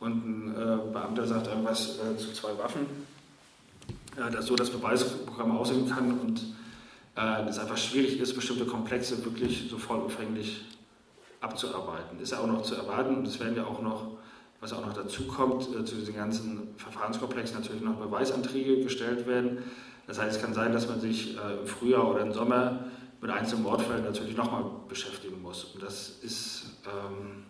und 0.00 0.26
ein 0.26 0.54
äh, 0.56 0.92
Beamter 0.92 1.26
sagt 1.26 1.46
irgendwas 1.46 1.98
äh, 1.98 2.16
zu 2.16 2.32
zwei 2.32 2.58
Waffen 2.58 2.86
dass 4.18 4.46
so 4.46 4.56
das 4.56 4.70
Beweisprogramm 4.70 5.56
aussehen 5.56 5.88
kann 5.88 6.18
und 6.18 6.42
äh, 7.16 7.48
es 7.48 7.58
einfach 7.58 7.76
schwierig 7.76 8.20
ist, 8.20 8.34
bestimmte 8.34 8.66
Komplexe 8.66 9.24
wirklich 9.24 9.68
so 9.70 9.78
vollumfänglich 9.78 10.64
abzuarbeiten. 11.40 12.18
Ist 12.20 12.32
ja 12.32 12.40
auch 12.40 12.46
noch 12.46 12.62
zu 12.62 12.74
erwarten 12.74 13.16
und 13.16 13.26
es 13.26 13.38
werden 13.40 13.56
ja 13.56 13.64
auch 13.64 13.80
noch 13.80 14.18
was 14.60 14.72
auch 14.72 14.84
noch 14.84 14.92
dazu 14.92 15.26
kommt, 15.26 15.68
äh, 15.74 15.84
zu 15.84 15.96
diesem 15.96 16.16
ganzen 16.16 16.74
Verfahrenskomplex 16.76 17.54
natürlich 17.54 17.82
noch 17.82 17.94
Beweisanträge 17.94 18.82
gestellt 18.82 19.26
werden. 19.26 19.58
Das 20.06 20.18
heißt, 20.18 20.36
es 20.36 20.42
kann 20.42 20.54
sein, 20.54 20.72
dass 20.72 20.88
man 20.88 21.00
sich 21.00 21.36
äh, 21.36 21.60
im 21.60 21.66
Frühjahr 21.66 22.10
oder 22.10 22.20
im 22.20 22.32
Sommer 22.32 22.84
mit 23.20 23.30
einzelnen 23.30 23.62
Mordfällen 23.62 24.04
natürlich 24.04 24.36
nochmal 24.36 24.64
beschäftigen 24.88 25.42
muss. 25.42 25.64
Und 25.64 25.82
das 25.82 26.18
ist 26.22 26.66
ähm, 26.86 27.44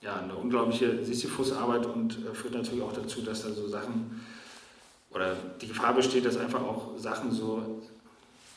ja, 0.00 0.16
eine 0.16 0.34
unglaubliche 0.34 1.04
Sisyphusarbeit 1.04 1.86
und 1.86 2.18
äh, 2.26 2.34
führt 2.34 2.54
natürlich 2.54 2.82
auch 2.82 2.92
dazu, 2.92 3.22
dass 3.22 3.42
da 3.42 3.50
so 3.50 3.68
Sachen 3.68 4.20
oder 5.14 5.36
die 5.60 5.68
Gefahr 5.68 5.94
besteht, 5.94 6.26
dass 6.26 6.36
einfach 6.36 6.60
auch 6.60 6.98
Sachen 6.98 7.30
so 7.30 7.82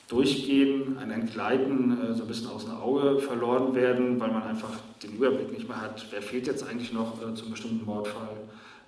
durchgehen, 0.08 0.98
ein 0.98 1.12
Entgleiten, 1.12 2.00
äh, 2.02 2.16
so 2.16 2.24
ein 2.24 2.28
bisschen 2.28 2.50
aus 2.50 2.66
dem 2.66 2.78
Auge 2.78 3.20
verloren 3.20 3.76
werden, 3.76 4.20
weil 4.20 4.32
man 4.32 4.44
einfach 4.44 4.72
den 5.04 5.16
Überblick 5.16 5.52
nicht 5.52 5.68
mehr 5.68 5.82
hat, 5.82 6.06
wer 6.12 6.22
fehlt 6.22 6.48
jetzt 6.48 6.68
eigentlich 6.68 6.94
noch 6.94 7.22
äh, 7.22 7.34
zum 7.36 7.52
bestimmten 7.52 7.86
Mordfall, 7.86 8.30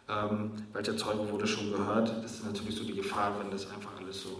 ähm, 0.07 0.51
welcher 0.73 0.97
Zeuge 0.97 1.29
wurde 1.29 1.45
schon 1.45 1.71
gehört. 1.71 2.11
Das 2.23 2.35
ist 2.35 2.45
natürlich 2.45 2.75
so 2.75 2.83
die 2.83 2.95
Gefahr, 2.95 3.33
wenn 3.39 3.51
das 3.51 3.69
einfach 3.69 3.91
alles 3.99 4.23
so 4.23 4.39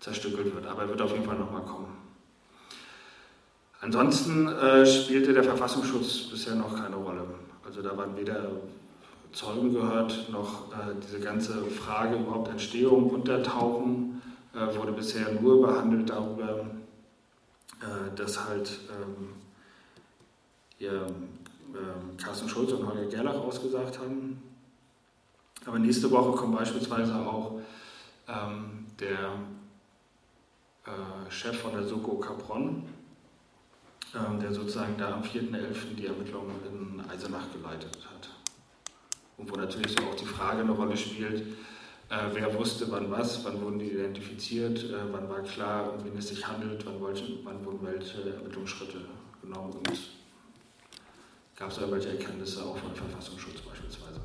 zerstückelt 0.00 0.54
wird. 0.54 0.66
Aber 0.66 0.82
er 0.82 0.88
wird 0.88 1.02
auf 1.02 1.12
jeden 1.12 1.24
Fall 1.24 1.38
nochmal 1.38 1.62
kommen. 1.62 1.94
Ansonsten 3.80 4.48
äh, 4.48 4.86
spielte 4.86 5.34
der 5.34 5.44
Verfassungsschutz 5.44 6.30
bisher 6.30 6.54
noch 6.54 6.74
keine 6.74 6.96
Rolle. 6.96 7.26
Also 7.64 7.82
da 7.82 7.96
waren 7.96 8.16
weder 8.16 8.50
Zeugen 9.34 9.72
gehört, 9.72 10.30
noch 10.30 10.72
äh, 10.72 10.94
diese 11.02 11.18
ganze 11.18 11.64
Frage 11.64 12.16
überhaupt 12.16 12.48
Entstehung, 12.48 13.10
Untertauchen 13.10 14.22
äh, 14.54 14.76
wurde 14.76 14.92
bisher 14.92 15.32
nur 15.32 15.66
behandelt 15.66 16.08
darüber, 16.08 16.60
äh, 17.80 18.14
dass 18.14 18.48
halt 18.48 18.78
ähm, 18.90 19.34
hier, 20.78 21.06
ähm, 21.74 22.16
Carsten 22.16 22.48
Schulz 22.48 22.72
und 22.72 22.86
Holger 22.86 23.06
Gerlach 23.06 23.34
ausgesagt 23.34 23.98
haben. 23.98 24.40
Aber 25.66 25.78
nächste 25.78 26.10
Woche 26.10 26.36
kommt 26.36 26.56
beispielsweise 26.56 27.14
auch 27.16 27.60
ähm, 28.28 28.86
der 29.00 29.34
äh, 30.86 31.30
Chef 31.30 31.58
von 31.60 31.72
der 31.72 31.84
Soko 31.84 32.18
Capron, 32.18 32.84
ähm, 34.14 34.38
der 34.40 34.52
sozusagen 34.52 34.96
da 34.96 35.14
am 35.14 35.22
4.11. 35.22 35.94
die 35.96 36.06
Ermittlungen 36.06 36.54
in 36.70 37.10
Eisenach 37.10 37.50
geleitet 37.52 37.98
hat. 38.12 38.33
Und 39.36 39.50
wo 39.50 39.56
natürlich 39.56 39.92
so 39.92 40.04
auch 40.04 40.14
die 40.14 40.24
Frage 40.24 40.60
eine 40.60 40.72
Rolle 40.72 40.96
spielt, 40.96 41.40
äh, 42.10 42.16
wer 42.32 42.54
wusste 42.54 42.90
wann 42.90 43.10
was, 43.10 43.44
wann 43.44 43.60
wurden 43.60 43.78
die 43.78 43.90
identifiziert, 43.90 44.84
äh, 44.84 45.12
wann 45.12 45.28
war 45.28 45.42
klar, 45.42 45.92
um 45.92 46.04
wen 46.04 46.16
es 46.18 46.28
sich 46.28 46.46
handelt, 46.46 46.84
wann, 46.86 47.00
wollte, 47.00 47.24
wann 47.42 47.64
wurden 47.64 47.80
welche 47.82 48.34
Ermittlungsschritte 48.34 48.98
genommen 49.42 49.72
und 49.72 49.98
gab 51.56 51.70
es 51.70 51.78
irgendwelche 51.78 52.10
Erkenntnisse 52.10 52.64
auch 52.64 52.76
von 52.76 52.94
Verfassungsschutz 52.94 53.60
beispielsweise. 53.60 54.20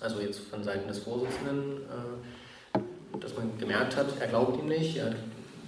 Also 0.00 0.20
jetzt 0.20 0.40
von 0.40 0.62
Seiten 0.62 0.86
des 0.88 0.98
Vorsitzenden, 0.98 1.82
äh, 2.74 2.78
dass 3.20 3.36
man 3.36 3.56
gemerkt 3.58 3.96
hat, 3.96 4.06
er 4.20 4.28
glaubt 4.28 4.58
ihm 4.58 4.68
nicht, 4.68 4.96
er 4.96 5.06
hat 5.06 5.16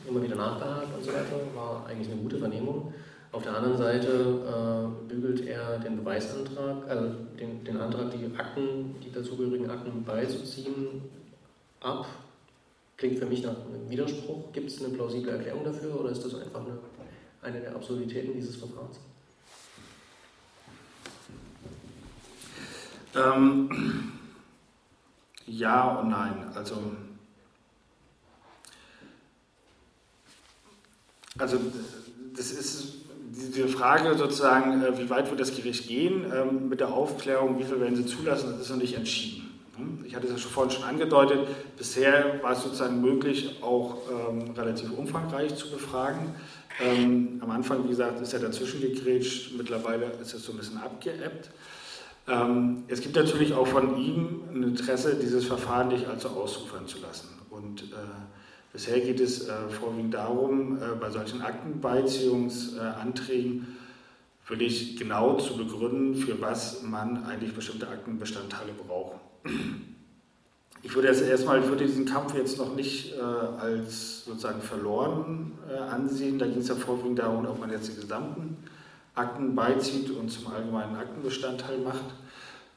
immer 0.07 0.23
wieder 0.23 0.37
nachgehakt 0.37 0.95
und 0.97 1.05
so 1.05 1.11
weiter, 1.11 1.41
war 1.55 1.87
eigentlich 1.87 2.11
eine 2.11 2.21
gute 2.21 2.39
Vernehmung. 2.39 2.93
Auf 3.31 3.43
der 3.43 3.57
anderen 3.57 3.77
Seite 3.77 4.09
äh, 4.09 5.09
bügelt 5.09 5.47
er 5.47 5.79
den 5.79 5.99
Beweisantrag, 5.99 6.89
also 6.89 7.11
den, 7.39 7.63
den 7.63 7.77
Antrag, 7.77 8.11
die 8.11 8.35
Akten, 8.39 8.95
die 9.05 9.13
dazugehörigen 9.13 9.69
Akten 9.71 10.03
beizuziehen, 10.03 11.03
ab. 11.81 12.07
Klingt 12.97 13.19
für 13.19 13.27
mich 13.27 13.43
nach 13.43 13.55
einem 13.55 13.89
Widerspruch. 13.89 14.51
Gibt 14.53 14.71
es 14.71 14.83
eine 14.83 14.95
plausible 14.95 15.31
Erklärung 15.31 15.63
dafür 15.63 16.01
oder 16.01 16.11
ist 16.11 16.25
das 16.25 16.35
einfach 16.35 16.61
eine, 16.61 16.79
eine 17.43 17.61
der 17.61 17.75
Absurditäten 17.75 18.35
dieses 18.35 18.57
Verfahrens? 18.57 18.99
Ähm, 23.15 24.13
ja 25.47 25.97
und 25.97 26.11
nein. 26.11 26.51
Also, 26.55 26.77
also 31.39 31.59
das 32.37 32.51
ist 32.53 32.95
diese 33.31 33.69
Frage 33.69 34.17
sozusagen, 34.17 34.83
äh, 34.83 34.99
wie 34.99 35.11
weit 35.11 35.31
wird 35.31 35.41
das 35.41 35.55
Gericht 35.55 35.89
gehen 35.89 36.31
ähm, 36.33 36.69
mit 36.69 36.81
der 36.81 36.89
Aufklärung, 36.89 37.59
wie 37.59 37.65
viel 37.65 37.81
werden 37.81 37.97
sie 37.97 38.07
zulassen, 38.07 38.53
das 38.53 38.63
ist 38.63 38.71
noch 38.71 38.77
nicht 38.77 38.95
entschieden. 38.95 39.48
Hm? 39.79 40.05
Ich 40.05 40.15
hatte 40.15 40.27
es 40.27 40.43
ja 40.43 40.49
vorhin 40.49 40.73
schon 40.73 40.85
angedeutet, 40.85 41.47
bisher 41.77 42.43
war 42.43 42.53
es 42.53 42.63
sozusagen 42.63 43.01
möglich, 43.01 43.63
auch 43.63 43.99
ähm, 44.11 44.51
relativ 44.57 44.93
umfangreich 44.93 45.55
zu 45.55 45.71
befragen. 45.71 46.35
Ähm, 46.81 47.41
am 47.43 47.51
Anfang, 47.51 47.83
wie 47.85 47.89
gesagt, 47.89 48.21
ist 48.21 48.33
er 48.33 48.39
dazwischen 48.41 48.81
gegrätscht, 48.81 49.53
mittlerweile 49.57 50.07
ist 50.21 50.35
es 50.35 50.45
so 50.45 50.53
ein 50.53 50.59
bisschen 50.59 50.79
abgeebbt. 50.79 51.51
Ähm, 52.29 52.85
es 52.89 53.01
gibt 53.01 53.17
natürlich 53.17 53.55
auch 53.55 53.67
von 53.67 53.97
ihm 53.97 54.43
ein 54.53 54.63
Interesse, 54.63 55.15
dieses 55.15 55.47
Verfahren 55.47 55.89
nicht 55.89 56.07
allzu 56.07 56.29
ausufern 56.29 56.87
zu 56.87 56.99
lassen. 56.99 57.29
Und 57.51 57.85
äh, 57.85 57.97
bisher 58.73 59.01
geht 59.01 59.21
es 59.21 59.49
äh, 59.49 59.69
vorwiegend 59.71 60.13
darum, 60.15 60.77
äh, 60.77 60.95
bei 61.01 61.11
solchen 61.11 61.43
Aktenbeiziehungsanträgen 61.43 63.77
wirklich 64.47 64.97
genau 64.97 65.37
zu 65.37 65.57
begründen, 65.57 66.15
für 66.15 66.41
was 66.41 66.83
man 66.83 67.25
eigentlich 67.25 67.53
bestimmte 67.55 67.89
Aktenbestandteile 67.89 68.73
braucht. 68.73 69.17
Ich 70.83 70.95
würde 70.95 71.09
jetzt 71.09 71.23
erstmal, 71.23 71.61
ich 71.61 71.67
würde 71.67 71.85
diesen 71.87 72.05
Kampf 72.05 72.35
jetzt 72.35 72.57
noch 72.57 72.75
nicht 72.75 73.15
äh, 73.15 73.21
als 73.21 74.25
sozusagen 74.25 74.63
verloren 74.63 75.53
äh, 75.69 75.77
ansehen. 75.77 76.39
Da 76.39 76.47
ging 76.47 76.59
es 76.59 76.69
ja 76.69 76.77
vorwiegend 76.77 77.19
darum, 77.19 77.47
ob 77.47 77.59
man 77.59 77.71
jetzt 77.71 77.89
die 77.89 78.01
gesamten 78.01 78.57
Akten 79.15 79.55
beizieht 79.55 80.11
und 80.11 80.31
zum 80.31 80.47
allgemeinen 80.53 80.97
Aktenbestandteil 80.97 81.79
macht. 81.79 82.05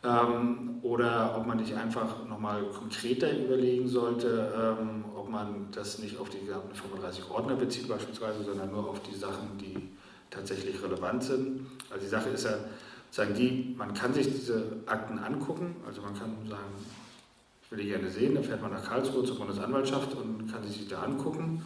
Ähm, 0.03 0.79
oder 0.81 1.37
ob 1.37 1.45
man 1.45 1.57
nicht 1.57 1.75
einfach 1.75 2.27
nochmal 2.27 2.63
konkreter 2.63 3.37
überlegen 3.37 3.87
sollte, 3.87 4.51
ähm, 4.57 5.05
ob 5.15 5.29
man 5.29 5.67
das 5.71 5.99
nicht 5.99 6.19
auf 6.19 6.29
die 6.29 6.39
gesamten 6.39 6.73
35 6.73 7.29
Ordner 7.29 7.55
bezieht 7.55 7.87
beispielsweise, 7.87 8.43
sondern 8.43 8.71
nur 8.71 8.89
auf 8.89 9.01
die 9.03 9.15
Sachen, 9.15 9.59
die 9.59 9.89
tatsächlich 10.31 10.81
relevant 10.81 11.23
sind. 11.23 11.67
Also 11.91 12.03
die 12.03 12.09
Sache 12.09 12.29
ist 12.29 12.45
ja, 12.45 12.55
sagen 13.11 13.35
die, 13.35 13.75
man 13.77 13.93
kann 13.93 14.13
sich 14.13 14.27
diese 14.27 14.81
Akten 14.85 15.19
angucken, 15.19 15.75
also 15.85 16.01
man 16.01 16.17
kann 16.17 16.35
sagen, 16.49 16.73
ich 17.63 17.71
will 17.71 17.83
die 17.83 17.89
gerne 17.89 18.09
sehen, 18.09 18.33
dann 18.35 18.43
fährt 18.43 18.61
man 18.61 18.71
nach 18.71 18.83
Karlsruhe 18.83 19.23
zur 19.23 19.37
Bundesanwaltschaft 19.37 20.15
und 20.15 20.51
kann 20.51 20.63
sich 20.63 20.79
die 20.79 20.87
da 20.87 21.03
angucken. 21.03 21.63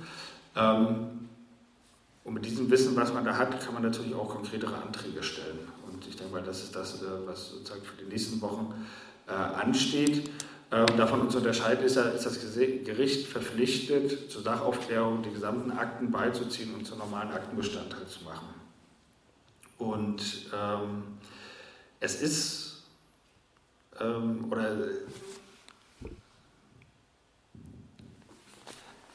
Ähm, 0.55 1.27
und 2.23 2.33
mit 2.33 2.45
diesem 2.45 2.69
Wissen, 2.71 2.95
was 2.95 3.13
man 3.13 3.23
da 3.23 3.37
hat, 3.37 3.63
kann 3.63 3.75
man 3.75 3.83
natürlich 3.83 4.15
auch 4.15 4.27
konkretere 4.27 4.75
Anträge 4.75 5.21
stellen. 5.21 5.59
Und 5.85 6.07
ich 6.07 6.15
denke 6.15 6.33
mal, 6.33 6.41
das 6.41 6.63
ist 6.63 6.75
das, 6.75 7.03
äh, 7.03 7.05
was 7.25 7.51
sozusagen 7.51 7.83
für 7.83 8.03
die 8.03 8.09
nächsten 8.09 8.41
Wochen 8.41 8.73
äh, 9.27 9.31
ansteht. 9.31 10.31
Ähm, 10.71 10.87
davon 10.97 11.21
uns 11.21 11.35
unterscheidet 11.35 11.85
ist, 11.85 11.97
ist 11.97 12.25
das 12.25 12.39
Gericht 12.55 13.27
verpflichtet, 13.27 14.31
zur 14.31 14.41
Sachaufklärung 14.41 15.21
die 15.21 15.29
gesamten 15.29 15.71
Akten 15.71 16.09
beizuziehen 16.09 16.73
und 16.73 16.85
zur 16.85 16.97
normalen 16.97 17.31
Aktenbestandteil 17.31 18.07
zu 18.07 18.23
machen. 18.23 18.47
Und 19.77 20.47
ähm, 20.51 21.03
es 22.05 22.21
ist, 22.21 22.83
ähm, 23.99 24.45
oder 24.49 24.75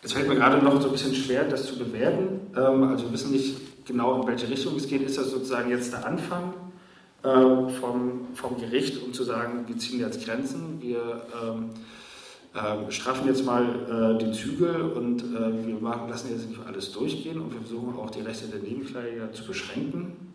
Es 0.03 0.14
fällt 0.14 0.28
mir 0.28 0.36
gerade 0.36 0.64
noch 0.64 0.80
so 0.80 0.88
ein 0.88 0.93
bisschen 0.93 1.14
schwer, 1.14 1.45
das 1.45 1.66
zu 1.66 1.78
bewerten. 1.78 2.41
Ähm, 2.57 2.84
also 2.84 3.05
wir 3.05 3.12
wissen 3.12 3.32
nicht 3.32 3.86
genau, 3.86 4.20
in 4.20 4.28
welche 4.28 4.49
Richtung 4.49 4.76
es 4.76 4.88
geht. 4.88 5.03
Ist 5.03 5.18
das 5.18 5.30
sozusagen 5.30 5.70
jetzt 5.70 5.93
der 5.93 6.07
Anfang 6.07 6.55
äh, 7.22 7.68
vom, 7.80 8.28
vom 8.34 8.59
Gericht, 8.59 9.03
um 9.03 9.12
zu 9.12 9.24
sagen, 9.24 9.64
wir 9.66 9.76
ziehen 9.76 10.01
jetzt 10.01 10.24
Grenzen, 10.24 10.80
wir 10.80 11.26
ähm, 11.43 11.70
äh, 12.55 12.91
straffen 12.91 13.26
jetzt 13.26 13.45
mal 13.45 14.16
äh, 14.18 14.24
die 14.24 14.32
Zügel 14.32 14.80
und 14.80 15.22
äh, 15.22 15.66
wir 15.66 15.78
machen, 15.80 16.09
lassen 16.09 16.30
jetzt 16.30 16.49
nicht 16.49 16.61
alles 16.66 16.93
durchgehen 16.93 17.38
und 17.38 17.53
wir 17.53 17.61
versuchen 17.61 17.95
auch 17.99 18.11
die 18.11 18.22
Rechte 18.22 18.47
der 18.47 18.61
Nebenkläger 18.61 19.32
zu 19.32 19.47
beschränken? 19.47 20.32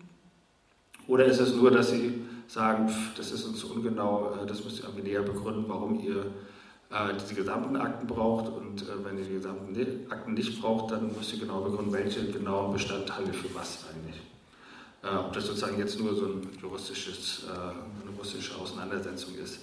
Oder 1.08 1.26
ist 1.26 1.40
es 1.40 1.56
nur, 1.56 1.72
dass 1.72 1.90
sie 1.90 2.22
sagen, 2.48 2.90
pff, 2.90 3.16
das 3.16 3.32
ist 3.32 3.46
uns 3.46 3.64
ungenau, 3.64 4.34
äh, 4.42 4.46
das 4.46 4.64
müsst 4.64 4.80
ihr 4.80 4.86
irgendwie 4.86 5.10
näher 5.10 5.22
begründen, 5.22 5.66
warum 5.68 6.00
ihr 6.00 6.26
äh, 6.92 7.14
diese 7.20 7.36
gesamten 7.36 7.76
Akten 7.76 8.08
braucht 8.08 8.52
und 8.52 8.84
äh, 8.84 9.04
wenn 9.04 9.18
ihr 9.18 9.26
die 9.26 9.34
gesamten 9.34 10.12
Akten 10.12 10.34
nicht 10.34 10.62
braucht, 10.62 10.92
dann 10.92 11.16
müsst 11.16 11.34
ihr 11.34 11.40
genau 11.40 11.62
begründen, 11.62 11.92
welche 11.92 12.32
genauen 12.32 12.74
Bestandteile 12.74 13.34
für 13.34 13.54
was 13.56 13.86
eigentlich. 13.94 14.22
Äh, 15.04 15.18
ob 15.18 15.34
das 15.34 15.46
sozusagen 15.46 15.78
jetzt 15.78 16.00
nur 16.00 16.16
so 16.16 16.26
ein 16.26 16.50
juristisches, 16.62 17.44
äh, 17.48 17.52
eine 17.52 18.12
juristische 18.16 18.56
Auseinandersetzung 18.56 19.36
ist. 19.36 19.60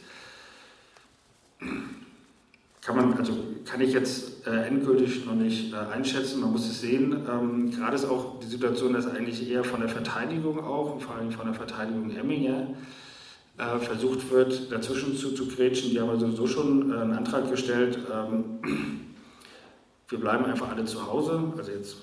Kann 2.82 2.96
man, 2.96 3.16
also 3.16 3.32
kann 3.64 3.80
ich 3.80 3.92
jetzt 3.92 4.44
äh, 4.44 4.66
endgültig 4.66 5.24
noch 5.24 5.36
nicht 5.36 5.72
äh, 5.72 5.76
einschätzen, 5.76 6.40
man 6.40 6.50
muss 6.50 6.68
es 6.68 6.80
sehen. 6.80 7.16
Ähm, 7.30 7.70
gerade 7.70 7.94
ist 7.94 8.04
auch 8.04 8.40
die 8.40 8.48
Situation, 8.48 8.92
dass 8.92 9.06
eigentlich 9.06 9.48
eher 9.48 9.62
von 9.62 9.78
der 9.78 9.88
Verteidigung 9.88 10.58
auch, 10.58 11.00
vor 11.00 11.14
allem 11.14 11.30
von 11.30 11.46
der 11.46 11.54
Verteidigung 11.54 12.10
Emminger, 12.10 12.74
äh, 13.56 13.78
versucht 13.78 14.28
wird, 14.32 14.72
dazwischen 14.72 15.16
zu, 15.16 15.30
zu 15.32 15.46
grätschen. 15.46 15.90
Die 15.90 16.00
haben 16.00 16.10
also 16.10 16.26
sowieso 16.26 16.48
schon 16.48 16.90
äh, 16.90 16.96
einen 16.96 17.12
Antrag 17.12 17.48
gestellt. 17.48 18.00
Ähm, 18.12 18.58
wir 20.08 20.18
bleiben 20.18 20.44
einfach 20.44 20.70
alle 20.70 20.84
zu 20.84 21.06
Hause, 21.06 21.52
also 21.56 21.70
jetzt 21.70 21.98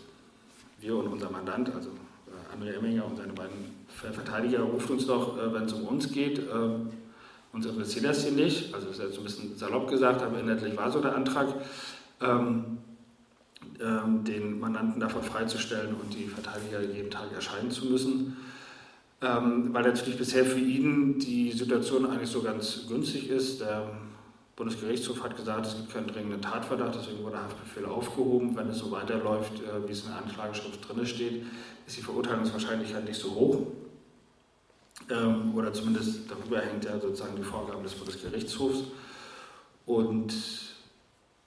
wir 0.80 0.96
und 0.96 1.08
unser 1.08 1.30
Mandant, 1.30 1.76
also 1.76 1.90
äh, 1.90 2.56
André 2.56 2.78
Emminger 2.78 3.06
und 3.06 3.18
seine 3.18 3.34
beiden 3.34 3.76
Verteidiger, 3.90 4.60
ruft 4.62 4.90
uns 4.90 5.06
doch, 5.06 5.38
äh, 5.38 5.54
wenn 5.54 5.64
es 5.64 5.74
um 5.74 5.86
uns 5.88 6.10
geht. 6.10 6.42
Uns 7.52 7.66
interessiert 7.66 8.06
das 8.06 8.24
hier 8.24 8.32
nicht, 8.32 8.74
also 8.74 8.88
das 8.88 9.00
ist 9.00 9.04
jetzt 9.04 9.18
ein 9.18 9.24
bisschen 9.24 9.58
salopp 9.58 9.90
gesagt, 9.90 10.22
aber 10.22 10.40
inhaltlich 10.40 10.78
war 10.78 10.92
so 10.92 11.02
der 11.02 11.16
Antrag, 11.16 11.48
ähm, 12.22 12.78
ähm, 13.82 14.24
den 14.24 14.60
Mandanten 14.60 15.00
davon 15.00 15.24
freizustellen 15.24 15.96
und 15.96 16.14
die 16.14 16.28
Verteidiger 16.28 16.82
jeden 16.82 17.10
Tag 17.10 17.34
erscheinen 17.34 17.72
zu 17.72 17.86
müssen. 17.86 18.38
Ähm, 19.22 19.74
weil 19.74 19.84
natürlich 19.84 20.18
bisher 20.18 20.46
für 20.46 20.60
ihn 20.60 21.20
die 21.20 21.52
Situation 21.52 22.06
eigentlich 22.06 22.30
so 22.30 22.42
ganz 22.42 22.88
günstig 22.88 23.30
ist. 23.30 23.60
Der 23.60 23.90
Bundesgerichtshof 24.56 25.24
hat 25.24 25.36
gesagt, 25.36 25.66
es 25.66 25.76
gibt 25.76 25.92
keinen 25.92 26.08
dringenden 26.08 26.42
Tatverdacht, 26.42 26.96
deswegen 26.96 27.24
wurde 27.24 27.34
der 27.34 27.44
Haftbefehl 27.46 27.86
aufgehoben. 27.86 28.56
Wenn 28.56 28.70
es 28.70 28.78
so 28.78 28.92
weiterläuft, 28.92 29.60
äh, 29.62 29.88
wie 29.88 29.92
es 29.92 30.04
in 30.04 30.10
der 30.10 30.18
Anklageschrift 30.20 30.88
drin 30.88 31.06
steht, 31.06 31.46
ist 31.88 31.98
die 31.98 32.02
Verurteilungswahrscheinlichkeit 32.02 33.06
nicht 33.06 33.20
so 33.20 33.32
hoch 33.32 33.68
ähm, 35.10 35.54
oder 35.56 35.74
zumindest 35.74 36.30
darüber 36.30 36.62
hängt 36.62 36.86
ja 36.86 37.00
sozusagen 37.00 37.36
die 37.36 37.44
Vorgaben 37.44 37.84
des 37.84 37.94
Bundesgerichtshofs. 37.96 38.84
Und 39.86 40.34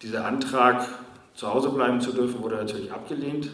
dieser 0.03 0.25
Antrag, 0.27 0.87
zu 1.35 1.49
Hause 1.49 1.71
bleiben 1.71 2.01
zu 2.01 2.13
dürfen, 2.13 2.43
wurde 2.43 2.57
natürlich 2.57 2.93
abgelehnt. 2.93 3.51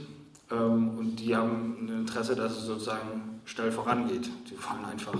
Ähm, 0.51 0.99
und 0.99 1.17
die 1.17 1.37
haben 1.37 1.77
ein 1.81 2.01
Interesse, 2.01 2.35
dass 2.35 2.57
es 2.57 2.65
sozusagen 2.65 3.41
schnell 3.45 3.71
vorangeht. 3.71 4.31
Die 4.51 4.57
wollen 4.57 4.85
einfach 4.85 5.19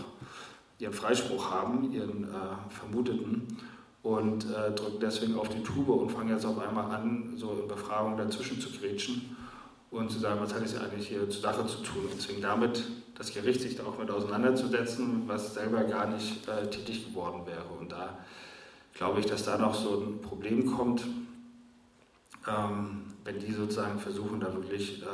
ihren 0.78 0.93
Freispruch 0.93 1.51
haben, 1.51 1.93
ihren 1.93 2.24
äh, 2.24 2.70
Vermuteten, 2.70 3.47
und 4.03 4.45
äh, 4.45 4.70
drücken 4.72 5.01
deswegen 5.01 5.39
auf 5.39 5.49
die 5.49 5.62
Tube 5.62 5.89
und 5.89 6.11
fangen 6.11 6.30
jetzt 6.30 6.47
auf 6.47 6.59
einmal 6.59 6.91
an, 6.95 7.34
so 7.36 7.59
in 7.61 7.68
Befragungen 7.68 8.16
dazwischen 8.16 8.61
zu 8.61 8.70
grätschen 8.70 9.36
und 9.91 10.11
zu 10.11 10.18
sagen, 10.18 10.41
was 10.41 10.55
hat 10.55 10.64
es 10.64 10.78
eigentlich 10.78 11.09
hier 11.09 11.28
zur 11.28 11.43
Sache 11.43 11.66
zu 11.66 11.78
tun 11.78 12.09
und 12.11 12.20
zwingen 12.20 12.43
damit 12.43 12.84
das 13.18 13.34
Gericht 13.34 13.60
sich 13.60 13.76
da 13.76 13.84
auch 13.84 13.98
mit 13.98 14.10
auseinanderzusetzen, 14.10 15.24
was 15.26 15.54
selber 15.54 15.82
gar 15.84 16.06
nicht 16.06 16.48
äh, 16.48 16.70
tätig 16.70 17.08
geworden 17.08 17.42
wäre. 17.46 17.64
Und 17.78 17.90
da 17.90 18.16
glaube 18.94 19.20
ich, 19.20 19.26
dass 19.26 19.44
da 19.44 19.58
noch 19.58 19.74
so 19.74 20.00
ein 20.00 20.22
Problem 20.22 20.66
kommt, 20.76 21.02
ähm, 22.46 23.02
wenn 23.24 23.40
die 23.40 23.52
sozusagen 23.52 23.98
versuchen, 23.98 24.40
da 24.40 24.54
wirklich 24.54 25.02
äh, 25.02 25.06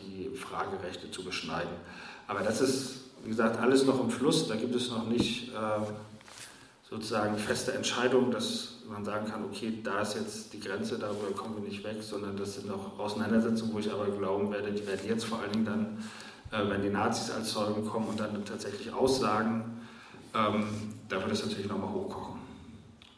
die 0.00 0.36
Fragerechte 0.36 1.10
zu 1.10 1.24
beschneiden. 1.24 1.72
Aber 2.26 2.40
das 2.40 2.60
ist, 2.60 3.00
wie 3.22 3.30
gesagt, 3.30 3.58
alles 3.60 3.86
noch 3.86 4.00
im 4.00 4.10
Fluss. 4.10 4.48
Da 4.48 4.56
gibt 4.56 4.74
es 4.74 4.90
noch 4.90 5.06
nicht 5.06 5.50
äh, 5.50 5.86
sozusagen 6.90 7.38
feste 7.38 7.72
Entscheidungen, 7.72 8.32
dass 8.32 8.78
man 8.88 9.04
sagen 9.04 9.26
kann, 9.26 9.44
okay, 9.44 9.78
da 9.82 10.02
ist 10.02 10.16
jetzt 10.16 10.52
die 10.52 10.60
Grenze, 10.60 10.98
darüber 10.98 11.30
kommen 11.34 11.62
wir 11.62 11.68
nicht 11.68 11.84
weg, 11.84 11.96
sondern 12.00 12.36
das 12.36 12.56
sind 12.56 12.66
noch 12.66 12.98
Auseinandersetzungen, 12.98 13.72
wo 13.72 13.78
ich 13.78 13.90
aber 13.90 14.06
glauben 14.06 14.52
werde, 14.52 14.72
die 14.72 14.86
werden 14.86 15.08
jetzt 15.08 15.24
vor 15.24 15.38
allen 15.40 15.52
Dingen 15.52 15.64
dann, 15.64 16.04
äh, 16.52 16.68
wenn 16.68 16.82
die 16.82 16.90
Nazis 16.90 17.30
als 17.30 17.52
Zeugen 17.52 17.84
kommen 17.86 18.08
und 18.08 18.20
dann 18.20 18.44
tatsächlich 18.44 18.92
aussagen, 18.92 19.80
ähm, 20.34 20.66
da 21.08 21.20
wird 21.20 21.32
es 21.32 21.44
natürlich 21.44 21.68
nochmal 21.68 21.90
hochkochen. 21.90 22.40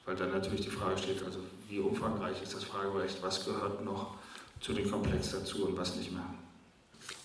Weil 0.07 0.17
dann 0.17 0.33
natürlich 0.33 0.63
die 0.63 0.71
Frage 0.71 0.99
steht, 0.99 1.23
also 1.25 1.41
wie 1.69 1.81
umfangreich 1.81 2.43
ist 2.43 2.55
das 2.55 2.65
Fragerecht, 2.65 3.23
was 3.23 3.45
gehört 3.45 3.85
noch 3.85 4.15
zu 4.61 4.73
dem 4.73 4.91
Komplex 4.91 5.33
dazu 5.33 5.67
und 5.67 5.77
was 5.77 5.97
nicht 5.97 6.13
mehr. 6.13 6.25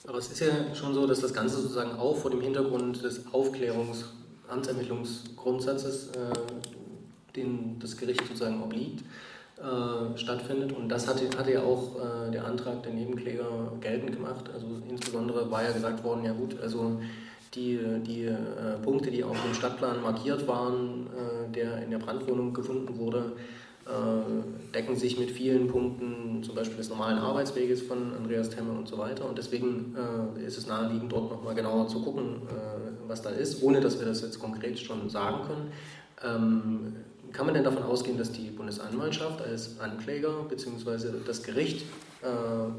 Aber 0.07 0.17
es 0.17 0.31
ist 0.31 0.39
ja 0.39 0.75
schon 0.75 0.93
so, 0.93 1.07
dass 1.07 1.21
das 1.21 1.33
Ganze 1.33 1.61
sozusagen 1.61 1.97
auch 1.97 2.17
vor 2.17 2.31
dem 2.31 2.41
Hintergrund 2.41 3.03
des 3.03 3.25
Aufklärungs- 3.27 4.05
Amtsermittlungsgrundsatzes, 4.49 6.07
äh, 6.07 6.33
den 7.35 7.79
das 7.79 7.95
Gericht 7.95 8.21
sozusagen 8.21 8.61
obliegt, 8.61 9.03
äh, 9.59 10.17
stattfindet. 10.17 10.71
Und 10.71 10.89
das 10.89 11.07
hatte, 11.07 11.25
hatte 11.37 11.51
ja 11.51 11.63
auch 11.63 11.95
äh, 11.97 12.31
der 12.31 12.45
Antrag 12.45 12.81
der 12.83 12.93
Nebenkläger 12.93 13.73
geltend 13.81 14.13
gemacht. 14.13 14.49
Also 14.53 14.67
insbesondere 14.89 15.51
war 15.51 15.63
ja 15.63 15.71
gesagt 15.71 16.03
worden, 16.03 16.23
ja 16.23 16.31
gut, 16.31 16.59
also 16.61 16.99
die, 17.55 17.79
die 18.05 18.25
äh, 18.25 18.35
Punkte, 18.83 19.11
die 19.11 19.23
auf 19.23 19.37
dem 19.43 19.53
Stadtplan 19.53 20.01
markiert 20.01 20.47
waren, 20.47 21.07
äh, 21.07 21.51
der 21.51 21.83
in 21.83 21.91
der 21.91 21.97
Brandwohnung 21.97 22.53
gefunden 22.53 22.97
wurde, 22.97 23.33
äh, 23.85 24.71
decken 24.73 24.95
sich 24.95 25.19
mit 25.19 25.31
vielen 25.31 25.67
Punkten, 25.67 26.43
zum 26.43 26.53
Beispiel 26.53 26.77
des 26.77 26.89
normalen 26.89 27.17
Arbeitsweges 27.17 27.81
von 27.81 28.13
Andreas 28.13 28.51
Temme 28.51 28.71
und 28.71 28.87
so 28.87 28.97
weiter. 28.97 29.27
Und 29.27 29.37
deswegen 29.37 29.95
äh, 30.37 30.45
ist 30.45 30.57
es 30.57 30.67
naheliegend, 30.67 31.11
dort 31.11 31.31
nochmal 31.31 31.55
genauer 31.55 31.87
zu 31.87 32.01
gucken, 32.01 32.43
äh, 32.47 33.07
was 33.07 33.23
da 33.23 33.31
ist, 33.31 33.63
ohne 33.63 33.81
dass 33.81 33.99
wir 33.99 34.05
das 34.05 34.21
jetzt 34.21 34.39
konkret 34.39 34.77
schon 34.79 35.09
sagen 35.09 35.47
können. 35.47 35.71
Ähm, 36.23 36.95
kann 37.31 37.45
man 37.45 37.55
denn 37.55 37.63
davon 37.63 37.83
ausgehen, 37.83 38.17
dass 38.17 38.31
die 38.31 38.49
Bundesanwaltschaft 38.49 39.41
als 39.41 39.79
Ankläger 39.79 40.43
bzw. 40.47 41.19
das 41.25 41.43
Gericht 41.43 41.85
äh, 42.21 42.71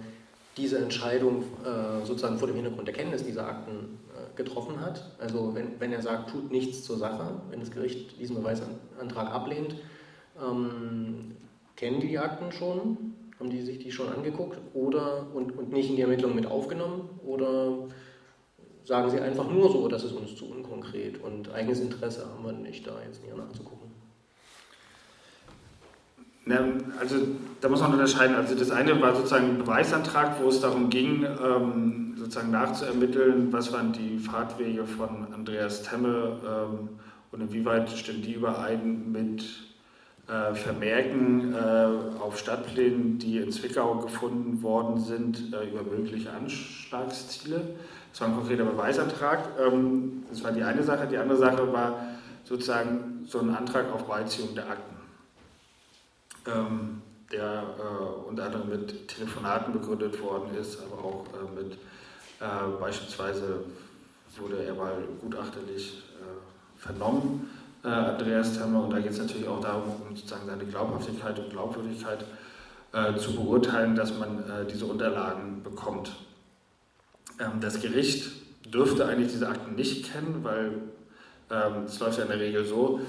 diese 0.57 0.78
Entscheidung 0.78 1.44
äh, 1.64 2.05
sozusagen 2.05 2.38
vor 2.38 2.48
dem 2.48 2.57
Hintergrund 2.57 2.86
der 2.86 2.94
Kenntnis 2.94 3.24
dieser 3.24 3.46
Akten 3.46 3.98
äh, 4.14 4.36
getroffen 4.36 4.80
hat? 4.80 5.11
Also 5.18 5.55
wenn, 5.55 5.80
wenn 5.80 5.92
er 5.92 6.03
sagt, 6.03 6.30
tut 6.30 6.51
nichts 6.51 6.84
zur 6.84 6.98
Sache, 6.98 7.40
wenn 7.51 7.61
das 7.61 7.70
Gericht 7.70 8.18
diesen 8.18 8.36
Beweisantrag 8.36 9.30
ablehnt, 9.30 9.76
ähm, 10.42 11.36
kennen 11.76 12.01
die 12.01 12.09
die 12.09 12.18
Akten 12.18 12.53
schon? 12.53 13.14
Haben 13.38 13.51
die 13.51 13.62
sich 13.62 13.78
die 13.78 13.90
schon 13.90 14.12
angeguckt 14.12 14.59
oder 14.74 15.26
und, 15.32 15.57
und 15.57 15.72
nicht 15.72 15.88
in 15.88 15.96
die 15.96 16.03
Ermittlungen 16.03 16.34
mit 16.34 16.46
aufgenommen? 16.46 17.09
Oder 17.24 17.88
sagen 18.84 19.09
sie 19.09 19.18
einfach 19.18 19.48
nur 19.48 19.70
so, 19.70 19.88
das 19.88 20.05
ist 20.05 20.12
uns 20.12 20.36
zu 20.36 20.51
unkonkret 20.51 21.22
und 21.22 21.51
eigenes 21.51 21.80
Interesse 21.80 22.26
haben 22.26 22.44
wir 22.44 22.53
nicht, 22.53 22.86
da 22.86 23.01
jetzt 23.03 23.24
näher 23.24 23.36
nachzugucken? 23.36 23.89
Also 26.98 27.16
da 27.61 27.68
muss 27.68 27.80
man 27.80 27.92
unterscheiden. 27.92 28.36
Also 28.36 28.55
das 28.55 28.70
eine 28.70 29.01
war 29.01 29.14
sozusagen 29.14 29.51
ein 29.51 29.59
Beweisantrag, 29.59 30.42
wo 30.42 30.48
es 30.48 30.61
darum 30.61 30.90
ging, 30.90 31.24
ähm, 31.24 32.14
sozusagen 32.16 32.51
nachzuermitteln, 32.51 33.53
was 33.53 33.72
waren 33.72 33.92
die 33.92 34.18
Fahrtwege 34.18 34.86
von 34.86 35.26
Andreas 35.34 35.82
Temme 35.82 36.38
ähm, 36.46 36.88
und 37.32 37.40
inwieweit 37.40 37.90
stimmen 37.90 38.22
die 38.22 38.34
überein 38.34 39.11
mit 39.12 39.44
äh, 40.30 40.55
Vermerken 40.55 41.55
äh, 41.55 42.18
auf 42.20 42.38
Stadtplänen, 42.38 43.18
die 43.18 43.38
in 43.38 43.51
Zwickau 43.51 43.96
gefunden 43.96 44.62
worden 44.62 45.01
sind, 45.01 45.53
äh, 45.53 45.68
über 45.68 45.82
mögliche 45.82 46.30
Anschlagsziele. 46.30 47.62
Das 48.12 48.20
war 48.20 48.28
ein 48.28 48.34
konkreter 48.34 48.64
Beweisantrag. 48.64 49.48
Ähm, 49.61 50.24
das 50.30 50.44
war 50.44 50.53
die 50.53 50.62
eine 50.62 50.82
Sache. 50.82 51.07
Die 51.09 51.16
andere 51.16 51.38
Sache 51.38 51.72
war 51.72 51.94
sozusagen 52.44 53.24
so 53.26 53.40
ein 53.40 53.51
Antrag 53.51 53.92
auf 53.92 54.05
Beiziehung 54.05 54.55
der 54.55 54.68
Akten, 54.70 54.96
ähm, 56.47 57.03
der 57.32 57.62
äh, 57.78 58.28
unter 58.28 58.45
anderem 58.45 58.68
mit 58.68 59.09
Telefonaten 59.09 59.72
begründet 59.72 60.20
worden 60.22 60.55
ist, 60.59 60.78
aber 60.82 61.05
auch 61.05 61.24
äh, 61.34 61.62
mit 61.62 61.74
äh, 61.74 62.80
beispielsweise 62.80 63.64
wurde 64.38 64.64
er 64.64 64.74
mal 64.74 64.95
gutachterlich 65.20 66.03
vernommen 66.76 67.51
äh, 67.84 67.88
Andreas 67.88 68.57
Temmer. 68.57 68.84
Und 68.84 68.91
da 68.91 68.99
geht 68.99 69.12
es 69.12 69.18
natürlich 69.18 69.49
auch 69.49 69.61
darum, 69.61 69.95
sozusagen 70.14 70.47
seine 70.47 70.64
Glaubhaftigkeit 70.64 71.38
und 71.38 71.51
Glaubwürdigkeit 71.51 72.24
äh, 72.93 73.16
zu 73.16 73.34
beurteilen, 73.34 73.95
dass 73.95 74.16
man 74.18 74.38
äh, 74.38 74.66
diese 74.70 74.86
Unterlagen 74.86 75.62
bekommt. 75.62 76.12
Ähm, 77.38 77.61
das 77.61 77.80
Gericht 77.80 78.30
dürfte 78.72 79.07
eigentlich 79.07 79.32
diese 79.32 79.49
Akten 79.49 79.74
nicht 79.74 80.12
kennen, 80.12 80.41
weil 80.43 80.72
ähm, 81.51 81.84
es 81.86 81.99
läuft 81.99 82.18
ja 82.18 82.24
in 82.24 82.30
der 82.30 82.41
Regel 82.41 82.64
so, 82.64 83.01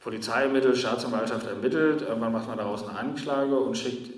Polizei 0.00 0.44
ermittelt, 0.44 0.78
Staatsanwaltschaft 0.78 1.46
ermittelt, 1.46 2.02
irgendwann 2.02 2.32
macht 2.32 2.48
man 2.48 2.56
daraus 2.56 2.88
eine 2.88 2.98
Anklage 2.98 3.58
und 3.58 3.76
schickt 3.76 4.10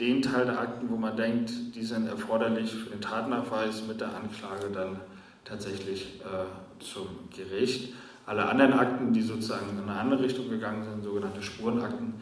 den 0.00 0.22
Teil 0.22 0.46
der 0.46 0.60
Akten, 0.60 0.88
wo 0.90 0.96
man 0.96 1.16
denkt, 1.16 1.50
die 1.74 1.84
sind 1.84 2.06
erforderlich 2.06 2.72
für 2.72 2.90
den 2.90 3.00
Tatnachweis 3.00 3.84
mit 3.86 4.00
der 4.00 4.14
Anklage 4.14 4.70
dann 4.72 5.00
tatsächlich 5.44 6.20
äh, 6.20 6.82
zum 6.82 7.06
Gericht. 7.36 7.92
Alle 8.26 8.46
anderen 8.46 8.72
Akten, 8.72 9.12
die 9.12 9.22
sozusagen 9.22 9.70
in 9.70 9.88
eine 9.88 9.98
andere 9.98 10.22
Richtung 10.22 10.48
gegangen 10.48 10.84
sind, 10.84 11.02
sogenannte 11.02 11.42
Spurenakten, 11.42 12.14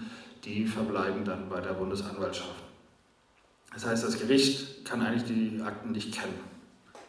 die 0.44 0.66
verbleiben 0.66 1.24
dann 1.24 1.48
bei 1.48 1.60
der 1.60 1.74
Bundesanwaltschaft. 1.74 2.62
Das 3.72 3.86
heißt, 3.86 4.04
das 4.04 4.18
Gericht 4.18 4.84
kann 4.84 5.02
eigentlich 5.02 5.24
die 5.24 5.62
Akten 5.62 5.92
nicht 5.92 6.12
kennen. 6.12 6.38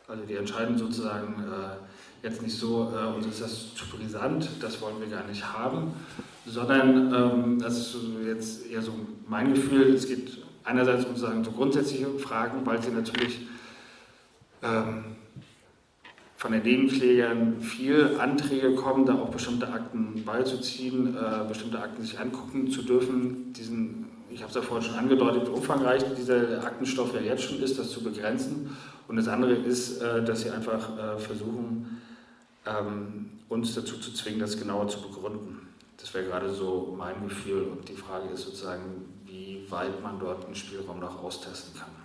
Also 0.07 0.23
die 0.25 0.35
entscheiden 0.35 0.77
sozusagen, 0.77 1.43
äh, 1.43 1.75
jetzt 2.23 2.41
nicht 2.41 2.57
so, 2.57 2.91
äh, 2.95 3.15
uns 3.15 3.27
ist 3.27 3.41
das 3.41 3.75
zu 3.75 3.85
brisant, 3.85 4.49
das 4.61 4.81
wollen 4.81 4.99
wir 4.99 5.07
gar 5.07 5.27
nicht 5.27 5.45
haben, 5.53 5.93
sondern 6.47 7.13
ähm, 7.13 7.59
das 7.59 7.77
ist 7.77 7.97
jetzt 8.25 8.71
eher 8.71 8.81
so 8.81 8.93
mein 9.27 9.53
Gefühl, 9.53 9.93
es 9.93 10.07
geht 10.07 10.39
einerseits 10.63 11.05
um 11.05 11.15
sagen, 11.17 11.43
so 11.43 11.51
grundsätzliche 11.51 12.07
Fragen, 12.17 12.65
weil 12.65 12.81
sie 12.81 12.91
natürlich 12.91 13.41
ähm, 14.63 15.03
von 16.37 16.51
den 16.51 16.63
Nebenklägern 16.63 17.61
viel 17.61 18.17
Anträge 18.19 18.75
kommen, 18.75 19.05
da 19.05 19.15
auch 19.15 19.29
bestimmte 19.29 19.67
Akten 19.67 20.23
beizuziehen, 20.25 21.15
äh, 21.15 21.47
bestimmte 21.47 21.79
Akten 21.79 22.01
sich 22.01 22.19
angucken 22.19 22.69
zu 22.69 22.81
dürfen. 22.81 23.53
Diesen, 23.53 24.05
ich 24.29 24.41
habe 24.41 24.49
es 24.49 24.55
ja 24.55 24.61
vorhin 24.61 24.89
schon 24.89 24.97
angedeutet, 24.97 25.47
wie 25.47 25.51
umfangreich 25.51 26.03
dieser 26.17 26.63
Aktenstoff 26.63 27.13
ja 27.13 27.21
jetzt 27.21 27.43
schon 27.43 27.61
ist, 27.61 27.77
das 27.79 27.91
zu 27.91 28.03
begrenzen. 28.03 28.75
Und 29.07 29.17
das 29.17 29.27
andere 29.27 29.53
ist, 29.53 30.01
äh, 30.01 30.23
dass 30.23 30.41
sie 30.41 30.49
einfach 30.49 30.89
äh, 30.97 31.17
versuchen, 31.17 31.92
ähm, 32.65 33.39
uns 33.49 33.75
dazu 33.75 33.97
zu 33.97 34.13
zwingen, 34.13 34.39
das 34.39 34.57
genauer 34.57 34.87
zu 34.87 35.01
begründen. 35.01 35.67
Das 35.97 36.13
wäre 36.13 36.25
gerade 36.25 36.53
so 36.53 36.95
mein 36.97 37.27
Gefühl. 37.27 37.63
Und 37.63 37.87
die 37.87 37.95
Frage 37.95 38.29
ist 38.29 38.43
sozusagen, 38.43 39.05
wie 39.25 39.65
weit 39.69 40.01
man 40.01 40.19
dort 40.19 40.45
einen 40.45 40.55
Spielraum 40.55 40.99
noch 40.99 41.23
austesten 41.23 41.79
kann. 41.79 42.02